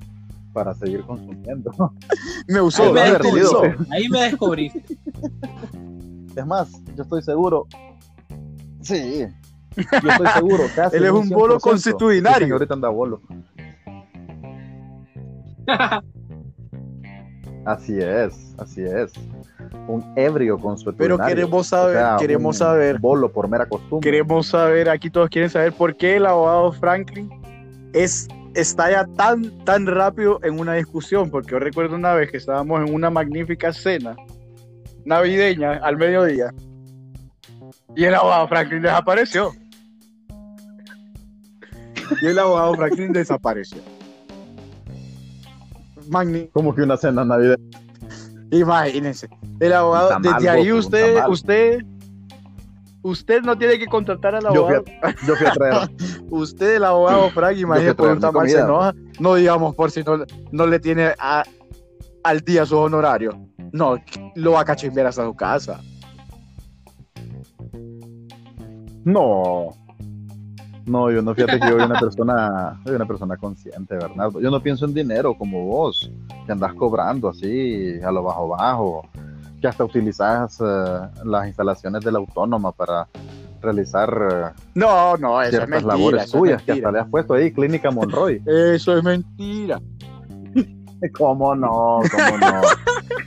para 0.55 0.75
seguir 0.75 1.03
consumiendo. 1.03 1.71
Me 2.49 2.61
Ahí 2.61 2.61
usó, 2.61 2.93
me 2.95 3.03
me. 3.03 3.77
Ahí 3.91 4.09
me 4.09 4.23
descubriste. 4.23 4.83
Es 6.35 6.47
más, 6.47 6.71
yo 6.95 7.03
estoy 7.03 7.23
seguro. 7.23 7.67
Sí. 8.81 9.27
Yo 9.77 10.11
estoy 10.11 10.29
seguro. 10.29 10.65
Casi 10.75 10.97
Él 10.97 11.05
es 11.05 11.11
un 11.11 11.29
bolo 11.29 11.59
100%, 11.59 11.61
constitucionario. 11.61 12.47
Cristian 12.47 12.53
ahorita 12.55 12.75
anda 12.75 12.89
a 12.89 12.91
bolo. 12.91 13.21
Así 17.67 17.99
es, 17.99 18.55
así 18.59 18.83
es. 18.83 19.13
Un 19.89 20.13
ebrio 20.17 20.59
consuetudinario. 20.59 21.17
Pero 21.17 21.29
queremos 21.29 21.67
saber, 21.69 21.97
O 21.97 21.99
sea, 21.99 22.17
queremos 22.19 22.57
saber, 22.59 22.99
Bolo 22.99 23.33
por 23.33 23.49
mera 23.49 23.67
costumbre. 23.67 24.09
queremos 24.09 24.47
saber, 24.49 24.89
aquí 24.89 25.11
todos 25.11 25.29
quieren 25.31 25.51
saber 25.51 25.73
por 25.73 25.97
qué 25.97 26.17
el 26.17 26.27
abogado 26.27 26.73
Franklin 26.73 27.31
es, 27.93 28.29
está 28.55 28.91
ya 28.91 29.07
tan, 29.17 29.51
tan 29.65 29.87
rápido 29.87 30.41
en 30.43 30.59
una 30.59 30.75
discusión, 30.75 31.31
porque 31.31 31.53
yo 31.53 31.59
recuerdo 31.59 31.97
una 31.97 32.15
vez 32.15 32.31
que 32.31 32.37
estábamos 32.37 32.87
en 32.87 32.95
una 32.95 33.11
magnífica 33.11 33.73
cena 33.73 34.17
navideña 35.05 35.75
al 35.75 35.97
mediodía 35.97 36.53
y 37.95 38.05
el 38.05 38.15
abogado 38.15 38.47
Franklin 38.49 38.83
desapareció. 38.83 39.53
Y 42.21 42.27
el 42.27 42.39
abogado 42.39 42.75
Franklin 42.75 43.13
desapareció. 43.13 43.79
Magni 46.09 46.49
Como 46.53 46.75
que 46.75 46.83
una 46.83 46.97
cena 46.97 47.25
navideña. 47.25 47.86
Imagínense. 48.51 49.29
El 49.61 49.73
abogado, 49.73 50.19
desde 50.21 50.49
ahí 50.49 50.73
usted, 50.73 51.25
usted, 51.29 51.85
usted 53.03 53.43
no 53.43 53.57
tiene 53.59 53.79
que 53.79 53.87
contratar 53.87 54.35
al 54.37 54.43
Yo 54.55 54.67
fui, 54.67 54.75
abogado. 54.77 54.85
a, 55.03 55.27
yo 55.27 55.37
fui 55.37 55.47
a 55.47 55.53
traer. 55.53 55.91
Usted, 56.31 56.77
el 56.77 56.85
abogado 56.85 57.31
Frank, 57.31 57.57
imagínese 57.57 57.95
por 57.95 58.11
un 58.11 58.21
tamal 58.21 58.49
se 58.49 58.59
enoja. 58.59 58.95
No 59.21 59.35
digamos 59.37 59.75
por 59.75 59.91
si 59.91 60.03
no, 60.03 60.25
no 60.53 60.67
le 60.67 60.79
tiene 60.81 61.13
a- 61.19 61.45
al 62.25 62.41
día 62.41 62.67
sus 62.67 62.79
honorarios. 62.79 63.35
No, 63.73 63.97
lo 64.35 64.53
va 64.53 64.61
a 64.61 64.65
cachimbear 64.65 65.07
hasta 65.07 65.25
su 65.25 65.35
casa. 65.35 65.81
No. 69.05 69.71
No, 70.87 71.11
yo 71.11 71.21
no, 71.21 71.35
fíjate 71.35 71.59
que 71.59 71.67
yo 71.67 71.73
soy 71.73 71.83
una 71.83 71.99
persona, 71.99 72.81
soy 72.85 72.95
una 72.95 73.07
persona 73.07 73.37
consciente, 73.37 73.97
Bernardo. 73.97 74.41
Yo 74.41 74.51
no 74.51 74.63
pienso 74.63 74.85
en 74.85 74.95
dinero 74.95 75.37
como 75.37 75.67
vos, 75.67 76.11
que 76.47 76.53
andás 76.53 76.75
cobrando 76.75 77.29
así, 77.29 78.01
a 78.01 78.13
lo 78.13 78.23
bajo 78.23 78.49
bajo, 78.49 79.09
que 79.61 79.67
hasta 79.67 79.85
utilizas 79.85 80.61
eh, 80.61 81.01
las 81.25 81.47
instalaciones 81.49 82.05
de 82.05 82.13
la 82.13 82.19
autónoma 82.19 82.71
para 82.71 83.09
realizar 83.61 84.29
eh, 84.31 84.61
No, 84.75 85.17
no, 85.17 85.43
eso 85.43 85.49
es 85.49 85.57
ciertas 85.57 85.69
mentira. 85.71 85.95
labores 85.95 86.23
eso 86.23 86.37
es 86.37 86.41
tuyas, 86.43 86.63
que 86.63 86.73
hasta 86.73 86.93
le 86.93 86.99
has 87.01 87.09
puesto 87.09 87.35
ahí, 87.35 87.53
Clínica 87.53 87.91
Monroy. 87.91 88.41
Eso 88.47 88.97
es 88.97 89.03
mentira. 89.03 89.81
¿Cómo 91.19 91.55
no? 91.57 92.01
¿Cómo 92.11 92.39
no? 92.39 92.61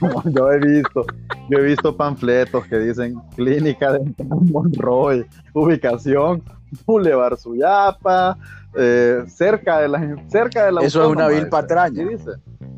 Como 0.00 0.22
yo 0.34 0.50
he 0.50 0.58
visto, 0.58 1.04
yo 1.50 1.58
he 1.58 1.62
visto 1.62 1.94
panfletos 1.94 2.64
que 2.66 2.78
dicen 2.78 3.20
Clínica 3.36 3.92
de 3.92 4.00
Monroy, 4.24 5.26
ubicación 5.52 6.42
Boulevard 6.86 7.36
Suyapa, 7.38 8.36
eh, 8.76 9.24
cerca 9.28 9.80
de 9.80 9.88
la 9.88 10.16
cerca 10.28 10.66
de 10.66 10.72
la 10.72 10.80
Eso 10.82 11.02
es 11.02 11.08
una 11.08 11.24
autónoma, 11.24 11.28
vil 11.28 11.38
dice. 11.38 11.50
patraña. 11.50 12.04
Dice. 12.08 12.30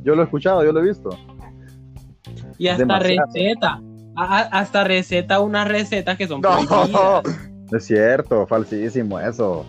Yo 0.03 0.15
lo 0.15 0.23
he 0.23 0.25
escuchado, 0.25 0.65
yo 0.65 0.73
lo 0.73 0.81
he 0.81 0.85
visto. 0.85 1.11
Y 2.59 2.69
hasta 2.69 2.83
Demasiado. 2.85 3.27
receta. 3.33 3.81
A- 4.15 4.59
hasta 4.59 4.85
receta 4.85 5.41
unas 5.41 5.67
recetas 5.69 6.19
que 6.19 6.27
son 6.27 6.41
No, 6.43 6.51
prohibidas. 6.67 7.23
Es 7.73 7.85
cierto, 7.87 8.47
falsísimo 8.47 9.19
eso. 9.19 9.65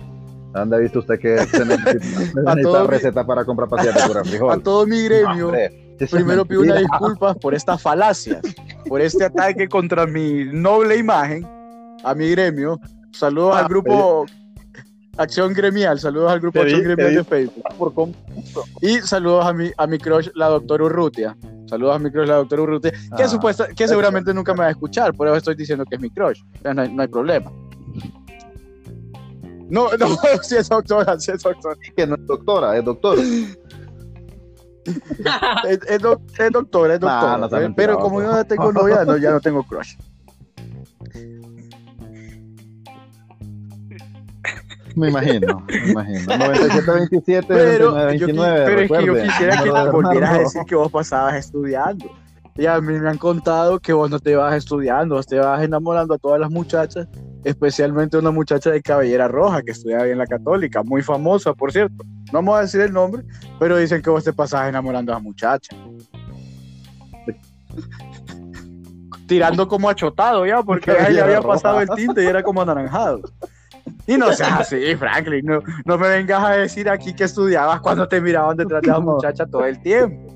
¿Dónde 0.54 0.76
ha 0.76 0.80
visto 0.80 1.00
usted 1.00 1.18
que 1.20 1.38
se 1.46 1.66
necesita, 1.66 2.56
todo 2.62 2.82
mi- 2.82 2.88
receta 2.88 3.26
para 3.26 3.46
comprar 3.46 3.70
pastillas 3.70 3.96
de 3.96 4.08
cura 4.08 4.22
a 4.22 4.24
frijol? 4.26 4.62
todo 4.64 4.86
mi 4.86 5.02
gremio, 5.06 5.48
Hombre, 5.48 5.96
primero 6.12 6.46
pido 6.46 6.62
una 6.62 6.76
disculpa 6.76 7.34
por 7.36 7.56
estas 7.56 7.82
falacias, 7.82 8.42
por 8.88 9.02
este 9.02 9.24
ataque 9.24 9.68
contra 9.70 10.06
mi 10.06 10.44
noble 10.46 10.98
imagen, 10.98 11.48
a 12.04 12.14
mi 12.14 12.30
gremio. 12.32 12.80
Saludos 13.14 13.56
al 13.56 13.68
grupo 13.68 14.26
Acción 15.18 15.54
Gremial, 15.54 16.00
saludos 16.00 16.32
al 16.32 16.40
grupo 16.40 16.60
Acción 16.60 16.82
Gremial 16.82 17.16
de 17.16 17.24
Facebook. 17.24 18.16
y 18.82 18.98
saludos 19.00 19.46
a 19.46 19.54
mi, 19.54 19.72
a 19.78 19.88
mi 19.88 20.00
crush, 20.00 20.30
la 20.34 20.48
doctora 20.48 20.84
Urrutia. 20.86 21.38
Saludos 21.68 21.96
a 21.96 22.00
mi 22.00 22.12
crush, 22.12 22.28
la 22.28 22.36
doctora 22.38 22.64
Urrutia, 22.64 22.92
que, 23.16 23.24
ah, 23.24 23.28
supuesta, 23.28 23.68
que 23.68 23.88
seguramente 23.88 24.34
nunca 24.34 24.54
me 24.54 24.60
va 24.60 24.68
a 24.68 24.72
escuchar, 24.72 25.14
por 25.14 25.28
eso 25.28 25.38
estoy 25.38 25.56
diciendo 25.56 25.86
que 25.86 25.96
es 25.96 26.02
mi 26.02 26.10
crush. 26.10 26.42
No 26.64 26.82
hay, 26.82 26.92
no 26.92 27.02
hay 27.02 27.08
problema. 27.08 27.52
No, 29.70 29.88
no, 30.00 30.08
si 30.42 30.56
es 30.56 30.68
doctora, 30.70 31.20
si 31.20 31.32
es 31.32 31.42
doctora. 31.42 31.76
Que 31.96 32.08
no 32.08 32.16
es 32.16 32.26
doctora, 32.26 32.78
es 32.78 32.84
doctor. 32.86 33.18
es, 33.20 33.58
es, 35.88 36.02
doctora, 36.52 36.96
es 36.96 37.00
doctora. 37.00 37.74
pero 37.76 38.00
como 38.00 38.22
yo 38.22 38.32
no 38.32 38.46
tengo 38.46 38.74
novia, 38.74 39.06
no, 39.06 39.18
ya 39.18 39.32
no 39.32 39.40
tengo 39.40 39.64
crush. 39.64 39.96
Me 44.96 45.10
imagino, 45.10 45.66
me 45.68 45.92
imagino. 45.92 46.38
97, 46.86 47.48
pero, 47.48 47.94
29, 47.94 48.64
pero 48.66 48.82
es 48.82 48.92
que 48.92 49.06
yo 49.06 49.24
quisiera 49.24 49.64
que 49.64 49.72
te 49.72 49.90
volvieras 49.90 50.30
a 50.30 50.40
decir 50.40 50.62
que 50.68 50.76
vos 50.76 50.92
pasabas 50.92 51.36
estudiando. 51.36 52.06
Y 52.56 52.68
a 52.68 52.80
mí 52.80 53.00
me 53.00 53.10
han 53.10 53.18
contado 53.18 53.80
que 53.80 53.94
vos 53.94 54.12
no 54.12 54.20
te 54.20 54.36
vas 54.36 54.56
estudiando, 54.56 55.16
vos 55.16 55.26
te 55.26 55.40
vas 55.40 55.64
enamorando 55.64 56.14
a 56.14 56.20
todas 56.20 56.40
las 56.40 56.52
muchachas, 56.52 57.08
especialmente 57.44 58.16
una 58.18 58.30
muchacha 58.30 58.70
de 58.70 58.80
cabellera 58.82 59.28
roja 59.28 59.64
que 59.64 59.72
estudia 59.72 60.06
en 60.06 60.20
la 60.20 60.28
católica, 60.28 60.84
muy 60.84 61.02
famosa, 61.02 61.54
por 61.54 61.72
cierto. 61.72 62.04
No 62.32 62.40
vamos 62.40 62.58
a 62.58 62.62
decir 62.62 62.82
el 62.82 62.94
nombre, 62.94 63.24
pero 63.60 63.78
dicen 63.78 64.04
que 64.04 64.12
vos 64.12 64.24
te 64.24 64.34
pasabas 64.34 64.70
enamorando 64.70 65.12
a 65.12 65.16
la 65.16 65.22
muchacha. 65.22 65.76
Tirando 69.28 69.68
como 69.68 69.90
achotado 69.90 70.46
ya, 70.46 70.62
porque 70.62 70.96
ya 71.12 71.24
había 71.24 71.42
pasado 71.42 71.82
el 71.82 71.90
tinte 71.90 72.24
y 72.24 72.28
era 72.28 72.44
como 72.44 72.62
anaranjado. 72.62 73.22
Y 74.06 74.18
no 74.18 74.32
seas 74.34 74.62
así, 74.62 74.96
Franklin, 74.96 75.46
no, 75.46 75.60
no 75.86 75.98
me 75.98 76.10
vengas 76.10 76.44
a 76.44 76.52
decir 76.52 76.90
aquí 76.90 77.14
que 77.14 77.24
estudiabas 77.24 77.80
cuando 77.82 78.08
te 78.08 78.20
miraban 78.20 78.58
detrás 78.58 78.82
de 78.82 78.90
la 78.90 79.00
muchacha 79.00 79.46
todo 79.46 79.66
el 79.66 79.82
tiempo. 79.82 80.34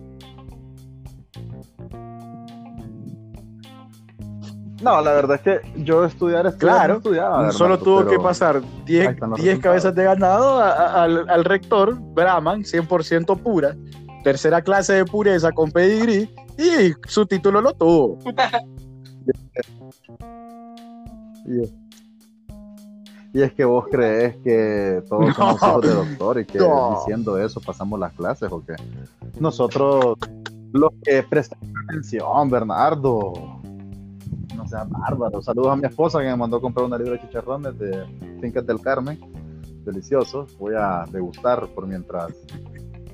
No, 4.81 5.01
la 5.01 5.11
verdad 5.11 5.37
es 5.37 5.41
que 5.41 5.83
yo 5.83 6.05
estudiar, 6.05 6.45
estudiar 6.45 6.75
claro, 6.75 6.93
no 6.93 6.97
estudiaba. 6.99 7.51
Solo 7.51 7.79
tuvo 7.79 8.05
que 8.05 8.19
pasar 8.19 8.61
10 8.85 9.59
cabezas 9.59 9.95
de 9.95 10.03
ganado 10.03 10.61
al, 10.61 11.27
al, 11.29 11.45
rector, 11.45 11.97
Brahman, 11.99 12.61
100% 12.61 13.41
pura, 13.41 13.75
tercera 14.23 14.61
clase 14.61 14.93
de 14.93 15.05
pureza 15.05 15.51
con 15.51 15.71
pedigrí, 15.71 16.29
y 16.57 16.93
su 17.07 17.25
título 17.25 17.61
lo 17.61 17.73
tuvo. 17.73 18.19
Y 23.37 23.43
es 23.43 23.53
que 23.53 23.65
vos 23.65 23.85
crees 23.91 24.35
que 24.37 25.03
todos 25.07 25.35
somos 25.35 25.61
hijos 25.61 25.81
de 25.83 25.93
doctor 25.93 26.39
y 26.39 26.45
que 26.45 26.57
diciendo 26.57 27.37
eso 27.37 27.61
pasamos 27.61 27.99
las 27.99 28.11
clases 28.13 28.51
o 28.51 28.65
qué. 28.65 28.73
Nosotros, 29.39 30.17
los 30.73 30.91
que 31.03 31.21
prestan 31.21 31.59
atención, 31.87 32.49
Bernardo, 32.49 33.33
no 34.55 34.67
sea 34.67 34.85
bárbaro. 34.85 35.39
Saludos 35.43 35.71
a 35.71 35.75
mi 35.75 35.85
esposa 35.85 36.17
que 36.17 36.25
me 36.25 36.35
mandó 36.35 36.57
a 36.57 36.61
comprar 36.61 36.87
una 36.87 36.97
libra 36.97 37.11
de 37.11 37.21
chicharrones 37.21 37.77
de 37.77 38.05
Fincas 38.41 38.65
del 38.65 38.81
Carmen. 38.81 39.19
Deliciosos. 39.85 40.57
Voy 40.57 40.73
a 40.75 41.05
degustar 41.11 41.67
por 41.75 41.85
mientras 41.85 42.33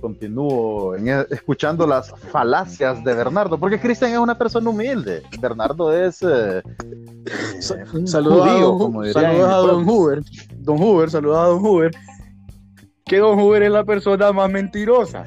continúo 0.04 0.95
en, 0.97 1.08
e, 1.08 1.26
escuchando 1.32 1.88
las 1.88 2.14
falacias 2.30 3.01
de 3.06 3.14
Bernardo, 3.14 3.58
porque 3.58 3.80
Cristian 3.80 4.12
es 4.12 4.18
una 4.18 4.38
persona 4.38 4.70
humilde. 4.70 5.24
Bernardo 5.39 5.93
es. 5.93 6.22
Eh, 6.22 6.62
saludos, 8.06 8.45
a 8.45 8.51
don, 8.51 9.14
saludos 9.14 9.49
a 9.49 9.58
Don 9.58 9.88
Hoover. 9.88 10.22
Don 10.58 10.78
Hoover, 10.78 11.10
saludos 11.10 11.38
a 11.38 11.45
Don 11.45 11.66
Hoover. 11.66 11.91
Que 13.06 13.20
Don 13.20 13.39
Hoover 13.39 13.64
es 13.64 13.72
la 13.72 13.86
persona 13.86 14.34
más 14.34 14.49
mentirosa. 14.51 15.24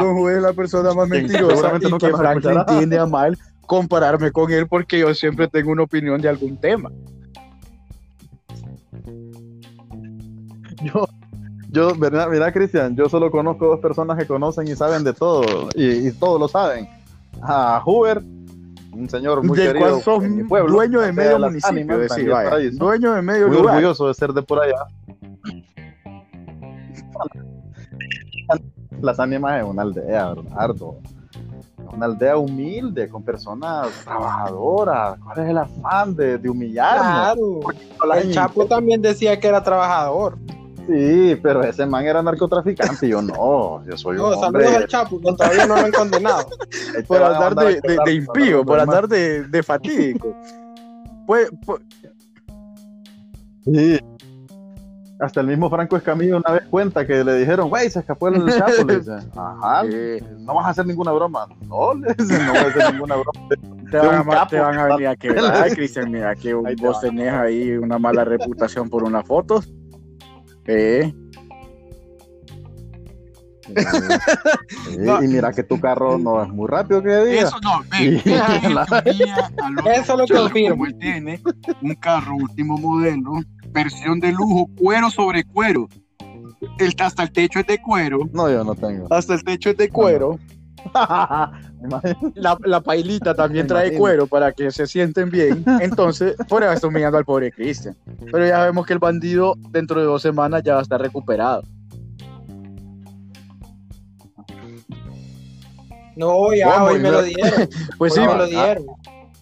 Don 0.00 0.16
Hoover 0.16 0.36
es 0.38 0.42
la 0.42 0.52
persona 0.52 0.92
más 0.94 1.08
mentirosa 1.16 1.78
y 1.80 1.98
que 1.98 2.10
Franklin 2.10 2.58
entiende 2.58 2.98
a 2.98 3.06
mal 3.06 3.38
compararme 3.66 4.32
con 4.32 4.50
él 4.50 4.66
porque 4.66 4.98
yo 4.98 5.14
siempre 5.14 5.46
tengo 5.46 5.70
una 5.70 5.84
opinión 5.84 6.20
de 6.20 6.28
algún 6.28 6.56
tema. 6.56 6.90
Yo, 10.82 11.06
yo, 11.72 11.94
mira, 11.94 12.28
mira, 12.28 12.52
Cristian, 12.52 12.94
yo 12.94 13.08
solo 13.08 13.30
conozco 13.30 13.66
dos 13.66 13.80
personas 13.80 14.18
que 14.18 14.26
conocen 14.26 14.68
y 14.68 14.76
saben 14.76 15.02
de 15.04 15.14
todo, 15.14 15.68
y, 15.74 16.08
y 16.08 16.12
todos 16.12 16.38
lo 16.38 16.46
saben. 16.46 16.86
A 17.40 17.80
Hoover, 17.84 18.22
un 18.92 19.08
señor 19.08 19.42
muy 19.42 19.56
de 19.56 19.72
querido 19.72 20.00
en 20.22 20.36
mi 20.36 20.44
pueblo, 20.44 20.70
dueño 20.70 21.00
de 21.00 21.12
medio 21.12 21.38
municipio, 21.38 21.98
decir, 21.98 22.28
vaya, 22.30 22.70
dueño 22.72 23.14
de 23.14 23.22
medio 23.22 23.48
muy 23.48 23.56
lugar. 23.56 23.76
orgulloso 23.76 24.06
de 24.08 24.14
ser 24.14 24.32
de 24.34 24.42
por 24.42 24.60
allá. 24.60 24.84
Las 29.00 29.18
ánimas 29.18 29.60
es 29.60 29.66
una 29.66 29.82
aldea, 29.82 30.34
harto. 30.54 30.98
Una 31.94 32.06
aldea 32.06 32.36
humilde, 32.36 33.08
con 33.08 33.22
personas 33.22 33.88
trabajadoras. 34.04 35.18
¿Cuál 35.18 35.38
es 35.40 35.50
el 35.50 35.58
afán 35.58 36.14
de, 36.14 36.38
de 36.38 36.48
humillarnos? 36.48 37.64
Claro. 37.98 38.18
El 38.18 38.32
Chapo 38.32 38.66
también 38.66 39.02
decía 39.02 39.38
que 39.40 39.48
era 39.48 39.62
trabajador. 39.62 40.38
Sí, 40.86 41.38
pero 41.42 41.62
ese 41.62 41.86
man 41.86 42.04
era 42.04 42.22
narcotraficante 42.22 43.06
y 43.06 43.10
yo 43.10 43.22
no, 43.22 43.84
yo 43.84 43.96
soy 43.96 44.16
no, 44.16 44.28
un 44.28 44.44
hombre. 44.44 44.64
saludos 44.64 44.82
al 44.82 44.88
Chapo, 44.88 45.20
que 45.20 45.32
todavía 45.32 45.66
no 45.66 45.76
lo 45.76 45.84
han 45.84 45.92
condenado. 45.92 46.46
por 47.06 47.22
andar 47.22 47.54
de, 47.54 47.80
de, 48.04 48.12
impío, 48.12 48.64
por 48.64 48.80
andar 48.80 49.08
de, 49.08 49.44
de 49.44 49.62
fatídico. 49.62 50.34
Pues, 51.26 51.50
pues, 51.64 51.80
Sí. 53.64 53.98
Hasta 55.20 55.40
el 55.40 55.46
mismo 55.46 55.70
Franco 55.70 55.96
Escamillo 55.96 56.38
una 56.38 56.54
vez 56.54 56.64
cuenta 56.68 57.06
que 57.06 57.22
le 57.22 57.36
dijeron, 57.36 57.68
güey, 57.68 57.88
se 57.88 58.00
escapó 58.00 58.26
el 58.26 58.44
Chapo. 58.52 58.84
Le 58.84 58.98
dice, 58.98 59.12
ajá, 59.36 59.84
no 60.40 60.54
vas 60.54 60.66
a 60.66 60.70
hacer 60.70 60.84
ninguna 60.84 61.12
broma. 61.12 61.46
No, 61.68 61.94
le 62.00 62.12
dice, 62.14 62.38
no 62.44 62.52
vas 62.52 62.64
a 62.64 62.68
hacer 62.68 62.92
ninguna 62.92 63.14
broma. 63.14 63.48
Te 63.88 63.98
van, 63.98 64.32
a, 64.32 64.46
te 64.48 64.58
van 64.58 64.78
a 64.78 64.86
venir 64.86 65.06
a 65.06 65.16
quebrar, 65.16 65.70
Cristian. 65.76 66.10
Mira 66.10 66.34
que 66.34 66.54
vos 66.54 67.00
tenés 67.00 67.32
ahí 67.32 67.70
una 67.72 67.98
mala 67.98 68.24
reputación 68.24 68.90
por 68.90 69.04
una 69.04 69.22
foto. 69.22 69.62
Eh. 70.66 71.12
y 75.22 75.28
mira 75.28 75.52
que 75.52 75.62
tu 75.62 75.80
carro 75.80 76.18
no 76.18 76.42
es 76.42 76.48
muy 76.48 76.68
rápido 76.68 77.02
que 77.02 77.24
diga. 77.24 77.42
Eso 77.42 77.56
no, 77.62 77.82
Eso 79.92 80.16
lo 80.16 80.26
confirmo. 80.26 80.86
Él 80.86 80.98
tiene 80.98 81.40
un 81.80 81.94
carro 81.94 82.34
último 82.36 82.76
modelo, 82.76 83.40
versión 83.70 84.20
de 84.20 84.32
lujo, 84.32 84.68
cuero 84.76 85.10
sobre 85.10 85.44
cuero. 85.44 85.88
El, 86.78 86.94
hasta 86.98 87.22
el 87.22 87.32
techo 87.32 87.60
es 87.60 87.66
de 87.66 87.80
cuero. 87.80 88.28
No, 88.32 88.50
yo 88.50 88.64
no 88.64 88.74
tengo. 88.74 89.06
Hasta 89.10 89.34
el 89.34 89.44
techo 89.44 89.70
es 89.70 89.76
de 89.76 89.88
cuero. 89.88 90.38
la, 92.34 92.58
la, 92.64 92.80
pailita 92.80 93.34
también 93.34 93.66
trae 93.66 93.96
cuero 93.96 94.26
para 94.26 94.52
que 94.52 94.70
se 94.70 94.86
sienten 94.86 95.30
bien. 95.30 95.64
Entonces, 95.80 96.36
por 96.48 96.62
eso 96.62 96.72
estoy 96.72 96.90
humillando 96.90 97.18
al 97.18 97.24
pobre 97.24 97.52
Cristian. 97.52 97.96
Pero 98.30 98.46
ya 98.46 98.64
vemos 98.64 98.86
que 98.86 98.92
el 98.92 98.98
bandido 98.98 99.54
dentro 99.70 100.00
de 100.00 100.06
dos 100.06 100.22
semanas 100.22 100.62
ya 100.64 100.74
va 100.74 100.80
a 100.80 100.82
estar 100.82 101.00
recuperado. 101.00 101.62
No, 106.16 106.52
ya 106.54 106.84
hoy 106.84 106.98
me 106.98 107.10
lo 107.10 107.22
dieron. 107.22 107.68
Pues 107.98 108.14
sí, 108.14 108.20
me 108.20 108.34
lo 108.34 108.46
dieron. 108.46 108.84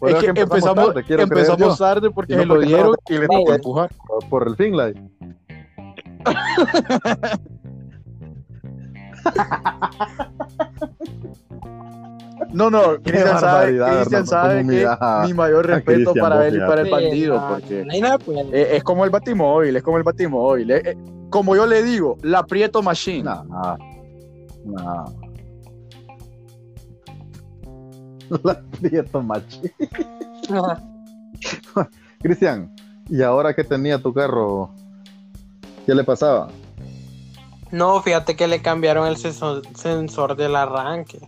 Es 0.03 0.15
que, 0.15 0.27
empezamos 0.29 0.95
tarde, 0.95 1.23
empezamos 1.23 1.79
tarde 1.79 2.11
porque 2.11 2.35
se 2.35 2.47
lo 2.47 2.59
dieron 2.61 2.95
y 3.09 3.19
le 3.19 3.27
tocó 3.27 3.53
empujar. 3.53 3.91
Por 4.29 4.49
el 4.49 4.57
Finlight. 4.57 4.97
No, 12.53 12.71
no, 12.71 13.01
Cristian 13.03 13.41
sabe, 13.41 13.79
Christian 13.79 14.27
sabe 14.27 14.67
que 14.67 14.89
mi 15.27 15.35
mayor 15.35 15.67
respeto 15.67 16.15
para 16.15 16.47
él 16.47 16.57
y 16.57 16.59
para 16.61 16.83
el 16.83 16.91
bandido, 16.91 17.49
porque 17.49 17.87
es, 18.53 18.83
como 18.83 19.05
el 19.05 19.11
batimóvil, 19.11 19.77
es 19.77 19.83
como 19.83 19.99
el 19.99 20.03
batimóvil. 20.03 20.73
como 21.31 21.55
yo 21.55 21.67
le 21.67 21.83
digo, 21.83 22.19
la 22.23 22.45
Prieto 22.45 22.83
Machine. 22.83 23.25
La 28.45 28.63
Prieto 28.81 29.21
Machine. 29.23 29.73
Cristian, 32.21 32.73
¿y 33.09 33.23
ahora 33.23 33.55
que 33.55 33.65
tenía 33.65 33.99
tu 34.01 34.15
carro? 34.15 34.71
¿Qué 35.85 35.95
le 35.95 36.05
pasaba? 36.05 36.49
No, 37.71 38.03
fíjate 38.03 38.37
que 38.37 38.47
le 38.49 38.63
cambiaron 38.63 39.07
el 39.07 39.17
sensor, 39.17 40.37
del 40.37 40.57
arranque. 40.57 41.21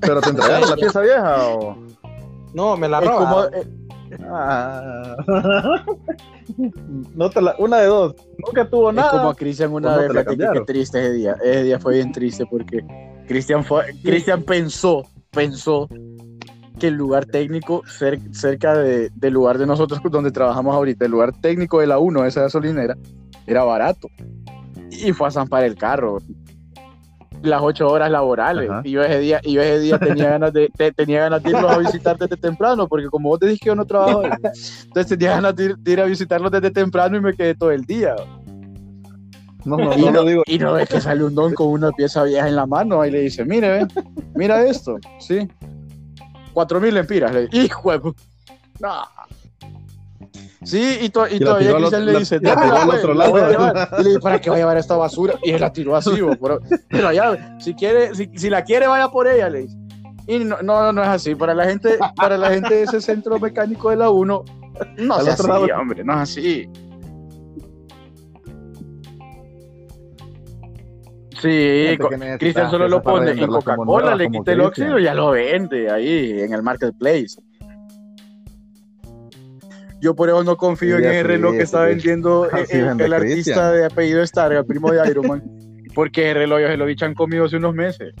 ¿Pero 0.00 0.20
te 0.20 0.30
entregaron 0.30 0.70
la 0.70 0.76
pieza 0.76 1.00
vieja 1.00 1.48
o...? 1.48 1.76
No, 2.54 2.76
me 2.76 2.88
la 2.88 3.00
robaron. 3.00 3.54
Eh, 3.54 4.18
ah. 4.30 5.16
no 7.14 7.30
te 7.30 7.42
la... 7.42 7.54
Una 7.58 7.78
de 7.78 7.86
dos. 7.86 8.14
Nunca 8.38 8.68
tuvo 8.68 8.92
nada. 8.92 9.08
Es 9.08 9.18
como 9.18 9.30
a 9.30 9.34
Cristian 9.34 9.72
una 9.72 9.96
vez, 9.96 10.12
no 10.12 10.24
qué 10.24 10.60
triste 10.66 11.00
ese 11.00 11.12
día. 11.12 11.36
Ese 11.42 11.64
día 11.64 11.78
fue 11.78 11.94
bien 11.94 12.12
triste 12.12 12.46
porque 12.46 12.84
Cristian 13.26 13.64
Cristian 14.02 14.42
pensó, 14.42 15.02
pensó 15.30 15.88
que 16.78 16.88
el 16.88 16.94
lugar 16.94 17.26
técnico 17.26 17.82
cerca 18.32 18.74
de, 18.76 19.10
del 19.14 19.32
lugar 19.32 19.58
de 19.58 19.66
nosotros 19.66 20.00
donde 20.10 20.30
trabajamos 20.30 20.74
ahorita, 20.74 21.04
el 21.04 21.10
lugar 21.10 21.32
técnico 21.40 21.80
de 21.80 21.86
la 21.86 21.98
1, 21.98 22.24
esa 22.24 22.42
gasolinera, 22.42 22.96
era 23.46 23.64
barato. 23.64 24.08
Y 24.90 25.12
fue 25.12 25.28
a 25.28 25.30
zampar 25.30 25.64
el 25.64 25.74
carro. 25.74 26.18
Las 27.42 27.62
ocho 27.62 27.88
horas 27.88 28.10
laborales. 28.10 28.70
Y 28.84 28.92
yo 28.92 29.02
ese 29.02 29.20
día, 29.20 29.40
y 29.42 29.52
yo 29.52 29.62
ese 29.62 29.80
día 29.80 29.98
tenía 29.98 30.30
ganas 30.30 30.52
de, 30.52 30.68
tenía 30.96 31.20
ganas 31.22 31.42
de 31.42 31.50
irlos 31.50 31.70
a 31.70 31.78
visitar 31.78 32.18
desde 32.18 32.36
temprano, 32.36 32.88
porque 32.88 33.06
como 33.06 33.28
vos 33.28 33.38
te 33.38 33.46
dijiste 33.46 33.64
que 33.64 33.68
yo 33.68 33.74
no 33.74 33.84
trabajo, 33.84 34.22
entonces 34.84 35.06
tenía 35.06 35.32
ganas 35.32 35.54
de 35.54 35.76
ir, 35.86 36.00
a 36.00 36.04
visitarlos 36.04 36.50
desde 36.50 36.70
temprano 36.70 37.16
y 37.16 37.20
me 37.20 37.34
quedé 37.34 37.54
todo 37.54 37.70
el 37.70 37.84
día. 37.84 38.16
No, 39.64 39.76
no, 39.76 39.98
y, 39.98 40.02
no, 40.10 40.24
digo. 40.24 40.42
y 40.46 40.58
no 40.58 40.78
es 40.78 40.88
que 40.88 41.00
sale 41.00 41.24
un 41.24 41.34
don 41.34 41.52
con 41.52 41.68
una 41.68 41.90
pieza 41.90 42.22
vieja 42.22 42.48
en 42.48 42.54
la 42.54 42.66
mano 42.66 43.04
y 43.04 43.10
le 43.10 43.22
dice, 43.22 43.44
mire, 43.44 43.86
mira 44.34 44.64
esto, 44.64 44.96
sí, 45.18 45.48
cuatro 46.52 46.80
mil 46.80 46.94
lempiras. 46.94 47.34
Le 47.34 47.48
hijo 47.52 47.92
de... 47.92 48.12
No. 48.80 49.15
Sí, 50.66 50.98
y, 51.00 51.10
todavía 51.10 51.76
Cristian 51.76 52.06
le 52.06 52.18
dice, 52.18 52.40
al 52.44 52.90
otro 52.90 53.14
lado. 53.14 53.38
Y 54.00 54.02
le 54.02 54.08
dice, 54.08 54.20
¿para 54.20 54.40
qué 54.40 54.50
va 54.50 54.56
a 54.56 54.58
llevar 54.58 54.76
esta 54.76 54.96
basura? 54.96 55.34
Y 55.44 55.52
él 55.52 55.60
la 55.60 55.72
tiró 55.72 55.94
así, 55.94 56.10
pero, 56.42 56.60
pero 56.88 57.12
ya, 57.12 57.56
si 57.60 57.72
quiere, 57.74 58.12
si, 58.16 58.50
la 58.50 58.64
quiere, 58.64 58.88
vaya 58.88 59.08
por 59.08 59.28
ella, 59.28 59.48
le 59.48 59.60
dice. 59.60 59.76
Y 60.26 60.40
no, 60.40 60.60
no, 60.62 60.92
no 60.92 61.02
es 61.04 61.08
así. 61.08 61.36
Para 61.36 61.54
la 61.54 61.66
gente, 61.66 61.96
para 62.16 62.36
la 62.36 62.50
gente 62.50 62.74
de 62.74 62.82
ese 62.82 63.00
centro 63.00 63.38
mecánico 63.38 63.90
de 63.90 63.96
la 63.96 64.10
1, 64.10 64.44
no 64.98 65.20
es 65.20 65.28
así, 65.28 65.70
hombre, 65.70 66.02
no 66.02 66.14
es 66.14 66.18
así. 66.18 66.68
Sí, 71.40 71.96
Cristian 72.40 72.70
solo 72.72 72.88
lo 72.88 73.00
pone 73.00 73.30
en 73.30 73.46
Coca-Cola, 73.46 74.16
le 74.16 74.28
quita 74.30 74.50
el 74.50 74.62
óxido 74.62 74.98
y 74.98 75.04
ya 75.04 75.14
lo 75.14 75.30
vende 75.30 75.88
ahí 75.92 76.40
en 76.40 76.52
el 76.52 76.64
marketplace. 76.64 77.36
Yo 80.00 80.14
por 80.14 80.28
eso 80.28 80.44
no 80.44 80.56
confío 80.56 80.98
en 80.98 81.04
el 81.04 81.24
reloj 81.24 81.56
que 81.56 81.62
está 81.62 81.82
vendiendo 81.82 82.48
el, 82.50 83.12
artista 83.12 83.72
de 83.72 83.86
apellido 83.86 84.22
Stark, 84.22 84.56
el 84.56 84.66
primo 84.66 84.92
de 84.92 85.08
Iron 85.08 85.26
Man, 85.26 85.42
porque 85.94 86.30
el 86.30 86.36
reloj 86.36 86.60
se 86.60 86.76
lo 86.76 86.86
dichan 86.86 87.14
conmigo 87.14 87.46
hace 87.46 87.56
unos 87.56 87.74
meses. 87.74 88.14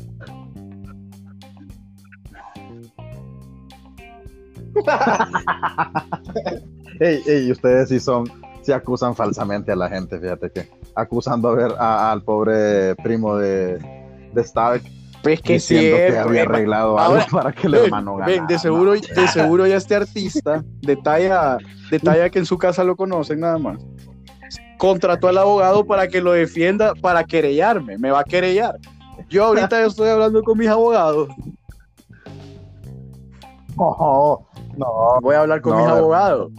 ey, 7.00 7.22
ey, 7.26 7.50
ustedes 7.50 7.88
sí 7.88 7.98
son 7.98 8.30
se 8.66 8.74
acusan 8.74 9.14
falsamente 9.14 9.70
a 9.70 9.76
la 9.76 9.88
gente, 9.88 10.18
fíjate 10.18 10.50
que 10.50 10.68
acusando 10.96 11.50
a 11.50 11.54
ver 11.54 11.72
al 11.78 12.24
pobre 12.24 12.96
primo 12.96 13.36
de, 13.36 13.78
de 14.34 14.40
Stark. 14.40 14.82
Pues 15.26 15.42
que 15.42 15.54
diciendo 15.54 15.96
que 15.96 16.18
había 16.18 16.42
arreglado 16.42 16.96
algo 17.00 17.26
para 17.32 17.50
que 17.50 17.66
el 17.66 17.74
hermano 17.74 18.14
ganara. 18.14 18.46
de 18.46 18.58
seguro, 18.60 18.92
de 18.92 19.28
seguro 19.32 19.66
ya 19.66 19.74
este 19.74 19.96
artista, 19.96 20.62
de 20.82 20.94
talla, 20.94 21.58
de 21.90 21.98
talla 21.98 22.30
que 22.30 22.38
en 22.38 22.46
su 22.46 22.56
casa 22.56 22.84
lo 22.84 22.94
conocen 22.94 23.40
nada 23.40 23.58
más, 23.58 23.84
contrató 24.78 25.26
al 25.26 25.38
abogado 25.38 25.84
para 25.84 26.06
que 26.06 26.20
lo 26.20 26.30
defienda, 26.30 26.94
para 26.94 27.24
querellarme, 27.24 27.98
me 27.98 28.12
va 28.12 28.20
a 28.20 28.24
querellar. 28.24 28.78
Yo 29.28 29.46
ahorita 29.46 29.84
estoy 29.84 30.10
hablando 30.10 30.44
con 30.44 30.58
mis 30.58 30.68
abogados. 30.68 31.28
No, 33.76 34.46
no. 34.76 35.20
Voy 35.22 35.34
a 35.34 35.40
hablar 35.40 35.60
con 35.60 35.76
mis 35.76 35.88
abogados. 35.88 36.52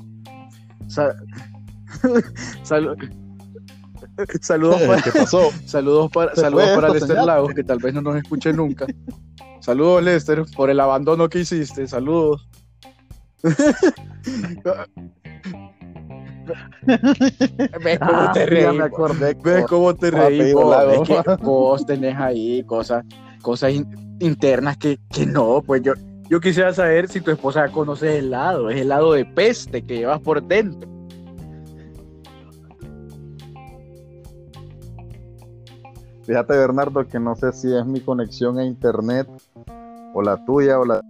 Sea, 0.88 1.15
saludos 4.41 4.82
para, 4.82 5.01
Saludos 5.65 6.11
para, 6.11 6.36
saludos 6.36 6.70
para 6.76 6.89
Lester 6.89 7.24
Lagos, 7.24 7.53
que 7.53 7.63
tal 7.63 7.78
vez 7.80 7.93
no 7.93 8.01
nos 8.01 8.18
escuche 8.18 8.51
nunca. 8.53 8.86
Saludos, 9.59 10.03
Lester, 10.03 10.43
por 10.55 10.70
el 10.70 10.80
abandono 10.80 11.28
que 11.30 11.39
hiciste. 11.39 11.88
Saludos. 11.88 12.47
¿Ves 13.43 13.55
cómo 17.99 18.11
ah, 18.13 18.32
te 18.34 18.45
reí? 18.45 18.78
¿Ves 19.43 19.65
cómo 19.68 19.95
te 19.95 20.11
reí? 20.11 20.53
Vos, 21.41 21.86
tenés 21.86 22.15
ahí 22.18 22.63
cosas, 22.63 23.03
cosas 23.41 23.74
internas 24.20 24.78
que, 24.78 24.97
que 25.11 25.26
no, 25.26 25.61
pues 25.65 25.82
yo, 25.82 25.93
yo 26.30 26.39
quisiera 26.39 26.74
saber 26.74 27.09
si 27.09 27.20
tu 27.22 27.32
esposa 27.32 27.68
conoce 27.70 28.20
el 28.20 28.28
helado, 28.28 28.70
es 28.70 28.80
helado 28.80 29.13
de 29.13 29.26
peste 29.26 29.84
que 29.84 29.97
llevas 29.97 30.22
por 30.22 30.41
dentro. 30.41 30.97
Fíjate, 36.28 36.58
Bernardo, 36.58 37.08
que 37.08 37.22
no 37.22 37.38
sé 37.38 37.54
si 37.54 37.74
es 37.74 37.86
mi 37.86 38.02
conexión 38.02 38.60
a 38.60 38.66
internet 38.66 39.30
o 40.14 40.22
la 40.22 40.44
tuya 40.44 40.78
o 40.78 40.84
la. 40.84 41.02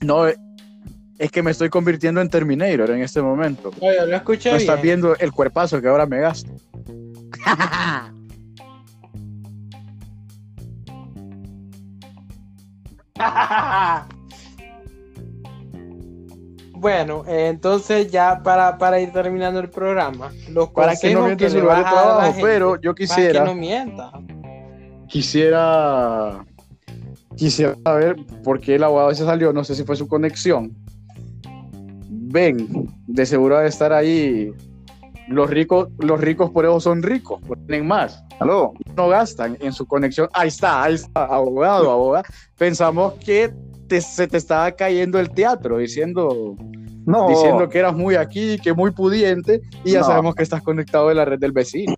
No, 0.00 0.26
es 0.26 1.30
que 1.30 1.42
me 1.42 1.50
estoy 1.50 1.68
convirtiendo 1.68 2.22
en 2.22 2.30
Terminator 2.30 2.92
en 2.92 3.02
este 3.02 3.20
momento. 3.20 3.70
Oye, 3.80 4.06
lo 4.06 4.16
escuché. 4.16 4.50
No 4.50 4.56
estás 4.56 4.80
viendo 4.80 5.14
el 5.18 5.32
cuerpazo 5.32 5.82
que 5.82 5.88
ahora 5.88 6.06
me 6.06 6.20
gasto. 6.20 6.50
Bueno, 16.82 17.22
entonces 17.28 18.10
ya 18.10 18.42
para, 18.42 18.76
para 18.76 18.98
ir 18.98 19.12
terminando 19.12 19.60
el 19.60 19.70
programa, 19.70 20.32
los 20.50 20.70
para 20.70 20.96
que 20.96 21.14
no 21.14 21.26
mienta 21.26 21.48
su 21.48 21.60
lugar 21.60 21.76
de 21.76 21.82
trabajo, 21.84 22.38
pero 22.42 22.80
yo 22.80 22.92
quisiera 22.92 23.38
para 23.38 23.44
que 23.44 23.54
no 23.54 23.54
mienta. 23.54 24.10
Quisiera 25.06 26.44
quisiera 27.36 27.76
saber 27.84 28.16
por 28.42 28.58
qué 28.58 28.74
el 28.74 28.82
abogado 28.82 29.14
se 29.14 29.24
salió, 29.24 29.52
no 29.52 29.62
sé 29.62 29.76
si 29.76 29.84
fue 29.84 29.94
su 29.94 30.08
conexión. 30.08 30.76
Ven, 32.08 32.66
de 33.06 33.26
seguro 33.26 33.58
de 33.60 33.68
estar 33.68 33.92
ahí. 33.92 34.52
Los 35.28 35.50
ricos, 35.50 35.88
los 36.00 36.20
ricos 36.20 36.50
por 36.50 36.64
eso 36.64 36.80
son 36.80 37.04
ricos, 37.04 37.40
tienen 37.68 37.86
más. 37.86 38.24
¿Aló? 38.40 38.72
No 38.96 39.08
gastan 39.08 39.56
en 39.60 39.72
su 39.72 39.86
conexión. 39.86 40.28
Ahí 40.32 40.48
está, 40.48 40.82
ahí 40.82 40.94
está, 40.94 41.26
abogado, 41.26 41.92
abogado. 41.92 42.24
Pensamos 42.58 43.14
que 43.24 43.54
se 44.00 44.26
te 44.26 44.36
estaba 44.36 44.70
cayendo 44.72 45.18
el 45.18 45.30
teatro 45.30 45.78
diciendo, 45.78 46.56
diciendo 47.28 47.68
que 47.68 47.78
eras 47.78 47.94
muy 47.94 48.14
aquí, 48.14 48.58
que 48.58 48.72
muy 48.72 48.90
pudiente, 48.90 49.60
y 49.84 49.92
ya 49.92 50.04
sabemos 50.04 50.34
que 50.34 50.42
estás 50.42 50.62
conectado 50.62 51.08
de 51.08 51.14
la 51.14 51.24
red 51.24 51.38
del 51.38 51.52
vecino. 51.52 51.94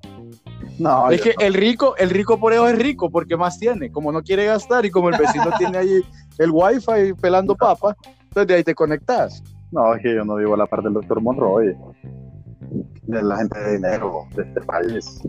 No, 0.78 1.10
es 1.10 1.20
que 1.20 1.34
el 1.38 1.54
rico, 1.54 1.94
el 1.98 2.10
rico 2.10 2.38
por 2.40 2.52
eso 2.52 2.68
es 2.68 2.76
rico, 2.76 3.10
porque 3.10 3.36
más 3.36 3.58
tiene, 3.58 3.92
como 3.92 4.10
no 4.10 4.22
quiere 4.22 4.46
gastar 4.46 4.84
y 4.84 4.90
como 4.90 5.08
el 5.08 5.18
vecino 5.18 5.46
tiene 5.58 5.78
ahí 5.78 6.02
el 6.38 6.50
wifi 6.50 7.14
pelando 7.20 7.54
papas, 7.54 7.94
entonces 8.24 8.48
de 8.48 8.54
ahí 8.54 8.64
te 8.64 8.74
conectas. 8.74 9.42
No, 9.70 9.94
es 9.94 10.02
que 10.02 10.14
yo 10.14 10.24
no 10.24 10.36
vivo 10.36 10.56
la 10.56 10.66
parte 10.66 10.86
del 10.86 10.94
doctor 10.94 11.20
Monroy, 11.20 11.76
de 13.02 13.22
la 13.22 13.36
gente 13.38 13.58
de 13.58 13.72
dinero 13.74 14.26
de 14.34 14.42
este 14.42 14.60
país. 14.62 15.20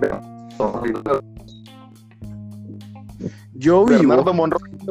Pero, 0.00 0.20
yo 3.58 3.84
vivo 3.84 4.24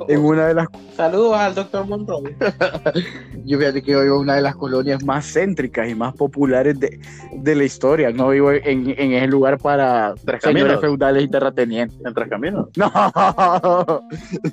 en 0.10 0.20
una 0.20 0.48
de 0.48 0.54
las... 0.54 0.68
Saludos 0.94 1.36
al 1.36 1.56
doctor 1.56 1.88
Monroe. 1.88 2.36
yo 3.46 3.58
fíjate 3.58 3.82
que 3.82 3.92
vivo 3.92 4.16
en 4.16 4.22
una 4.24 4.36
de 4.36 4.42
las 4.42 4.58
colonias 4.58 5.02
más 5.06 5.26
céntricas 5.26 5.90
y 5.90 5.96
más 5.96 6.14
populares 6.14 6.78
de, 6.78 7.00
de 7.34 7.56
la 7.56 7.64
historia. 7.64 8.12
No 8.12 8.28
vivo 8.30 8.52
en, 8.52 8.90
en 8.90 9.14
ese 9.14 9.28
lugar 9.28 9.58
para 9.58 10.16
señores 10.42 10.82
feudales 10.82 11.24
y 11.24 11.30
terratenientes. 11.30 11.98
¿En 12.06 12.14
Tres 12.14 12.30
Caminos? 12.30 12.68
No, 12.78 14.04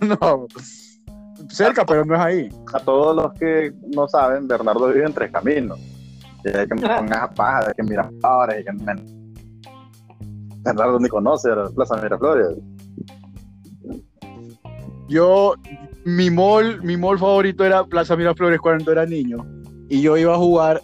no. 0.00 0.46
Cerca, 1.48 1.84
pero 1.84 2.04
no 2.04 2.14
es 2.14 2.20
ahí. 2.20 2.48
A 2.72 2.78
todos 2.78 3.16
los 3.16 3.32
que 3.34 3.72
no 3.94 4.06
saben, 4.06 4.46
Bernardo 4.46 4.88
vive 4.88 5.06
en 5.06 5.12
Tres 5.12 5.32
Caminos. 5.32 5.78
Y 6.44 6.56
hay 6.56 6.68
que 6.68 6.74
me 6.74 6.82
pongas 6.82 7.22
a 7.22 7.30
paja, 7.30 7.66
hay 7.66 7.74
que 7.76 7.82
mirar 7.82 8.10
ahora, 8.22 8.54
hay 8.54 8.64
que... 8.64 8.70
Bernardo 10.62 11.00
ni 11.00 11.08
conoce 11.08 11.50
la 11.50 11.68
Plaza 11.70 11.96
Miraflores. 11.96 12.56
Yo, 15.08 15.54
mi 16.04 16.30
mall, 16.30 16.82
mi 16.82 16.96
mall 16.96 17.18
favorito 17.18 17.64
era 17.64 17.84
Plaza 17.84 18.16
Miraflores 18.16 18.60
cuando 18.60 18.90
era 18.92 19.04
niño. 19.06 19.38
Y 19.88 20.00
yo 20.00 20.16
iba 20.16 20.34
a 20.34 20.38
jugar 20.38 20.80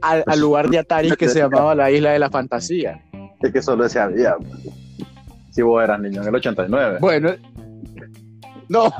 al, 0.00 0.40
lugar 0.40 0.68
de 0.68 0.78
Atari 0.78 1.10
que 1.16 1.28
se 1.28 1.38
llamaba 1.38 1.74
la 1.74 1.90
Isla 1.90 2.12
de 2.12 2.18
la 2.18 2.30
Fantasía. 2.30 3.02
Es 3.40 3.52
que 3.52 3.62
solo 3.62 3.86
ese 3.86 4.00
había. 4.00 4.36
Si 5.50 5.62
vos 5.62 5.82
eras 5.82 6.00
niño 6.00 6.22
en 6.22 6.28
el 6.28 6.34
89. 6.34 6.98
Bueno, 7.00 7.30
no. 8.68 8.92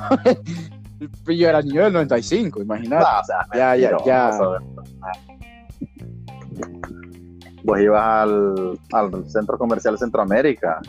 yo 1.27 1.49
era 1.49 1.61
niño 1.63 1.85
del 1.85 1.93
95, 1.93 2.63
imagínate. 2.63 3.05
ya, 3.55 3.77
ya, 3.77 3.97
ya. 4.05 4.39
Vos 7.65 7.81
ibas 7.81 8.03
al, 8.03 8.79
al 8.93 9.31
Centro 9.31 9.59
Comercial 9.59 9.99
Centroamérica. 9.99 10.81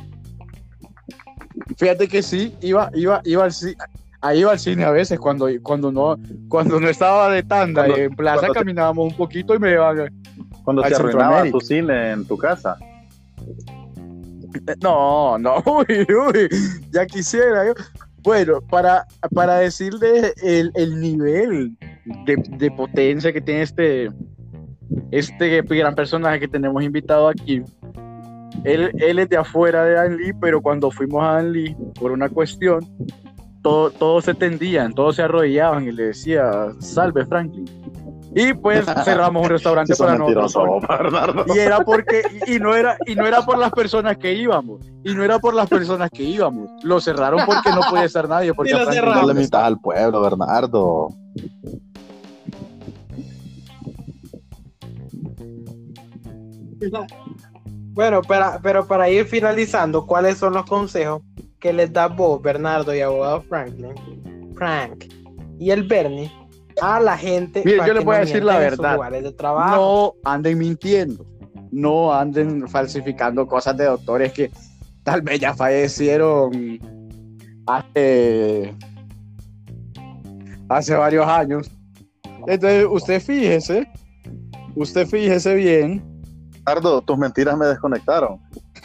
Fíjate 1.77 2.07
que 2.07 2.21
sí, 2.21 2.55
iba, 2.61 2.89
iba, 2.93 3.21
iba 3.25 3.43
al 3.43 3.51
cine. 3.51 3.75
Ahí 4.21 4.39
iba 4.39 4.51
al 4.51 4.59
cine 4.59 4.83
a 4.83 4.91
veces 4.91 5.19
cuando, 5.19 5.47
cuando 5.61 5.91
no 5.91 6.17
cuando 6.47 6.79
no 6.79 6.89
estaba 6.89 7.29
de 7.29 7.43
tanda 7.43 7.85
en 7.85 8.15
plaza 8.15 8.47
caminábamos 8.53 9.11
un 9.11 9.17
poquito 9.17 9.53
y 9.53 9.59
me 9.59 9.73
iban 9.73 10.09
cuando 10.63 10.83
se 10.83 10.95
arruinaba 10.95 11.47
tu 11.51 11.61
cine 11.61 12.11
en 12.11 12.25
tu 12.25 12.35
casa 12.35 12.75
No, 14.81 15.37
no, 15.37 15.57
uy, 15.65 16.07
uy, 16.09 16.49
ya 16.91 17.05
quisiera 17.05 17.67
yo. 17.67 17.73
Bueno, 18.23 18.61
para, 18.61 19.05
para 19.35 19.57
decirle 19.57 20.33
el, 20.41 20.71
el 20.73 20.99
nivel 20.99 21.77
de, 22.25 22.35
de, 22.57 22.71
potencia 22.71 23.31
que 23.31 23.41
tiene 23.41 23.61
este, 23.61 24.09
este 25.11 25.61
gran 25.61 25.93
personaje 25.93 26.39
que 26.39 26.47
tenemos 26.47 26.81
invitado 26.81 27.27
aquí, 27.27 27.61
él, 28.63 28.91
él 28.99 29.19
es 29.19 29.29
de 29.29 29.37
afuera 29.37 29.83
de 29.83 29.99
Anli, 29.99 30.33
pero 30.33 30.61
cuando 30.61 30.91
fuimos 30.91 31.23
a 31.23 31.37
Anli 31.37 31.75
por 31.99 32.11
una 32.11 32.29
cuestión, 32.29 32.79
todos 33.61 33.93
todo 33.95 34.21
se 34.21 34.33
tendían, 34.33 34.93
todos 34.93 35.15
se 35.15 35.23
arrodillaban 35.23 35.87
y 35.87 35.91
le 35.91 36.07
decía, 36.07 36.67
salve 36.79 37.25
Franklin. 37.25 37.65
Y 38.35 38.53
pues 38.53 38.85
cerramos 39.05 39.43
un 39.43 39.49
restaurante 39.49 39.95
para 39.95 40.17
nosotros. 40.17 40.53
Y 41.55 41.57
era 41.57 41.79
porque, 41.79 42.21
y, 42.47 42.59
no 42.59 42.75
era, 42.75 42.97
y 43.07 43.15
no 43.15 43.25
era 43.25 43.43
por 43.43 43.57
las 43.57 43.71
personas 43.71 44.17
que 44.17 44.33
íbamos, 44.33 44.85
y 45.05 45.15
no 45.15 45.23
era 45.23 45.39
por 45.39 45.53
las 45.53 45.69
personas 45.69 46.11
que 46.11 46.23
íbamos. 46.23 46.69
Lo 46.83 46.99
cerraron 46.99 47.45
porque 47.45 47.69
no 47.69 47.79
podía 47.89 48.03
estar 48.03 48.27
nadie. 48.27 48.53
Porque 48.53 48.73
lo 48.73 48.85
no 48.85 49.27
le 49.27 49.33
mitad 49.33 49.65
al 49.65 49.79
pueblo, 49.79 50.21
Bernardo. 50.21 51.09
Bueno, 57.95 58.21
para, 58.21 58.59
pero 58.59 58.85
para 58.85 59.09
ir 59.09 59.25
finalizando, 59.25 60.05
¿cuáles 60.05 60.37
son 60.37 60.53
los 60.53 60.65
consejos 60.65 61.21
que 61.61 61.71
les 61.71 61.93
da 61.93 62.07
vos, 62.07 62.41
Bernardo 62.41 62.93
y 62.93 62.99
abogado 62.99 63.41
Franklin, 63.43 64.53
Frank 64.53 65.05
y 65.57 65.71
el 65.71 65.83
Bernie 65.83 66.29
a 66.81 66.99
la 66.99 67.17
gente? 67.17 67.61
Mire, 67.63 67.87
yo 67.87 67.93
les 67.93 68.03
voy 68.03 68.17
a 68.17 68.19
decir 68.19 68.43
la 68.43 68.59
verdad. 68.59 68.99
De 69.11 69.33
no 69.47 70.13
anden 70.25 70.57
mintiendo, 70.57 71.25
no 71.71 72.13
anden 72.13 72.67
falsificando 72.67 73.47
cosas 73.47 73.77
de 73.77 73.85
doctores 73.85 74.33
que 74.33 74.51
tal 75.03 75.21
vez 75.21 75.39
ya 75.39 75.53
fallecieron 75.53 76.77
hace, 77.65 78.75
hace 80.67 80.95
varios 80.95 81.25
años. 81.25 81.71
Entonces, 82.45 82.85
usted 82.89 83.21
fíjese, 83.21 83.87
usted 84.75 85.07
fíjese 85.07 85.55
bien. 85.55 86.14
Bernardo, 86.65 87.01
tus 87.01 87.17
mentiras 87.17 87.57
me 87.57 87.65
desconectaron. 87.67 88.39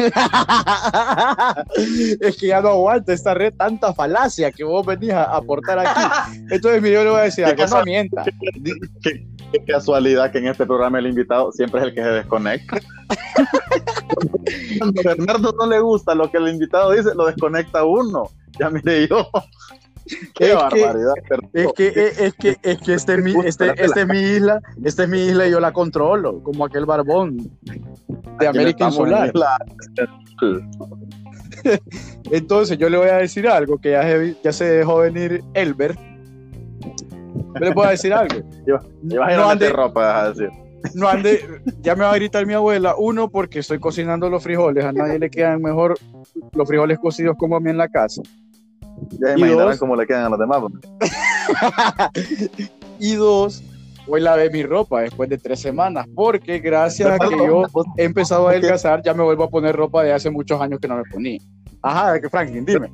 es 2.21 2.37
que 2.37 2.47
ya 2.49 2.61
no 2.61 2.69
aguanta 2.69 3.13
esta 3.13 3.35
red 3.35 3.53
tanta 3.55 3.93
falacia 3.93 4.53
que 4.53 4.65
vos 4.65 4.87
venís 4.87 5.13
a 5.13 5.25
aportar 5.25 5.79
aquí. 5.79 6.01
Entonces, 6.51 6.83
yo 6.83 7.05
le 7.05 7.11
voy 7.11 7.21
a 7.21 7.25
decir 7.25 7.45
algo, 7.45 7.67
no 7.67 7.85
mienta. 7.85 8.25
Qué, 9.03 9.27
casualidad 9.67 10.31
que 10.31 10.39
en 10.39 10.47
este 10.47 10.65
programa 10.65 10.99
el 10.99 11.09
invitado 11.09 11.51
siempre 11.53 11.81
es 11.81 11.87
el 11.89 11.95
que 11.95 12.03
se 12.03 12.09
desconecta. 12.09 12.79
Cuando 14.79 15.03
Bernardo 15.03 15.53
no 15.59 15.67
le 15.67 15.81
gusta 15.81 16.15
lo 16.15 16.31
que 16.31 16.37
el 16.39 16.49
invitado 16.49 16.93
dice, 16.93 17.15
lo 17.15 17.27
desconecta 17.27 17.85
uno. 17.85 18.31
Ya 18.59 18.71
mire 18.71 19.09
yo. 19.09 19.29
Qué 20.35 20.51
es 20.51 20.55
barbaridad. 20.55 21.15
Que, 21.53 21.63
es, 21.63 21.73
que, 21.73 21.89
es 21.89 22.35
que, 22.35 22.57
es 22.63 22.79
que 22.81 22.95
este, 22.95 23.19
mi, 23.19 23.35
este, 23.45 23.71
este 23.83 24.01
es 24.01 24.07
mi 24.07 24.19
isla, 24.19 24.61
esta 24.85 25.05
es 25.05 25.09
mi 25.09 25.21
isla 25.27 25.47
y 25.47 25.51
yo 25.51 25.61
la 25.61 25.73
controlo, 25.73 26.43
como 26.43 26.65
aquel 26.65 26.87
barbón 26.87 27.51
de 28.39 28.47
América 28.47 28.87
Insular. 28.87 29.33
Entonces 32.31 32.79
yo 32.79 32.89
le 32.89 32.97
voy 32.97 33.09
a 33.09 33.17
decir 33.17 33.47
algo, 33.49 33.79
que 33.79 33.91
ya 33.91 34.03
se, 34.03 34.37
ya 34.43 34.53
se 34.53 34.65
dejó 34.65 34.99
venir 34.99 35.45
Elber. 35.55 35.97
Yo 37.55 37.61
le 37.61 37.73
puedo 37.73 37.91
decir 37.91 38.13
algo. 38.13 38.41
no 39.03 39.49
ande, 39.49 39.69
ropa. 39.71 40.33
No 40.95 41.09
ande, 41.09 41.61
ya 41.83 41.95
me 41.95 42.05
va 42.05 42.13
a 42.13 42.17
gritar 42.17 42.47
mi 42.47 42.55
abuela. 42.55 42.95
Uno, 42.97 43.29
porque 43.29 43.59
estoy 43.59 43.79
cocinando 43.79 44.31
los 44.31 44.43
frijoles. 44.43 44.85
A 44.85 44.93
nadie 44.93 45.19
le 45.19 45.29
quedan 45.29 45.61
mejor 45.61 45.99
los 46.53 46.69
frijoles 46.69 46.99
cocidos 46.99 47.37
como 47.37 47.57
a 47.57 47.61
mí 47.61 47.71
en 47.71 47.79
la 47.79 47.89
casa. 47.89 48.23
Ya 49.21 49.37
imaginarán 49.37 49.79
cómo 49.79 49.97
le 49.97 50.07
quedan 50.07 50.25
a 50.25 50.29
los 50.29 50.39
demás. 50.39 50.63
y 52.99 53.15
dos, 53.15 53.63
hoy 54.07 54.21
lavé 54.21 54.51
mi 54.51 54.63
ropa 54.63 55.03
después 55.03 55.29
de 55.29 55.39
tres 55.39 55.61
semanas, 55.61 56.07
porque 56.15 56.59
gracias 56.59 57.11
a 57.11 57.19
que 57.19 57.37
yo 57.37 57.65
he 57.97 58.05
empezado 58.05 58.49
a 58.49 58.51
adelgazar, 58.51 59.03
ya 59.03 59.15
me 59.15 59.23
vuelvo 59.23 59.45
a 59.45 59.51
poner 59.51 59.75
ropa 59.77 60.03
de 60.03 60.13
hace 60.13 60.31
muchos 60.31 60.61
años 60.61 60.81
que 60.81 60.89
no 60.89 60.97
me 60.97 61.05
ponía. 61.05 61.41
Ajá, 61.83 62.21
que 62.21 62.29
Franklin, 62.29 62.65
dime. 62.65 62.93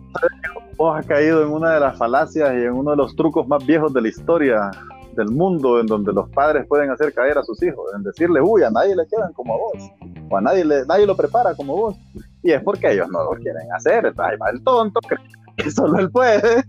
Vos 0.76 0.98
has 0.98 1.06
caído 1.06 1.42
en 1.42 1.50
una 1.50 1.74
de 1.74 1.80
las 1.80 1.96
falacias 1.96 2.52
y 2.54 2.62
en 2.64 2.72
uno 2.72 2.92
de 2.92 2.98
los 2.98 3.16
trucos 3.16 3.48
más 3.48 3.64
viejos 3.64 3.92
de 3.92 4.02
la 4.02 4.08
historia 4.08 4.70
del 5.16 5.30
mundo 5.30 5.80
en 5.80 5.86
donde 5.86 6.12
los 6.12 6.28
padres 6.30 6.66
pueden 6.68 6.90
hacer 6.90 7.12
caer 7.12 7.38
a 7.38 7.42
sus 7.42 7.60
hijos, 7.62 7.86
en 7.96 8.02
decirle, 8.02 8.40
uy, 8.40 8.62
a 8.62 8.70
nadie 8.70 8.94
le 8.94 9.06
quedan 9.06 9.32
como 9.32 9.54
a 9.54 9.56
vos, 9.56 9.90
o 10.28 10.36
a 10.36 10.40
nadie, 10.40 10.64
le, 10.64 10.84
nadie 10.84 11.06
lo 11.06 11.16
prepara 11.16 11.54
como 11.54 11.74
vos, 11.74 11.96
y 12.42 12.52
es 12.52 12.62
porque 12.62 12.92
ellos 12.92 13.08
no 13.10 13.24
lo 13.24 13.30
quieren 13.40 13.72
hacer, 13.74 14.12
ahí 14.18 14.36
va 14.36 14.50
el 14.50 14.62
tonto, 14.62 15.00
que 15.56 15.70
solo 15.70 15.98
él 15.98 16.10
puede. 16.10 16.64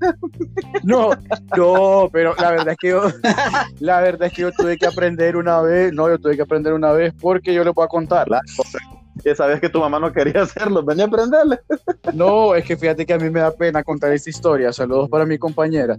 No, 0.83 1.11
no, 1.55 2.09
pero 2.11 2.33
la 2.35 2.51
verdad 2.51 2.69
es 2.69 2.77
que 2.77 2.89
yo, 2.89 3.03
la 3.79 4.01
verdad 4.01 4.27
es 4.27 4.33
que 4.33 4.41
yo 4.43 4.51
tuve 4.51 4.77
que 4.77 4.87
aprender 4.87 5.35
una 5.35 5.61
vez, 5.61 5.93
no, 5.93 6.09
yo 6.09 6.17
tuve 6.19 6.35
que 6.35 6.41
aprender 6.41 6.73
una 6.73 6.91
vez 6.91 7.13
porque 7.19 7.53
yo 7.53 7.63
le 7.63 7.73
puedo 7.73 7.87
contar. 7.87 8.27
que 9.23 9.35
sabes 9.35 9.59
que 9.59 9.69
tu 9.69 9.79
mamá 9.79 9.99
no 9.99 10.11
quería 10.11 10.41
hacerlo, 10.43 10.83
venía 10.83 11.05
a 11.05 11.07
aprenderle. 11.07 11.59
No, 12.13 12.55
es 12.55 12.65
que 12.65 12.77
fíjate 12.77 13.05
que 13.05 13.13
a 13.13 13.17
mí 13.17 13.29
me 13.29 13.39
da 13.39 13.51
pena 13.51 13.83
contar 13.83 14.11
esta 14.13 14.29
historia. 14.29 14.71
Saludos 14.71 15.09
para 15.09 15.25
mi 15.25 15.37
compañera. 15.37 15.97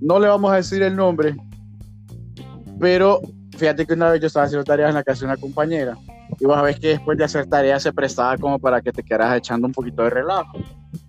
No 0.00 0.18
le 0.18 0.28
vamos 0.28 0.52
a 0.52 0.56
decir 0.56 0.82
el 0.82 0.96
nombre, 0.96 1.36
pero 2.80 3.20
fíjate 3.56 3.86
que 3.86 3.94
una 3.94 4.10
vez 4.10 4.20
yo 4.20 4.26
estaba 4.26 4.46
haciendo 4.46 4.64
tareas 4.64 4.90
en 4.90 4.96
la 4.96 5.04
casa 5.04 5.20
de 5.20 5.26
una 5.26 5.36
compañera 5.36 5.96
y 6.40 6.44
vos 6.44 6.56
sabés 6.56 6.78
que 6.78 6.88
después 6.88 7.16
de 7.16 7.24
hacer 7.24 7.46
tareas 7.46 7.82
se 7.82 7.92
prestaba 7.92 8.36
como 8.36 8.58
para 8.58 8.80
que 8.80 8.92
te 8.92 9.02
quedaras 9.02 9.36
echando 9.36 9.66
un 9.66 9.72
poquito 9.72 10.02
de 10.02 10.10
relajo. 10.10 10.58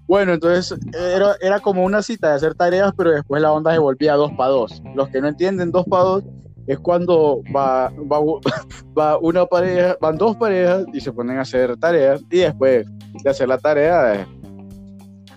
Bueno, 0.08 0.34
entonces 0.34 0.78
era, 0.94 1.36
era 1.42 1.60
como 1.60 1.84
una 1.84 2.02
cita 2.02 2.30
de 2.30 2.36
hacer 2.36 2.56
tareas, 2.56 2.94
pero 2.96 3.12
después 3.12 3.42
la 3.42 3.52
onda 3.52 3.74
se 3.74 3.80
volvía 3.80 4.14
dos 4.14 4.32
para 4.38 4.52
dos. 4.52 4.82
Los 4.94 5.10
que 5.10 5.22
no 5.22 5.28
entienden 5.28 5.72
dos 5.72 5.86
para 5.86 6.04
dos 6.04 6.24
es 6.68 6.80
cuando 6.80 7.42
va, 7.56 7.90
va, 8.12 8.20
va, 8.98 9.18
una 9.20 9.46
pareja, 9.46 9.98
van 10.02 10.18
dos 10.18 10.36
parejas 10.36 10.86
y 10.94 11.02
se 11.02 11.12
ponen 11.12 11.38
a 11.38 11.42
hacer 11.42 11.76
tareas 11.78 12.22
y 12.30 12.40
después 12.40 12.88
de 13.24 13.30
hacer 13.30 13.48
la 13.48 13.58
tarea 13.58 14.16
eh, 14.16 14.28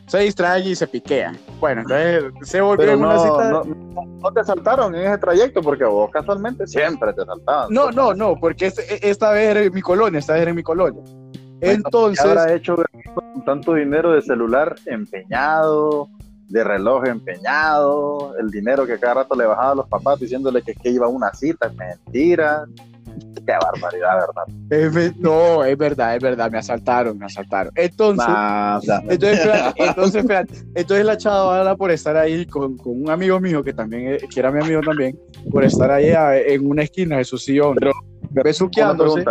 se 0.06 0.18
distraen 0.20 0.66
y 0.66 0.74
se 0.74 0.86
piquean. 0.86 1.38
Bueno, 1.60 1.82
entonces 1.82 2.32
se 2.42 2.60
volvió 2.60 2.96
una 2.96 3.18
cita. 3.18 3.50
No, 3.50 3.62
no, 3.64 4.32
te 4.32 4.42
saltaron 4.42 4.94
en 4.94 5.06
ese 5.06 5.18
trayecto 5.18 5.60
porque 5.60 5.84
vos 5.84 6.10
casualmente 6.10 6.66
siempre 6.66 7.12
te 7.12 7.24
saltaban. 7.24 7.68
No, 7.70 7.90
no, 7.90 8.14
no, 8.14 8.34
porque 8.40 8.66
este, 8.66 9.08
esta 9.08 9.32
vez 9.32 9.50
era 9.50 9.62
en 9.62 9.74
mi 9.74 9.82
colonia, 9.82 10.18
esta 10.18 10.32
vez 10.32 10.42
era 10.42 10.50
en 10.50 10.56
mi 10.56 10.62
colonia. 10.62 11.02
Entonces. 11.60 12.24
¿Qué 12.24 12.30
habrá 12.30 12.54
hecho 12.54 12.76
con 13.14 13.44
tanto 13.44 13.74
dinero 13.74 14.12
de 14.12 14.22
celular 14.22 14.76
empeñado, 14.86 16.08
de 16.48 16.64
reloj 16.64 17.06
empeñado, 17.06 18.34
el 18.38 18.50
dinero 18.50 18.86
que 18.86 18.98
cada 18.98 19.14
rato 19.14 19.34
le 19.34 19.46
bajaba 19.46 19.72
a 19.72 19.74
los 19.76 19.88
papás 19.88 20.20
diciéndole 20.20 20.62
que, 20.62 20.74
que 20.74 20.90
iba 20.90 21.06
a 21.06 21.08
una 21.08 21.32
cita? 21.32 21.70
Mentira. 21.76 22.64
Qué 23.34 23.52
barbaridad, 23.52 24.26
¿verdad? 24.68 25.14
no, 25.18 25.64
es 25.64 25.76
verdad, 25.76 26.16
es 26.16 26.22
verdad, 26.22 26.50
me 26.50 26.58
asaltaron, 26.58 27.18
me 27.18 27.26
asaltaron. 27.26 27.72
Entonces, 27.74 28.26
entonces, 29.08 29.48
entonces, 29.76 30.24
entonces 30.74 31.06
la 31.06 31.16
chavala 31.16 31.74
por 31.74 31.90
estar 31.90 32.16
ahí 32.16 32.44
con, 32.46 32.76
con, 32.76 33.02
un 33.02 33.10
amigo 33.10 33.40
mío 33.40 33.64
que 33.64 33.72
también, 33.72 34.18
que 34.18 34.40
era 34.40 34.50
mi 34.52 34.62
amigo 34.62 34.82
también, 34.82 35.18
por 35.50 35.64
estar 35.64 35.90
ahí 35.90 36.12
en 36.46 36.68
una 36.68 36.82
esquina 36.82 37.16
de 37.16 37.24
su 37.24 37.38
sillón, 37.38 37.76
pero 37.76 37.92
besuqueándose 38.30 39.24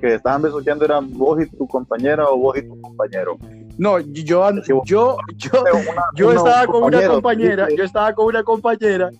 que 0.00 0.14
estaban 0.14 0.42
besuqueando 0.42 0.84
eran 0.84 1.12
vos 1.12 1.42
y 1.42 1.46
tu 1.46 1.66
compañera 1.66 2.28
o 2.28 2.36
vos 2.36 2.56
y 2.56 2.62
tu 2.62 2.80
compañero. 2.80 3.36
No, 3.78 3.98
yo, 4.00 4.52
yo, 4.84 5.16
yo, 5.36 5.64
yo 6.14 6.32
estaba 6.32 6.66
con 6.66 6.84
una 6.84 7.06
compañera, 7.06 7.68
yo 7.76 7.84
estaba 7.84 8.12
con 8.12 8.26
una 8.26 8.42
compañera 8.42 9.10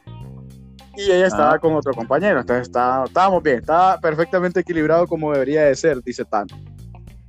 y 0.96 1.02
ella 1.02 1.26
estaba 1.26 1.54
ah. 1.54 1.58
con 1.58 1.74
otro 1.74 1.92
compañero. 1.92 2.40
Entonces 2.40 2.68
está, 2.68 3.04
estábamos 3.04 3.42
bien, 3.42 3.58
estaba 3.58 3.98
perfectamente 3.98 4.60
equilibrado 4.60 5.06
como 5.06 5.32
debería 5.32 5.64
de 5.64 5.74
ser, 5.74 6.02
dice 6.02 6.24
Tan. 6.24 6.46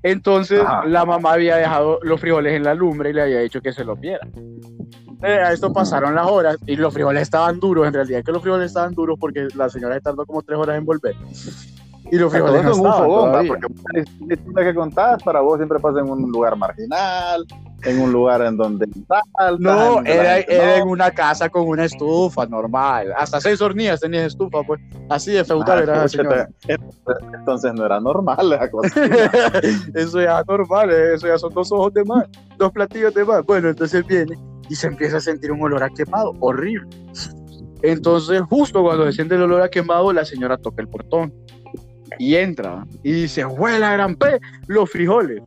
Entonces 0.04 0.64
la 0.86 1.06
mamá 1.06 1.34
había 1.34 1.58
dejado 1.58 2.00
los 2.04 2.22
frijoles 2.22 2.54
en 2.54 2.64
la 2.64 2.74
lumbre 2.74 3.10
y 3.10 3.14
le 3.14 3.24
había 3.24 3.39
dicho 3.39 3.62
que 3.62 3.74
se 3.74 3.84
los 3.84 4.00
viera. 4.00 4.26
Eh, 5.24 5.39
a 5.39 5.52
esto 5.52 5.74
pasaron 5.74 6.14
las 6.14 6.28
horas 6.28 6.58
y 6.68 6.76
los 6.76 6.93
frijoles 6.93 7.24
estaban 7.24 7.60
duros, 7.60 7.88
en 7.88 7.93
realidad 7.93 8.24
que 8.24 8.32
los 8.32 8.41
frijoles 8.41 8.68
estaban 8.68 8.93
duros 8.93 9.18
porque 9.20 9.48
la 9.56 9.68
señora 9.68 10.00
tardó 10.00 10.26
como 10.26 10.43
tres 10.43 10.60
horas 10.60 10.78
en 10.78 10.86
volver. 10.86 11.16
Y 12.12 12.18
los 12.18 12.32
frijoles 12.32 12.64
no 12.64 12.72
estaban 12.72 13.47
porque 13.47 13.68
la 13.91 14.34
historia 14.34 14.66
que 14.66 14.76
contás 14.76 15.24
para 15.24 15.41
vos 15.41 15.58
siempre 15.58 15.80
pasa 15.80 15.99
en 15.99 16.10
un 16.10 16.32
lugar 16.32 16.55
marginal, 16.55 17.45
en 17.84 18.01
un 18.01 18.12
lugar 18.12 18.41
en 18.41 18.58
donde 18.58 18.88
no 19.60 20.01
era, 20.03 20.39
era 20.39 20.78
en 20.78 20.88
una 20.88 21.12
casa 21.12 21.49
con 21.49 21.68
una 21.68 21.86
estufa 21.86 22.45
normal. 22.45 23.14
Hasta 23.18 23.39
seis 23.39 23.62
hornillas 23.62 23.99
tenías 23.99 24.28
estufa 24.28 24.64
pues. 24.64 24.82
Así 25.10 25.32
de 25.32 25.43
feudal 25.43 25.80
ah, 25.80 26.05
era 26.14 26.49
entonces 27.34 27.74
no 27.74 27.86
era 27.86 27.99
normal 27.99 28.49
la 28.49 28.70
cosa. 28.70 28.88
eso 29.93 30.22
ya 30.22 30.39
es 30.39 30.47
normal 30.47 30.89
eh, 30.91 31.14
eso 31.16 31.28
ya 31.28 31.38
son 31.38 31.53
dos 31.53 31.72
ojos 31.72 31.93
de 31.93 32.03
más 32.05 32.26
dos 32.58 32.72
platillos 32.72 33.14
de 33.14 33.26
más. 33.26 33.45
Bueno 33.45 33.70
entonces 33.70 34.05
viene 34.08 34.38
y 34.70 34.76
se 34.76 34.88
empieza 34.88 35.18
a 35.18 35.22
sentir 35.22 35.51
un 35.51 35.62
olor 35.62 35.84
a 35.84 35.89
quemado 35.89 36.34
horrible. 36.39 36.88
Entonces 37.84 38.41
justo 38.49 38.82
cuando 38.82 39.05
se 39.05 39.14
siente 39.14 39.36
el 39.36 39.43
olor 39.43 39.62
a 39.62 39.70
quemado 39.70 40.12
la 40.12 40.26
señora 40.26 40.58
toca 40.58 40.82
el 40.82 40.88
portón 40.88 41.34
y 42.20 42.36
entra 42.36 42.86
y 43.03 43.12
dice 43.12 43.45
huela 43.45 43.93
gran 43.93 44.16
P 44.16 44.39
los 44.68 44.89
frijoles 44.89 45.43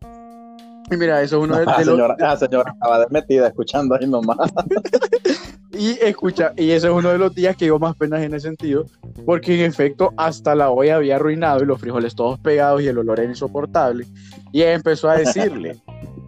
Y 0.90 0.96
mira, 0.96 1.22
eso 1.22 1.38
es 1.38 1.44
uno 1.44 1.58
de, 1.58 1.66
La 1.66 1.72
de 1.78 1.84
los... 1.84 1.94
señora, 1.94 2.16
la 2.18 2.36
señora 2.36 2.72
estaba 2.72 3.06
metida 3.11 3.48
escuchando 3.48 3.96
ahí 3.96 4.06
nomás. 4.06 4.36
Y 5.72 5.98
escucha, 6.02 6.52
y 6.56 6.72
ese 6.72 6.88
es 6.88 6.92
uno 6.92 7.11
de 7.11 7.18
los 7.18 7.34
días 7.34 7.56
que 7.56 7.66
dio 7.66 7.78
más 7.78 7.94
penas 7.94 8.22
en 8.22 8.34
ese 8.34 8.48
sentido, 8.48 8.86
porque 9.24 9.54
en 9.54 9.70
efecto 9.70 10.12
hasta 10.16 10.54
la 10.54 10.70
olla 10.70 10.96
había 10.96 11.16
arruinado 11.16 11.62
y 11.62 11.66
los 11.66 11.80
frijoles 11.80 12.14
todos 12.14 12.40
pegados 12.40 12.82
y 12.82 12.88
el 12.88 12.98
olor 12.98 13.20
era 13.20 13.30
insoportable. 13.30 14.04
Y 14.52 14.62
ella 14.62 14.74
empezó 14.74 15.08
a 15.08 15.16
decirle, 15.16 15.80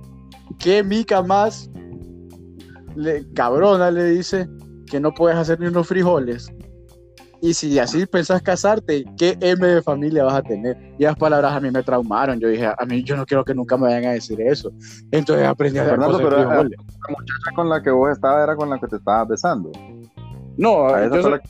¿qué 0.58 0.84
mica 0.84 1.22
más 1.22 1.68
le, 2.94 3.30
cabrona 3.34 3.90
le 3.90 4.04
dice 4.04 4.48
que 4.86 5.00
no 5.00 5.12
puedes 5.12 5.36
hacer 5.36 5.58
ni 5.58 5.66
unos 5.66 5.88
frijoles? 5.88 6.50
Y 7.44 7.54
si 7.54 7.76
así 7.80 8.06
pensás 8.06 8.40
casarte, 8.40 9.04
¿qué 9.18 9.36
M 9.40 9.66
de 9.66 9.82
familia 9.82 10.22
vas 10.22 10.34
a 10.34 10.42
tener? 10.42 10.76
Y 10.96 11.02
las 11.02 11.16
palabras 11.16 11.52
a 11.52 11.58
mí 11.58 11.72
me 11.72 11.82
traumaron. 11.82 12.38
Yo 12.38 12.46
dije, 12.46 12.66
a 12.66 12.86
mí 12.86 13.02
yo 13.02 13.16
no 13.16 13.26
quiero 13.26 13.44
que 13.44 13.52
nunca 13.52 13.76
me 13.76 13.88
vayan 13.88 14.04
a 14.04 14.12
decir 14.12 14.40
eso. 14.40 14.70
Entonces 15.10 15.44
aprendí 15.44 15.80
a 15.80 15.82
hacer 15.82 15.94
Fernando, 15.94 16.18
cosas 16.18 16.30
pero, 16.30 16.48
frijoles. 16.48 16.78
La 16.78 17.14
muchacha 17.18 17.50
con 17.56 17.68
la 17.68 17.82
que 17.82 17.90
vos 17.90 18.12
estabas 18.12 18.44
era 18.44 18.54
con 18.54 18.70
la 18.70 18.78
que 18.78 18.86
te 18.86 18.94
estabas 18.94 19.26
besando. 19.26 19.72
No, 20.56 20.88
yo 21.12 21.20
soy- 21.20 21.32
la- 21.32 21.42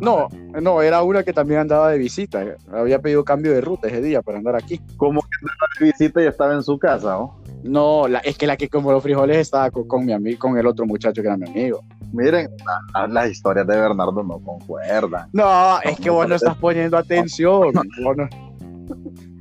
No, 0.00 0.28
no, 0.60 0.80
era 0.80 1.02
una 1.02 1.24
que 1.24 1.32
también 1.32 1.58
andaba 1.58 1.90
de 1.90 1.98
visita. 1.98 2.44
Había 2.72 3.00
pedido 3.00 3.24
cambio 3.24 3.50
de 3.52 3.62
ruta 3.62 3.88
ese 3.88 4.00
día 4.00 4.22
para 4.22 4.38
andar 4.38 4.54
aquí. 4.54 4.80
Como 4.96 5.22
que 5.22 5.28
andaba 5.40 5.66
de 5.80 5.86
visita 5.86 6.22
y 6.22 6.26
estaba 6.26 6.54
en 6.54 6.62
su 6.62 6.78
casa, 6.78 7.14
¿no? 7.14 7.41
No, 7.62 8.08
la, 8.08 8.18
es 8.20 8.36
que 8.36 8.46
la 8.46 8.56
que 8.56 8.68
como 8.68 8.90
los 8.92 9.02
frijoles 9.02 9.36
estaba 9.38 9.70
con, 9.70 9.86
con 9.86 10.04
mi 10.04 10.12
amigo, 10.12 10.38
con 10.38 10.58
el 10.58 10.66
otro 10.66 10.84
muchacho 10.86 11.22
que 11.22 11.28
era 11.28 11.36
mi 11.36 11.48
amigo. 11.48 11.84
Miren, 12.12 12.48
la- 12.94 13.06
las 13.06 13.30
historias 13.30 13.66
de 13.66 13.76
Bernardo 13.76 14.22
no 14.22 14.38
concuerdan. 14.40 15.28
No, 15.32 15.80
es 15.82 15.98
que 15.98 16.10
vos 16.10 16.28
no 16.28 16.34
estás 16.34 16.56
poniendo 16.56 16.96
atención. 16.98 17.72
Vos 18.04 18.16
no, 18.16 18.28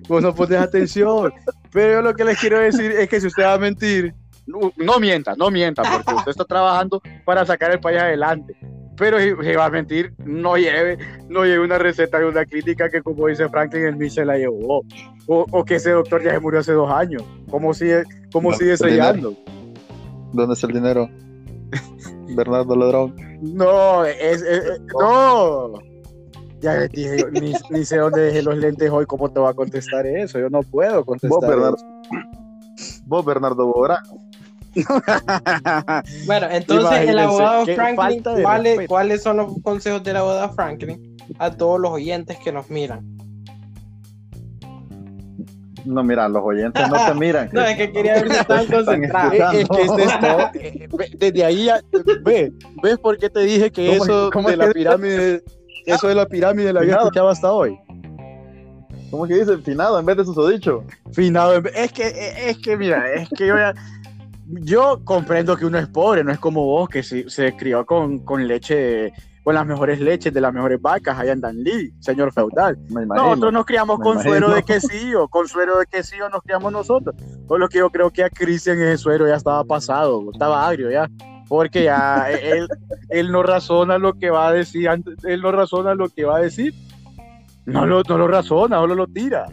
vos 0.08 0.22
no 0.24 0.34
pones 0.36 0.60
atención. 0.60 1.34
Pero 1.72 1.94
yo 1.94 2.02
lo 2.02 2.14
que 2.14 2.24
les 2.26 2.40
quiero 2.40 2.60
decir 2.60 2.92
es 2.92 3.10
que 3.10 3.20
si 3.22 3.28
usted 3.28 3.44
va 3.44 3.54
a 3.54 3.58
mentir, 3.58 4.14
no, 4.46 4.72
no 4.78 5.00
mienta, 5.00 5.36
no 5.36 5.50
mienta, 5.50 5.84
porque 5.84 6.14
usted 6.16 6.32
está 6.32 6.46
trabajando 6.46 7.02
para 7.26 7.46
sacar 7.46 7.72
el 7.72 7.80
país 7.80 8.00
adelante. 8.00 8.56
Pero 9.02 9.18
si, 9.20 9.30
si 9.43 9.56
va 9.56 9.66
a 9.66 9.70
mentir, 9.72 10.14
no 10.24 10.58
lleve, 10.58 10.95
no 11.28 11.43
lleve 11.43 11.66
una 11.66 11.80
receta 11.80 12.20
de 12.20 12.26
una 12.28 12.45
clínica 12.45 12.88
que, 12.88 13.02
como 13.02 13.26
dice 13.26 13.49
Franklin, 13.49 13.86
el 13.86 13.95
Mitch 13.95 14.14
se 14.14 14.26
la 14.26 14.38
llevó. 14.38 14.84
O, 15.26 15.45
o 15.52 15.66
que 15.66 15.76
ese 15.78 15.89
doctor 15.89 16.24
ya 16.24 16.34
se 16.34 16.39
murió 16.39 16.60
hace 16.60 16.74
dos 16.74 16.91
años. 16.91 17.24
¿Cómo 17.49 17.74
sigue, 17.74 18.04
cómo 18.32 18.52
No, 18.52 18.58
sigue 18.58 18.74
el 18.74 18.78
sellando? 18.78 19.34
¿Dónde 20.34 20.54
está 20.54 20.68
el 20.68 20.74
dinero? 20.74 21.10
Bernardo 22.36 22.76
Ladrón. 22.76 23.16
No, 23.41 24.06
es, 24.06 24.22
es- 24.22 24.43
es- 24.43 24.82
no. 24.99 25.74
Ya 26.60 26.76
les 26.76 26.91
dije, 26.91 27.18
yo, 27.18 27.32
ni, 27.32 27.54
ni 27.72 27.84
sé 27.86 27.97
dónde 27.97 28.22
dejé 28.22 28.43
los 28.43 28.56
lentes 28.56 28.88
hoy, 28.91 29.08
¿cómo 29.08 29.32
te 29.32 29.39
va 29.39 29.49
a 29.49 29.54
contestar 29.56 30.06
eso? 30.06 30.38
Yo 30.38 30.47
no 30.52 30.62
puedo 30.62 31.04
contestar 31.04 31.39
Vos, 31.39 31.49
Bernardo. 31.49 31.76
eso. 31.76 33.02
Vos, 33.08 33.26
Bernardo 33.26 33.66
Bora. 33.66 34.04
Bueno, 36.26 36.48
entonces 36.50 37.10
el 37.10 37.20
abogado 37.20 37.66
Franklin, 37.66 38.24
¿cuáles, 38.36 38.72
respeto. 38.78 38.88
¿cuáles 38.90 39.24
son 39.24 39.38
los 39.38 39.54
consejos 39.64 40.04
del 40.04 40.18
abogado 40.18 40.54
Franklin 40.54 41.18
a 41.40 41.52
todos 41.52 41.80
los 41.80 41.92
oyentes 41.92 42.38
que 42.44 42.52
nos 42.52 42.70
miran? 42.70 43.06
No, 45.84 46.04
mira, 46.04 46.30
los 46.30 46.44
oyentes 46.44 46.88
no 46.90 47.06
te 47.06 47.14
miran. 47.16 47.50
No, 47.54 47.62
es 47.62 47.76
que 47.76 47.92
quería 47.92 48.14
ver 48.14 48.32
si 48.32 48.38
Están 48.40 48.66
concentrados. 48.68 49.34
es 49.34 49.50
que 49.70 50.86
este 50.86 51.18
desde 51.18 51.44
ahí, 51.44 51.66
ya- 51.66 51.82
ve, 52.24 52.52
¿ves 52.84 52.98
por 53.00 53.18
qué 53.18 53.30
te 53.30 53.40
dije 53.42 53.72
que 53.72 53.88
¿Cómo- 53.98 54.04
eso 54.06 54.30
cómo 54.32 54.48
de 54.50 54.54
es 54.54 54.58
la 54.60 54.68
que- 54.68 54.74
pirámide, 54.74 55.44
eso 55.88 56.08
de 56.08 56.16
la 56.16 56.26
pirámide 56.28 56.72
la 56.72 56.82
había 56.82 56.96
escuchado 56.98 57.30
hasta 57.30 57.52
hoy? 57.52 57.78
¿Cómo 59.10 59.28
que 59.28 59.34
dice? 59.40 59.58
Finado 59.58 60.00
en 60.00 60.06
vez 60.06 60.16
de 60.18 60.24
susodicho. 60.26 60.84
Finado, 61.12 61.56
en 61.56 61.64
vez- 61.64 61.74
es 61.76 61.92
que, 61.92 62.50
es 62.50 62.58
que 62.60 62.78
mira, 62.78 63.12
es 63.14 63.28
que 63.30 63.48
yo 63.48 63.58
ya- 63.58 63.74
yo 64.52 65.02
comprendo 65.04 65.56
que 65.56 65.66
uno 65.66 65.78
es 65.78 65.88
pobre, 65.88 66.24
no 66.24 66.32
es 66.32 66.39
como 66.39 66.66
vos 66.66 66.89
que 66.89 67.04
se, 67.04 67.30
se 67.30 67.56
crió 67.56 67.86
con, 67.86 68.20
con 68.20 68.47
leche, 68.47 69.14
con 69.43 69.56
las 69.56 69.66
mejores 69.66 69.99
leches 69.99 70.34
de 70.34 70.41
las 70.41 70.54
mejores 70.54 70.82
vacas 70.82 71.18
allá 71.18 71.34
en 71.34 71.41
Danlí, 71.41 71.93
señor 71.99 72.34
feudal. 72.34 72.78
Imagino. 72.89 73.16
Nosotros 73.16 73.54
nos 73.54 73.66
criamos 73.66 73.99
con 73.99 74.14
imagino. 74.14 74.32
suero 74.32 74.54
de 74.54 74.64
quesillo, 74.64 75.28
con 75.28 75.47
suero 75.47 75.78
de 75.78 75.86
quesillo 75.86 76.30
nos 76.30 76.41
criamos 76.41 76.72
nosotros. 76.72 77.16
Por 77.47 77.60
lo 77.60 77.70
que 77.70 77.80
yo 77.80 77.89
creo 77.89 78.12
que 78.12 78.24
a 78.24 78.30
Cristian 78.30 78.80
ese 78.82 78.97
suero 78.97 79.28
ya 79.28 79.36
estaba 79.36 79.64
pasado, 79.64 80.24
estaba 80.32 80.68
agrio 80.68 80.91
ya. 80.91 81.10
Porque 81.47 81.84
ya 81.84 82.30
él, 82.32 82.68
él 83.10 83.32
no 83.32 83.43
razona 83.43 83.97
lo 83.97 84.14
que 84.14 84.30
va 84.30 84.49
a 84.49 84.54
decir, 84.54 84.89
él 85.24 85.41
no 85.41 85.52
razona 85.52 85.95
lo 85.95 86.10
que 86.10 86.26
va 86.26 86.38
a 86.38 86.41
decir. 86.41 86.74
No 87.66 87.86
lo, 87.86 88.02
no 88.02 88.18
lo 88.18 88.28
razona, 88.28 88.78
solo 88.78 88.95
lo 88.95 89.08
tira. 89.08 89.45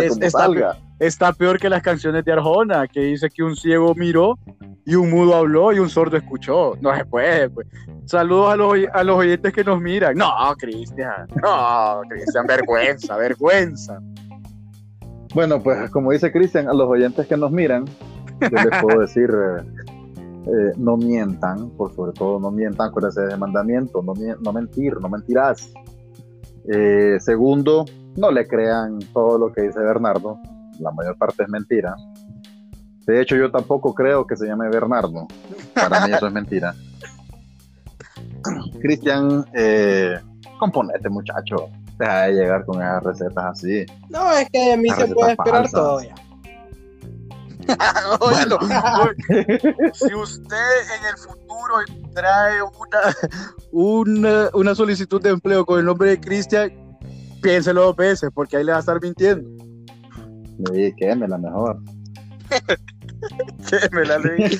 Es- 0.00 0.12
está, 0.20 0.30
salga. 0.30 0.76
está 0.98 1.32
peor 1.32 1.58
que 1.58 1.68
las 1.68 1.82
canciones 1.82 2.24
de 2.24 2.32
Arjona, 2.32 2.86
que 2.86 3.00
dice 3.00 3.28
que 3.30 3.42
un 3.42 3.56
ciego 3.56 3.94
miró 3.94 4.38
y 4.84 4.94
un 4.94 5.10
mudo 5.10 5.34
habló 5.36 5.72
y 5.72 5.78
un 5.78 5.88
sordo 5.90 6.16
escuchó. 6.16 6.74
No 6.80 6.94
se 6.96 7.04
puede, 7.04 7.50
pues. 7.50 7.66
Saludos 8.06 8.52
a 8.52 8.56
los, 8.56 8.76
a 8.92 9.04
los 9.04 9.16
oyentes 9.16 9.52
que 9.52 9.62
nos 9.64 9.80
miran. 9.80 10.16
No, 10.16 10.30
Cristian. 10.58 11.26
No, 11.42 12.00
Cristian, 12.08 12.46
vergüenza, 12.46 13.16
vergüenza. 13.16 14.00
Bueno, 15.34 15.62
pues 15.62 15.90
como 15.90 16.12
dice 16.12 16.32
Cristian, 16.32 16.68
a 16.68 16.72
los 16.72 16.88
oyentes 16.88 17.26
que 17.26 17.36
nos 17.36 17.50
miran, 17.50 17.84
yo 18.40 18.48
les 18.50 18.80
puedo 18.80 19.00
decir, 19.00 19.28
eh, 19.30 19.62
eh, 20.46 20.72
no 20.78 20.96
mientan, 20.96 21.68
por 21.70 21.94
sobre 21.94 22.12
todo 22.12 22.40
no 22.40 22.50
mientan, 22.50 22.88
acuérdense 22.88 23.20
de 23.20 23.36
mandamiento, 23.36 24.02
no, 24.02 24.14
no 24.40 24.52
mentir, 24.54 24.94
no 25.00 25.08
mentirás. 25.10 25.70
Eh, 26.70 27.18
segundo, 27.20 27.84
no 28.18 28.30
le 28.30 28.46
crean 28.46 28.98
todo 29.12 29.38
lo 29.38 29.52
que 29.52 29.62
dice 29.62 29.78
Bernardo, 29.78 30.40
la 30.80 30.90
mayor 30.90 31.16
parte 31.16 31.44
es 31.44 31.48
mentira. 31.48 31.94
De 33.06 33.20
hecho, 33.22 33.36
yo 33.36 33.50
tampoco 33.50 33.94
creo 33.94 34.26
que 34.26 34.36
se 34.36 34.46
llame 34.46 34.68
Bernardo, 34.68 35.26
para 35.74 36.06
mí 36.06 36.12
eso 36.12 36.26
es 36.26 36.32
mentira. 36.32 36.74
Cristian, 38.82 39.44
eh, 39.54 40.18
componete 40.58 41.08
muchacho, 41.08 41.70
deja 41.98 42.22
de 42.22 42.32
llegar 42.34 42.64
con 42.66 42.82
esas 42.82 43.02
recetas 43.02 43.44
así. 43.44 43.86
No, 44.10 44.30
es 44.32 44.50
que 44.50 44.70
de 44.70 44.76
mí 44.76 44.90
se 44.90 45.06
puede 45.08 45.32
esperar 45.32 45.66
ya. 45.68 46.14
Oílo, 48.20 48.58
si 49.92 50.14
usted 50.14 50.56
en 50.56 51.04
el 51.04 51.16
futuro 51.18 51.74
trae 52.14 52.62
una, 52.62 53.14
una, 53.72 54.48
una 54.54 54.74
solicitud 54.74 55.20
de 55.20 55.30
empleo 55.30 55.66
con 55.66 55.78
el 55.78 55.84
nombre 55.84 56.10
de 56.10 56.20
Cristian, 56.20 56.87
piénselo 57.42 57.82
dos 57.82 57.96
veces, 57.96 58.30
porque 58.34 58.56
ahí 58.56 58.64
le 58.64 58.72
va 58.72 58.78
a 58.78 58.80
estar 58.80 59.00
mintiendo. 59.02 59.48
Sí, 60.72 60.92
quémela 60.96 61.38
mejor. 61.38 61.80
que 63.70 63.78
me 63.92 64.04
la 64.04 64.18
leí. 64.18 64.58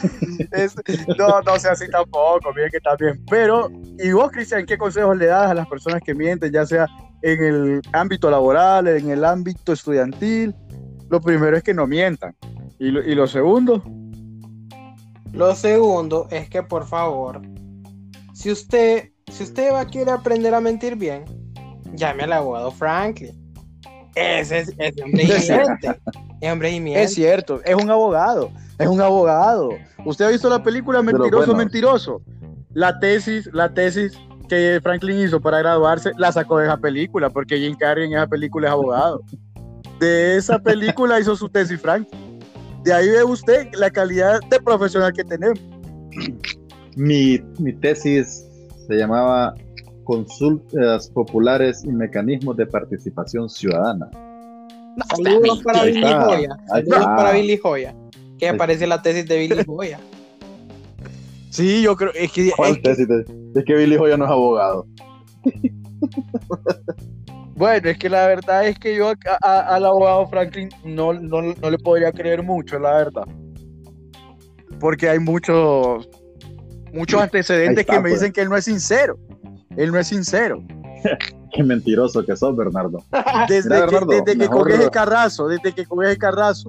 Es- 0.53 0.74
no, 1.18 1.41
no 1.43 1.59
sea 1.59 1.72
así 1.72 1.89
tampoco, 1.91 2.53
miren 2.55 2.70
que 2.70 2.76
está 2.79 2.97
bien. 2.97 3.22
Pero, 3.31 3.70
¿y 3.99 4.12
vos, 4.12 4.31
Cristian, 4.31 4.66
qué 4.66 4.76
consejos 4.76 5.16
le 5.16 5.26
das 5.26 5.51
a 5.51 5.55
las 5.55 5.66
personas 5.68 6.01
que 6.05 6.14
mienten, 6.14 6.53
ya 6.53 6.66
sea 6.66 6.87
en 7.22 7.43
el 7.43 7.83
ámbito 7.93 8.31
laboral, 8.31 8.87
en 8.89 9.11
el 9.11 9.24
ámbito 9.24 9.72
estudiantil? 9.72 10.55
Lo 11.11 11.20
primero 11.20 11.57
es 11.57 11.62
que 11.62 11.74
no 11.74 11.87
mientan. 11.87 12.35
Y 12.79 12.91
lo, 12.91 13.03
y 13.03 13.14
lo 13.14 13.26
segundo, 13.26 13.83
Lo 15.33 15.55
segundo 15.55 16.29
es 16.31 16.49
que 16.49 16.62
por 16.62 16.87
favor, 16.87 17.41
si 18.35 18.51
usted, 18.53 19.11
si 19.33 19.43
usted 19.45 19.72
va 19.72 19.81
a 19.81 19.87
querer 19.87 20.11
aprender 20.11 20.55
a 20.55 20.61
mentir 20.61 20.97
bien, 20.97 21.24
llame 21.95 22.24
al 22.24 22.32
abogado 22.32 22.70
Franklin. 22.70 23.32
Ese 24.14 24.61
es 24.61 24.74
ese 24.78 25.03
hombre. 25.03 25.24
Ese 26.41 26.53
hombre 26.53 27.03
es 27.03 27.14
cierto, 27.14 27.61
es 27.64 27.74
un 27.74 27.91
abogado, 27.91 28.51
es 28.78 28.86
un 28.86 29.01
abogado. 29.01 29.70
¿Usted 30.05 30.24
ha 30.24 30.28
visto 30.28 30.49
la 30.49 30.62
película 30.62 31.03
Mentiroso, 31.03 31.36
bueno. 31.36 31.57
Mentiroso? 31.57 32.22
La 32.74 32.99
tesis, 33.01 33.49
la 33.53 33.72
tesis 33.74 34.16
que 34.49 34.78
Franklin 34.82 35.18
hizo 35.18 35.41
para 35.41 35.59
graduarse, 35.59 36.12
la 36.16 36.30
sacó 36.30 36.59
de 36.59 36.66
esa 36.66 36.76
película, 36.76 37.28
porque 37.28 37.59
Jim 37.59 37.76
Carrey 37.76 38.07
en 38.07 38.14
esa 38.14 38.26
película 38.26 38.68
es 38.68 38.72
abogado. 38.72 39.22
De 39.99 40.36
esa 40.36 40.59
película 40.61 41.18
hizo 41.18 41.34
su 41.34 41.49
tesis 41.49 41.80
Franklin. 41.80 42.39
De 42.84 42.93
ahí 42.93 43.09
ve 43.09 43.24
usted 43.24 43.68
la 43.74 43.91
calidad 43.91 44.39
de 44.49 44.61
profesional 44.61 45.12
que 45.12 45.24
tenemos. 45.24 45.59
Mi, 46.97 47.39
mi 47.59 47.72
tesis 47.72 48.45
se 48.86 48.95
llamaba 48.95 49.55
Consultas 50.09 51.11
Populares 51.11 51.85
y 51.85 51.93
Mecanismos 51.93 52.57
de 52.57 52.65
Participación 52.65 53.51
Ciudadana. 53.51 54.09
Saludos 55.15 55.63
para 55.63 55.85
Billy 55.85 55.99
está, 56.03 56.25
Joya. 56.25 56.49
Saludos 56.67 57.05
para 57.05 57.33
Billy 57.33 57.59
Joya. 57.59 57.95
Que 58.39 58.49
aparece 58.49 58.87
la 58.87 59.03
tesis 59.03 59.29
de 59.29 59.39
Billy 59.39 59.63
Joya. 59.67 60.01
Sí, 61.51 61.83
yo 61.83 61.95
creo, 61.95 62.11
es 62.15 62.33
que, 62.33 62.51
¿Cuál 62.57 62.71
es 62.71 62.77
que- 62.79 62.83
tesis? 62.85 63.07
Es 63.55 63.65
que 63.67 63.75
Billy 63.75 63.99
Joya 63.99 64.17
no 64.17 64.25
es 64.25 64.31
abogado. 64.31 64.87
bueno, 67.55 67.91
es 67.91 67.99
que 67.99 68.09
la 68.09 68.29
verdad 68.29 68.67
es 68.67 68.79
que 68.79 68.97
yo 68.97 69.11
a- 69.11 69.15
a- 69.43 69.75
al 69.77 69.85
abogado 69.85 70.27
Franklin 70.29 70.71
no, 70.87 71.13
no, 71.13 71.43
no 71.43 71.71
le 71.71 71.79
podría 71.79 72.13
creer 72.13 72.43
mucho, 72.43 72.79
la 72.79 72.95
verdad. 72.97 73.25
Porque 74.81 75.11
hay 75.11 75.19
muchos, 75.19 76.09
muchos 76.95 77.21
antecedentes 77.21 77.81
está, 77.81 77.93
que 77.93 77.99
me 77.99 78.09
pues. 78.09 78.15
dicen 78.21 78.33
que 78.33 78.41
él 78.41 78.49
no 78.49 78.57
es 78.57 78.65
sincero. 78.65 79.19
Él 79.77 79.93
no 79.93 79.99
es 79.99 80.09
sincero. 80.09 80.62
Qué 81.53 81.62
mentiroso 81.62 82.25
que 82.25 82.37
sos, 82.37 82.57
Bernardo. 82.57 83.05
Desde 83.49 83.71
Mira, 83.71 83.87
que, 83.87 83.95
Bernardo, 83.95 84.25
desde 84.25 84.39
que 84.39 84.49
con 84.49 84.71
ese 84.71 84.91
carrazo, 84.91 85.49
desde 85.49 85.73
que 85.73 85.87
con 85.87 86.05
ese 86.05 86.19
carrazo, 86.19 86.69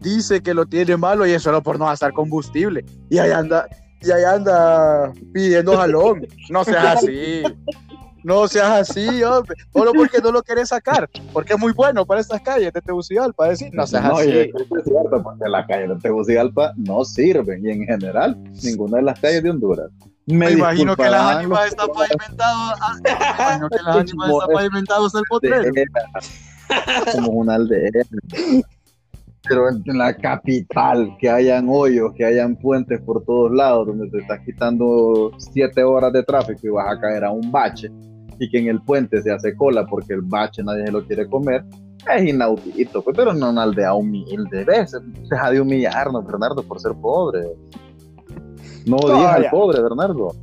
dice 0.00 0.42
que 0.42 0.54
lo 0.54 0.66
tiene 0.66 0.96
malo 0.96 1.26
y 1.26 1.32
es 1.32 1.42
solo 1.42 1.62
por 1.62 1.78
no 1.78 1.86
gastar 1.86 2.12
combustible. 2.12 2.84
Y 3.10 3.18
ahí 3.18 3.30
anda, 3.30 3.68
y 4.00 4.10
ahí 4.10 4.24
anda 4.24 5.12
pidiendo 5.32 5.76
jalón. 5.76 6.26
No 6.48 6.64
seas 6.64 6.98
así. 6.98 7.42
No 8.22 8.48
seas 8.48 8.90
así, 8.90 9.22
hombre. 9.22 9.54
Solo 9.72 9.92
porque 9.92 10.18
no 10.20 10.32
lo 10.32 10.42
querés 10.42 10.70
sacar. 10.70 11.08
Porque 11.32 11.52
es 11.52 11.60
muy 11.60 11.72
bueno 11.72 12.04
para 12.04 12.20
estas 12.20 12.40
calles 12.40 12.72
de 12.72 12.82
Tegucigalpa. 12.82 13.48
Decir, 13.48 13.70
no 13.72 13.86
seas 13.86 14.04
así. 14.04 14.30
es 14.30 14.50
cierto, 14.84 15.22
porque 15.22 15.48
las 15.48 15.66
calles 15.68 15.90
de 15.90 15.96
Tegucigalpa 15.96 16.72
no 16.76 17.04
sirven. 17.04 17.64
Y 17.64 17.70
en 17.70 17.86
general, 17.86 18.36
ninguna 18.64 18.96
de 18.96 19.04
las 19.04 19.20
calles 19.20 19.44
de 19.44 19.50
Honduras. 19.50 19.90
Me, 20.26 20.50
imagino 20.50 20.96
que 20.96 21.04
las 21.04 21.36
ánimas 21.36 21.68
están 21.68 21.88
pavimentadas. 21.88 22.78
Ah, 22.80 22.96
me 23.02 23.10
imagino 23.10 23.68
que 23.70 23.82
las 23.82 23.96
ánimas 23.96 24.30
están 24.30 24.48
pavimentadas 24.52 25.14
el 25.14 25.22
potrero. 25.28 25.72
Como 27.12 27.30
una 27.30 27.54
aldea. 27.54 27.90
Pero 29.48 29.68
en 29.68 29.98
la 29.98 30.16
capital, 30.16 31.16
que 31.20 31.30
hayan 31.30 31.68
hoyos, 31.68 32.12
que 32.16 32.24
hayan 32.24 32.56
puentes 32.56 33.00
por 33.02 33.24
todos 33.24 33.52
lados, 33.52 33.86
donde 33.86 34.10
te 34.10 34.18
estás 34.18 34.40
quitando 34.44 35.30
siete 35.38 35.84
horas 35.84 36.12
de 36.12 36.24
tráfico 36.24 36.60
y 36.64 36.70
vas 36.70 36.96
a 36.96 37.00
caer 37.00 37.24
a 37.24 37.30
un 37.30 37.52
bache, 37.52 37.88
y 38.40 38.50
que 38.50 38.58
en 38.58 38.66
el 38.66 38.82
puente 38.82 39.22
se 39.22 39.30
hace 39.30 39.54
cola 39.54 39.86
porque 39.86 40.14
el 40.14 40.22
bache 40.22 40.64
nadie 40.64 40.86
se 40.86 40.92
lo 40.92 41.06
quiere 41.06 41.28
comer, 41.28 41.64
es 42.14 42.24
inaudito, 42.24 43.02
pues, 43.02 43.16
pero 43.16 43.32
no 43.32 43.50
una 43.50 43.62
aldea 43.62 43.94
humilde. 43.94 44.64
¿Ves? 44.64 44.96
Deja 45.28 45.50
de 45.50 45.60
humillarnos, 45.60 46.26
Bernardo, 46.26 46.62
por 46.62 46.80
ser 46.80 46.92
pobre. 46.94 47.40
No 48.86 48.96
odies 48.96 49.26
al 49.26 49.50
pobre, 49.50 49.82
Bernardo. 49.82 50.34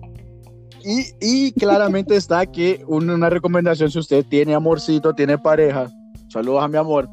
Y, 0.84 1.06
y 1.22 1.52
claramente 1.54 2.16
está 2.18 2.46
que 2.46 2.84
una 2.88 3.30
recomendación, 3.30 3.90
si 3.90 4.00
usted 4.00 4.26
tiene 4.26 4.54
amorcito, 4.54 5.14
tiene 5.14 5.38
pareja, 5.38 5.90
saludos 6.28 6.62
a 6.62 6.68
mi 6.68 6.78
amor, 6.78 7.10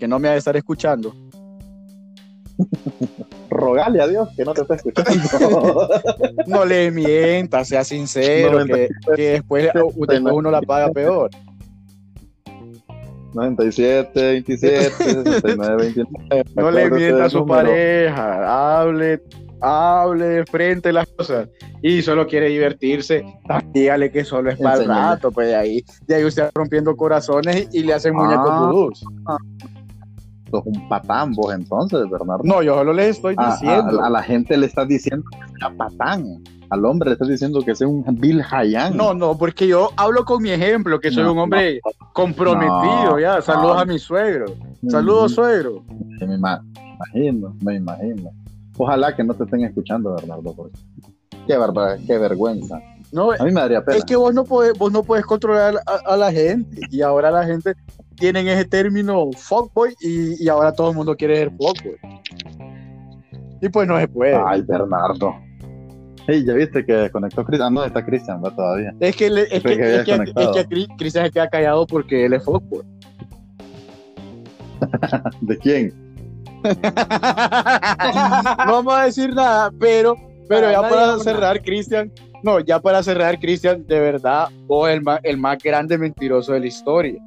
que 0.00 0.08
no 0.08 0.18
me 0.18 0.28
ha 0.28 0.32
de 0.32 0.38
estar 0.38 0.56
escuchando. 0.56 1.14
Rogale 3.50 4.02
a 4.02 4.08
Dios 4.08 4.28
que 4.36 4.44
no 4.44 4.52
te 4.52 4.62
esté 4.62 4.74
escuchando. 4.74 5.88
no 6.48 6.64
le 6.64 6.90
mienta, 6.90 7.64
sea 7.64 7.84
sincero, 7.84 8.64
que, 8.66 8.88
que, 9.14 9.22
después, 9.30 9.70
después 9.72 10.20
uno 10.34 10.50
la 10.50 10.60
paga 10.60 10.90
peor. 10.90 11.30
97, 13.32 14.20
27, 14.20 14.90
69, 14.90 15.76
29. 15.76 16.44
No 16.56 16.70
le 16.70 16.90
mienta 16.90 17.24
a 17.26 17.30
su 17.30 17.46
pareja, 17.46 18.80
hable, 18.80 19.20
hable 19.64 20.24
de 20.24 20.46
frente 20.46 20.92
las 20.92 21.06
cosas 21.06 21.48
y 21.82 22.02
solo 22.02 22.26
quiere 22.26 22.48
divertirse, 22.48 23.24
dígale 23.72 24.10
que 24.10 24.24
solo 24.24 24.50
es 24.50 24.58
para 24.58 24.82
el 24.82 24.88
rato, 24.88 25.32
pues 25.32 25.48
de 25.48 25.56
ahí, 25.56 25.84
de 26.06 26.16
ahí 26.16 26.24
usted 26.24 26.50
rompiendo 26.54 26.94
corazones 26.96 27.68
y 27.72 27.82
le 27.82 27.94
hacen 27.94 28.14
muñecos 28.14 29.04
ah, 29.26 29.38
Sos 30.50 30.62
un 30.66 30.88
patán 30.88 31.32
vos 31.32 31.52
entonces, 31.54 32.08
Bernardo. 32.10 32.44
No, 32.44 32.62
yo 32.62 32.74
solo 32.74 32.92
les 32.92 33.16
estoy 33.16 33.34
diciendo. 33.36 34.02
A, 34.02 34.10
la 34.10 34.22
gente 34.22 34.56
le 34.56 34.66
estás 34.66 34.86
diciendo 34.86 35.24
que 35.30 35.58
sea 35.58 35.70
patán. 35.74 36.44
Al 36.70 36.84
hombre 36.84 37.10
le 37.10 37.14
estás 37.14 37.28
diciendo 37.28 37.60
que 37.62 37.74
sea 37.74 37.88
un 37.88 38.04
Bill 38.20 38.42
Hayan. 38.50 38.96
No, 38.96 39.14
no, 39.14 39.36
porque 39.36 39.66
yo 39.66 39.90
hablo 39.96 40.24
con 40.24 40.42
mi 40.42 40.50
ejemplo, 40.50 41.00
que 41.00 41.10
soy 41.10 41.24
un 41.24 41.38
hombre 41.38 41.80
comprometido, 42.12 43.18
ya. 43.18 43.40
Saludos 43.42 43.82
a 43.82 43.84
mi 43.84 43.98
suegro. 43.98 44.46
Saludos, 44.88 45.32
suegro. 45.32 45.82
Me 46.20 46.34
imagino, 46.34 47.56
me 47.62 47.76
imagino. 47.76 48.30
Ojalá 48.76 49.14
que 49.14 49.24
no 49.24 49.34
te 49.34 49.44
estén 49.44 49.64
escuchando, 49.64 50.14
Bernardo. 50.14 50.70
Qué, 51.46 51.56
verdad, 51.56 51.98
qué 52.06 52.18
vergüenza. 52.18 52.80
No, 53.12 53.30
a 53.30 53.44
mí 53.44 53.52
me 53.52 53.60
daría 53.60 53.84
pena. 53.84 53.98
Es 53.98 54.04
que 54.04 54.16
vos 54.16 54.34
no 54.34 54.44
podés, 54.44 54.76
vos 54.76 54.90
no 54.90 55.02
puedes 55.04 55.24
controlar 55.24 55.74
a, 55.86 56.16
la 56.16 56.32
gente 56.32 56.80
y 56.90 57.00
ahora 57.02 57.30
la 57.30 57.44
gente 57.44 57.74
tiene 58.16 58.40
ese 58.52 58.64
término 58.64 59.30
fuckboy 59.32 59.94
y, 60.00 60.42
y 60.42 60.48
ahora 60.48 60.72
todo 60.72 60.90
el 60.90 60.96
mundo 60.96 61.16
quiere 61.16 61.36
ser 61.36 61.50
fuckboy. 61.50 61.96
Y 63.60 63.68
pues 63.68 63.86
no 63.86 63.98
se 63.98 64.08
puede. 64.08 64.34
Ay, 64.34 64.62
Bernardo. 64.62 65.34
Hey, 66.26 66.42
ya 66.44 66.54
viste 66.54 66.84
que 66.84 66.92
desconectó 66.92 67.44
Cristian. 67.44 67.68
Ah, 67.68 67.70
no, 67.70 67.84
está 67.84 68.04
Cristian, 68.04 68.42
va 68.42 68.50
todavía. 68.50 68.94
Es 68.98 69.14
que, 69.14 69.26
es, 69.26 69.32
que, 69.32 69.56
es, 69.56 70.04
que, 70.04 70.32
es 70.36 70.66
que 70.66 70.86
Cristian 70.96 71.26
se 71.26 71.30
queda 71.30 71.48
callado 71.48 71.86
porque 71.86 72.24
él 72.24 72.32
es 72.32 72.44
fuckboy. 72.44 72.82
¿De 75.40 75.58
quién? 75.58 76.03
no 78.66 78.72
vamos 78.72 78.94
a 78.94 79.04
decir 79.04 79.34
nada, 79.34 79.70
pero, 79.78 80.16
pero 80.48 80.70
ya 80.70 80.80
para 80.80 81.18
cerrar, 81.18 81.62
Cristian, 81.62 82.10
no, 82.42 82.60
ya 82.60 82.80
para 82.80 83.02
cerrar, 83.02 83.38
Cristian, 83.38 83.86
de 83.86 84.00
verdad, 84.00 84.48
vos 84.66 84.88
el 84.88 85.02
más, 85.02 85.20
el 85.22 85.36
más 85.36 85.58
grande 85.58 85.98
mentiroso 85.98 86.52
de 86.52 86.60
la 86.60 86.66
historia. 86.66 87.22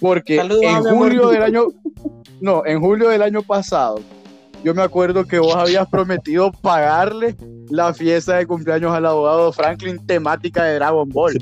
Porque 0.00 0.38
en 0.38 0.84
julio 0.84 1.28
del 1.28 1.42
año, 1.42 1.66
no, 2.40 2.64
en 2.66 2.80
julio 2.80 3.08
del 3.08 3.22
año 3.22 3.42
pasado, 3.42 4.00
yo 4.64 4.74
me 4.74 4.82
acuerdo 4.82 5.24
que 5.24 5.38
vos 5.38 5.54
habías 5.54 5.88
prometido 5.88 6.50
pagarle 6.52 7.36
la 7.68 7.94
fiesta 7.94 8.36
de 8.36 8.46
cumpleaños 8.46 8.92
al 8.92 9.06
abogado 9.06 9.52
Franklin 9.52 10.04
temática 10.06 10.64
de 10.64 10.74
Dragon 10.74 11.08
Ball. 11.08 11.34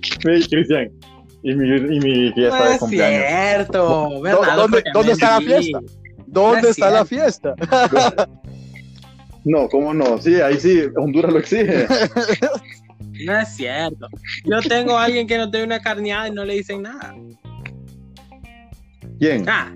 Sí, 0.00 0.18
Cristian, 0.50 0.90
y 1.42 1.54
mi, 1.54 1.76
y 1.76 2.00
mi 2.00 2.32
fiesta 2.32 2.58
no 2.58 2.70
de 2.70 2.78
cumpleaños. 2.78 3.22
Es 3.22 3.28
cierto, 3.28 4.10
¿Dónde, 4.56 4.82
¿dónde 4.92 5.12
está 5.12 5.40
la 5.40 5.46
fiesta? 5.46 5.80
¿Dónde 6.26 6.70
está 6.70 6.90
la 6.90 7.04
fiesta? 7.04 7.54
No, 9.44 9.66
¿cómo 9.68 9.94
no? 9.94 10.18
Sí, 10.18 10.34
ahí 10.42 10.60
sí, 10.60 10.82
Honduras 10.96 11.32
lo 11.32 11.38
exige. 11.38 11.86
No 13.24 13.36
es 13.36 13.48
cierto. 13.48 14.08
Yo 14.44 14.60
tengo 14.60 14.96
a 14.96 15.04
alguien 15.04 15.26
que 15.26 15.38
no 15.38 15.50
tiene 15.50 15.66
una 15.66 15.80
carneada 15.80 16.28
y 16.28 16.30
no 16.30 16.44
le 16.44 16.54
dicen 16.54 16.82
nada. 16.82 17.16
¿Quién? 19.18 19.44
Ah. 19.48 19.74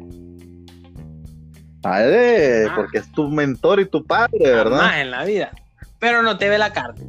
Padre, 1.80 2.66
ah. 2.66 2.72
porque 2.76 2.98
es 2.98 3.10
tu 3.10 3.28
mentor 3.28 3.80
y 3.80 3.86
tu 3.86 4.04
padre, 4.06 4.38
¿verdad? 4.38 4.76
Más 4.76 4.96
en 4.98 5.10
la 5.10 5.24
vida. 5.24 5.50
Pero 5.98 6.22
no 6.22 6.38
te 6.38 6.48
ve 6.48 6.58
la 6.58 6.72
carne. 6.72 7.04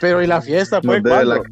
Pero 0.00 0.20
¿y 0.22 0.26
la 0.26 0.40
fiesta? 0.42 0.80
Pues, 0.80 1.04
no 1.04 1.22
la 1.22 1.42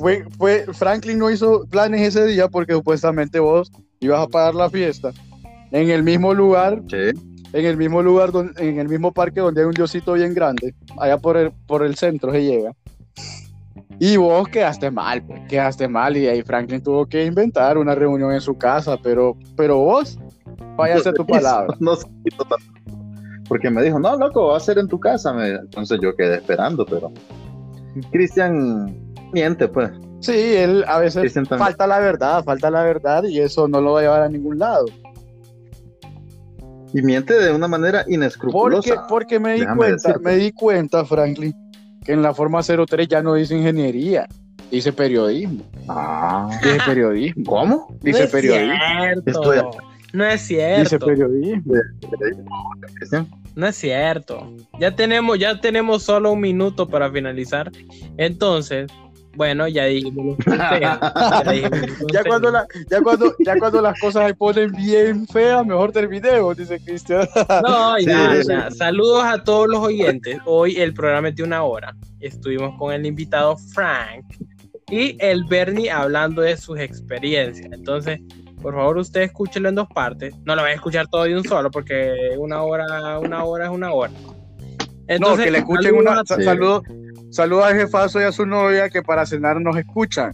fue, 0.00 0.24
fue, 0.38 0.66
Franklin 0.72 1.18
no 1.18 1.30
hizo 1.30 1.66
planes 1.66 2.00
ese 2.00 2.26
día 2.26 2.48
porque 2.48 2.72
supuestamente 2.72 3.38
vos 3.38 3.70
ibas 4.00 4.20
a 4.20 4.26
pagar 4.26 4.54
la 4.54 4.70
fiesta 4.70 5.12
en 5.70 5.90
el 5.90 6.02
mismo 6.02 6.32
lugar, 6.34 6.82
en 6.90 7.66
el 7.66 7.76
mismo 7.76 8.02
lugar, 8.02 8.32
donde, 8.32 8.68
en 8.68 8.80
el 8.80 8.88
mismo 8.88 9.12
parque 9.12 9.40
donde 9.40 9.60
hay 9.60 9.66
un 9.66 9.74
diosito 9.74 10.14
bien 10.14 10.34
grande, 10.34 10.74
allá 10.98 11.18
por 11.18 11.36
el, 11.36 11.52
por 11.66 11.84
el 11.84 11.94
centro 11.96 12.32
se 12.32 12.42
llega. 12.42 12.72
Y 13.98 14.16
vos 14.16 14.48
quedaste 14.48 14.90
mal, 14.90 15.22
pues, 15.22 15.42
quedaste 15.48 15.86
mal 15.86 16.16
y 16.16 16.26
ahí 16.26 16.42
Franklin 16.42 16.82
tuvo 16.82 17.04
que 17.06 17.26
inventar 17.26 17.76
una 17.76 17.94
reunión 17.94 18.32
en 18.32 18.40
su 18.40 18.56
casa, 18.56 18.96
pero, 19.02 19.36
pero 19.56 19.76
vos, 19.76 20.18
váyase 20.76 21.12
tu 21.12 21.26
palabra. 21.26 21.76
No, 21.78 21.92
porque 23.48 23.68
me 23.68 23.82
dijo, 23.82 23.98
no, 23.98 24.16
loco, 24.16 24.46
va 24.46 24.56
a 24.56 24.60
ser 24.60 24.78
en 24.78 24.88
tu 24.88 24.98
casa. 24.98 25.34
Entonces 25.44 25.98
yo 26.00 26.16
quedé 26.16 26.36
esperando, 26.36 26.86
pero 26.86 27.12
Cristian 28.10 29.09
miente, 29.32 29.68
pues. 29.68 29.90
Sí, 30.20 30.54
él 30.54 30.84
a 30.86 30.98
veces 30.98 31.32
falta 31.48 31.86
la 31.86 31.98
verdad, 31.98 32.44
falta 32.44 32.70
la 32.70 32.82
verdad 32.82 33.24
y 33.24 33.40
eso 33.40 33.68
no 33.68 33.80
lo 33.80 33.92
va 33.92 34.00
a 34.00 34.02
llevar 34.02 34.22
a 34.22 34.28
ningún 34.28 34.58
lado. 34.58 34.86
Y 36.92 37.02
miente 37.02 37.34
de 37.34 37.52
una 37.52 37.68
manera 37.68 38.04
inescrupulosa. 38.08 39.06
Porque, 39.08 39.08
porque 39.08 39.40
me 39.40 39.54
di 39.54 39.66
cuenta, 39.76 40.18
me 40.18 40.36
di 40.36 40.52
cuenta, 40.52 41.04
Franklin, 41.04 41.54
que 42.04 42.12
en 42.12 42.22
la 42.22 42.34
forma 42.34 42.60
03 42.62 43.08
ya 43.08 43.22
no 43.22 43.34
dice 43.34 43.56
ingeniería, 43.56 44.26
dice 44.70 44.92
periodismo. 44.92 45.64
Ah. 45.88 46.50
Dice 46.62 46.78
periodismo. 46.84 47.44
¿Cómo? 47.44 47.96
Dice 48.02 48.24
no 48.24 48.30
periodismo. 48.30 48.74
Cierto. 49.24 49.70
No 50.12 50.24
es 50.24 50.40
cierto. 50.40 50.82
Dice 50.82 50.98
periodismo. 50.98 51.74
No 53.54 53.66
es 53.66 53.76
cierto. 53.76 54.52
Ya 54.78 54.94
tenemos, 54.94 55.38
ya 55.38 55.60
tenemos 55.60 56.02
solo 56.02 56.32
un 56.32 56.40
minuto 56.40 56.88
para 56.88 57.10
finalizar. 57.10 57.70
Entonces, 58.16 58.90
bueno, 59.36 59.68
ya 59.68 59.84
dijimos 59.84 60.36
ya, 60.46 62.24
cuando 62.26 62.52
ya, 62.90 63.00
cuando, 63.02 63.34
ya 63.38 63.56
cuando 63.58 63.80
las 63.80 63.98
cosas 64.00 64.26
se 64.26 64.34
ponen 64.34 64.72
bien 64.72 65.26
feas, 65.28 65.64
mejor 65.64 65.92
terminemos, 65.92 66.56
dice 66.56 66.80
Cristian. 66.80 67.28
no, 67.66 67.98
ya, 67.98 68.70
Saludos 68.70 69.24
a 69.24 69.42
todos 69.42 69.68
los 69.68 69.78
oyentes. 69.78 70.38
Hoy 70.46 70.76
el 70.76 70.92
programa 70.92 71.28
es 71.28 71.36
de 71.36 71.44
una 71.44 71.62
hora. 71.62 71.94
Estuvimos 72.18 72.76
con 72.78 72.92
el 72.92 73.06
invitado 73.06 73.56
Frank 73.56 74.24
y 74.90 75.16
el 75.20 75.44
Bernie 75.44 75.90
hablando 75.90 76.42
de 76.42 76.56
sus 76.56 76.78
experiencias. 76.78 77.68
Entonces, 77.72 78.20
por 78.60 78.74
favor, 78.74 78.98
usted 78.98 79.22
escúchelo 79.22 79.68
en 79.68 79.76
dos 79.76 79.88
partes. 79.94 80.34
No 80.44 80.56
lo 80.56 80.62
voy 80.62 80.72
a 80.72 80.74
escuchar 80.74 81.06
todo 81.06 81.24
de 81.24 81.36
un 81.36 81.44
solo, 81.44 81.70
porque 81.70 82.34
una 82.36 82.62
hora, 82.62 83.18
una 83.20 83.44
hora 83.44 83.66
es 83.66 83.70
una 83.70 83.92
hora. 83.92 84.12
Entonces, 85.06 85.38
no, 85.38 85.44
que 85.44 85.50
le 85.50 85.58
escuchen 85.58 85.94
una. 85.94 86.24
Saludos 86.24 86.82
saludo 87.30 87.64
al 87.64 87.76
jefazo 87.76 88.20
y 88.20 88.24
a 88.24 88.32
su 88.32 88.46
novia 88.46 88.88
que 88.88 89.02
para 89.02 89.26
cenar 89.26 89.60
nos 89.60 89.76
escuchan. 89.76 90.32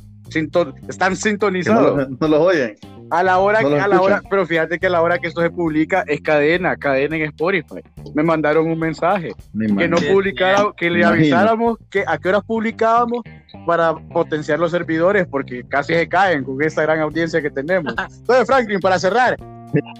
están 0.88 1.16
sintonizados. 1.16 2.08
No, 2.20 2.28
los 2.28 2.40
oyen. 2.40 2.76
A 3.10 3.22
la 3.22 3.38
hora, 3.38 3.60
que, 3.60 3.78
a 3.78 3.86
la 3.86 4.00
hora, 4.00 4.20
pero 4.28 4.44
fíjate 4.44 4.80
que 4.80 4.88
a 4.88 4.90
la 4.90 5.00
hora 5.00 5.18
que 5.18 5.28
esto 5.28 5.40
se 5.40 5.50
publica 5.50 6.02
es 6.08 6.20
cadena, 6.22 6.76
cadena 6.76 7.16
en 7.16 7.22
Spotify. 7.22 7.80
Me 8.14 8.24
mandaron 8.24 8.68
un 8.68 8.78
mensaje 8.78 9.32
que 9.78 9.88
no 9.88 9.96
publicara, 9.98 10.72
que 10.76 10.90
le 10.90 11.04
avisáramos 11.04 11.78
que 11.88 12.02
a 12.04 12.18
qué 12.18 12.30
horas 12.30 12.42
publicábamos 12.44 13.22
para 13.64 13.94
potenciar 13.94 14.58
los 14.58 14.72
servidores, 14.72 15.26
porque 15.28 15.62
casi 15.68 15.94
se 15.94 16.08
caen 16.08 16.42
con 16.42 16.60
esta 16.60 16.82
gran 16.82 16.98
audiencia 17.00 17.40
que 17.40 17.50
tenemos. 17.50 17.94
Entonces, 18.18 18.46
Franklin, 18.46 18.80
para 18.80 18.98
cerrar, 18.98 19.36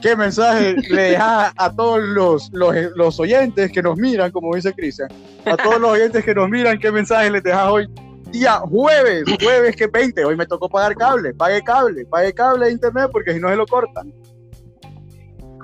¿qué 0.01 0.17
mensaje 0.17 0.77
le 0.91 1.03
dejas 1.03 1.53
a 1.57 1.73
todos 1.73 2.01
los, 2.01 2.51
los, 2.53 2.75
los 2.95 3.21
oyentes 3.21 3.71
que 3.73 3.83
nos 3.83 3.97
miran, 3.99 4.31
como 4.31 4.55
dice 4.55 4.73
Cristian? 4.73 5.09
A 5.45 5.57
todos 5.57 5.81
los 5.81 5.91
oyentes 5.91 6.25
que 6.25 6.35
nos 6.35 6.49
miran, 6.49 6.79
¿qué 6.79 6.91
mensaje 6.91 7.31
les 7.31 7.43
dejas 7.43 7.69
hoy 7.69 7.89
día 8.31 8.55
jueves, 8.61 9.25
jueves 9.41 9.77
que 9.77 9.87
20, 9.87 10.25
hoy 10.25 10.37
me 10.37 10.47
tocó 10.47 10.69
pagar 10.69 10.95
cable, 10.97 11.35
pague 11.35 11.63
cable, 11.63 12.05
pague 12.07 12.33
cable 12.33 12.67
de 12.67 12.73
internet 12.73 13.09
porque 13.13 13.35
si 13.35 13.41
no 13.41 13.49
se 13.49 13.57
lo 13.57 13.67
cortan. 13.67 14.13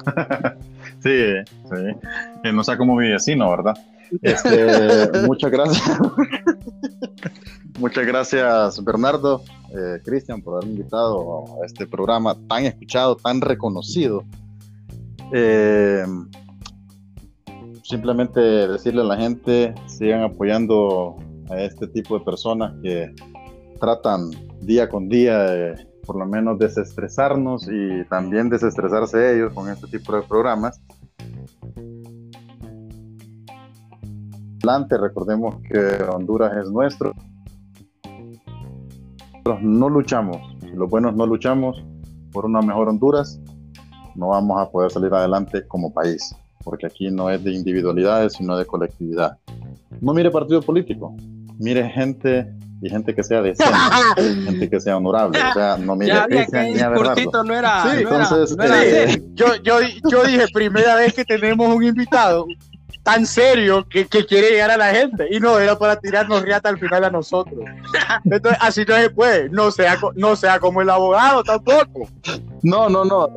sí, 1.02 1.34
sí, 1.44 2.52
no 2.52 2.64
sé 2.64 2.76
cómo 2.76 2.96
mi 2.96 3.10
vecino, 3.10 3.50
¿verdad? 3.50 3.74
Este, 4.20 5.26
muchas 5.26 5.50
gracias. 5.50 5.98
muchas 7.78 8.06
gracias, 8.06 8.84
Bernardo, 8.84 9.42
eh, 9.70 10.00
Cristian, 10.04 10.42
por 10.42 10.54
haberme 10.54 10.72
invitado 10.72 11.44
a 11.62 11.66
este 11.66 11.86
programa 11.86 12.36
tan 12.48 12.64
escuchado, 12.64 13.16
tan 13.16 13.40
reconocido. 13.40 14.24
Eh, 15.32 16.04
simplemente 17.82 18.40
decirle 18.40 19.00
a 19.00 19.04
la 19.04 19.16
gente, 19.16 19.74
sigan 19.86 20.22
apoyando 20.22 21.16
a 21.50 21.60
este 21.60 21.86
tipo 21.88 22.18
de 22.18 22.24
personas 22.24 22.74
que 22.82 23.14
tratan 23.80 24.30
día 24.60 24.88
con 24.88 25.08
día 25.08 25.38
de 25.38 25.92
por 26.04 26.16
lo 26.16 26.26
menos 26.26 26.58
desestresarnos 26.58 27.68
y 27.70 28.04
también 28.08 28.48
desestresarse 28.48 29.34
ellos 29.34 29.52
con 29.52 29.68
este 29.68 29.86
tipo 29.86 30.14
de 30.14 30.22
programas. 30.22 30.80
Adelante, 34.64 34.96
recordemos 34.96 35.56
que 35.68 36.04
Honduras 36.04 36.56
es 36.56 36.70
nuestro. 36.70 37.12
Nosotros 39.32 39.58
no 39.60 39.88
luchamos, 39.88 40.36
si 40.60 40.70
los 40.76 40.88
buenos 40.88 41.16
no 41.16 41.26
luchamos 41.26 41.82
por 42.30 42.46
una 42.46 42.62
mejor 42.62 42.88
Honduras, 42.88 43.40
no 44.14 44.28
vamos 44.28 44.62
a 44.62 44.70
poder 44.70 44.92
salir 44.92 45.12
adelante 45.12 45.66
como 45.66 45.92
país, 45.92 46.32
porque 46.62 46.86
aquí 46.86 47.10
no 47.10 47.28
es 47.28 47.42
de 47.42 47.52
individualidades, 47.52 48.34
sino 48.34 48.56
de 48.56 48.64
colectividad. 48.64 49.36
No 50.00 50.14
mire 50.14 50.30
partido 50.30 50.62
político, 50.62 51.16
mire 51.58 51.90
gente 51.90 52.48
y 52.80 52.88
gente 52.88 53.16
que 53.16 53.24
sea 53.24 53.42
decente, 53.42 53.74
gente 54.44 54.70
que 54.70 54.78
sea 54.78 54.96
honorable, 54.96 55.40
o 55.40 55.52
sea, 55.54 55.76
no 55.76 55.96
mire 55.96 56.12
a 56.12 56.26
Cristian 56.26 56.72
ni 56.72 56.78
a 56.78 56.88
Bernardo. 56.88 57.42
No 57.42 57.52
era, 57.52 57.82
sí, 57.82 57.98
entonces, 57.98 58.56
eh, 58.62 59.22
yo, 59.34 59.56
yo, 59.56 59.80
yo 60.08 60.22
dije, 60.22 60.44
primera 60.54 60.94
vez 60.94 61.14
que 61.14 61.24
tenemos 61.24 61.74
un 61.74 61.82
invitado 61.82 62.46
tan 63.02 63.26
serio 63.26 63.86
que, 63.88 64.06
que, 64.06 64.24
quiere 64.24 64.50
llegar 64.50 64.70
a 64.70 64.76
la 64.76 64.94
gente 64.94 65.26
y 65.30 65.40
no 65.40 65.58
era 65.58 65.76
para 65.78 65.98
tirarnos 65.98 66.42
riata 66.42 66.68
al 66.68 66.78
final 66.78 67.04
a 67.04 67.10
nosotros. 67.10 67.64
Entonces, 68.24 68.58
así 68.60 68.84
no 68.86 68.94
se 68.96 69.10
puede, 69.10 69.48
no 69.48 69.70
sea, 69.70 69.98
no 70.14 70.36
sea 70.36 70.60
como 70.60 70.82
el 70.82 70.90
abogado 70.90 71.42
tampoco. 71.42 72.08
No, 72.62 72.88
no, 72.88 73.04
no. 73.04 73.28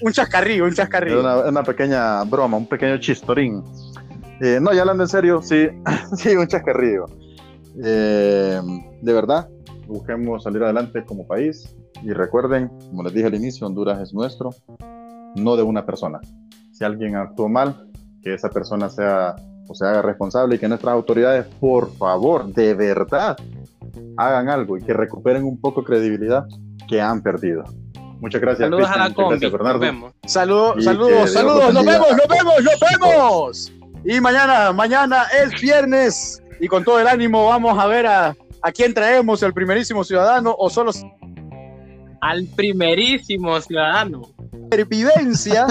Un 0.00 0.12
chascarrillo, 0.12 0.64
un 0.64 0.74
chascarrillo. 0.74 1.20
Una, 1.20 1.36
una 1.36 1.62
pequeña 1.62 2.24
broma, 2.24 2.56
un 2.56 2.66
pequeño 2.66 2.98
chistorín. 2.98 3.62
Eh, 4.40 4.58
no, 4.60 4.72
ya 4.72 4.80
hablando 4.80 5.04
en 5.04 5.08
serio, 5.08 5.42
sí, 5.42 5.68
sí, 6.16 6.34
un 6.34 6.46
chascarrillo. 6.46 7.06
Eh, 7.82 8.60
de 9.02 9.12
verdad, 9.12 9.48
busquemos 9.86 10.42
salir 10.42 10.62
adelante 10.62 11.04
como 11.04 11.26
país 11.26 11.76
y 12.02 12.12
recuerden, 12.12 12.68
como 12.90 13.02
les 13.02 13.12
dije 13.12 13.26
al 13.26 13.34
inicio, 13.34 13.66
Honduras 13.66 14.00
es 14.00 14.14
nuestro, 14.14 14.50
no 15.36 15.56
de 15.56 15.62
una 15.62 15.84
persona. 15.84 16.20
Si 16.74 16.82
alguien 16.82 17.14
actuó 17.14 17.48
mal, 17.48 17.86
que 18.20 18.34
esa 18.34 18.50
persona 18.50 18.90
sea 18.90 19.36
o 19.68 19.74
se 19.76 19.86
haga 19.86 20.02
responsable 20.02 20.56
y 20.56 20.58
que 20.58 20.66
nuestras 20.66 20.92
autoridades, 20.92 21.46
por 21.60 21.94
favor, 21.94 22.46
de 22.52 22.74
verdad, 22.74 23.36
hagan 24.16 24.48
algo 24.48 24.76
y 24.76 24.82
que 24.82 24.92
recuperen 24.92 25.44
un 25.44 25.60
poco 25.60 25.82
de 25.82 25.86
credibilidad 25.86 26.44
que 26.88 27.00
han 27.00 27.22
perdido. 27.22 27.62
Muchas 28.20 28.40
gracias. 28.40 28.66
Saludos 28.66 28.90
a 28.90 28.98
la 28.98 29.14
combi. 29.14 29.38
Gracias, 29.38 29.52
Saludos, 30.26 30.82
saludos, 30.82 31.32
saludos. 31.32 31.72
Nos 31.72 31.86
vemos, 31.86 32.08
nos 32.10 32.28
vemos, 32.28 32.54
nos 32.64 32.90
vemos. 32.90 33.72
Y 34.04 34.20
mañana, 34.20 34.72
mañana 34.72 35.26
es 35.44 35.60
viernes 35.60 36.42
y 36.58 36.66
con 36.66 36.82
todo 36.82 36.98
el 36.98 37.06
ánimo 37.06 37.46
vamos 37.46 37.78
a 37.78 37.86
ver 37.86 38.08
a, 38.08 38.34
a 38.62 38.72
quién 38.72 38.92
traemos, 38.92 39.44
el 39.44 39.54
primerísimo 39.54 40.02
ciudadano 40.02 40.52
o 40.58 40.68
solo... 40.68 40.90
Al 42.20 42.46
primerísimo 42.56 43.60
ciudadano. 43.60 44.33
Pervivencia. 44.74 45.66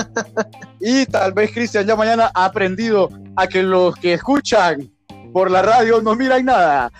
y 0.79 1.05
tal 1.05 1.33
vez 1.33 1.51
Cristian 1.51 1.85
ya 1.85 1.95
mañana 1.95 2.31
ha 2.33 2.45
aprendido 2.45 3.09
a 3.35 3.47
que 3.47 3.61
los 3.61 3.95
que 3.95 4.13
escuchan 4.13 4.89
por 5.33 5.51
la 5.51 5.61
radio 5.61 6.01
no 6.01 6.15
miran 6.15 6.45
nada. 6.45 6.91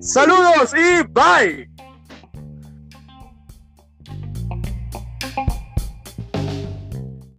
Saludos 0.00 0.72
y 0.74 1.02
bye. 1.04 1.70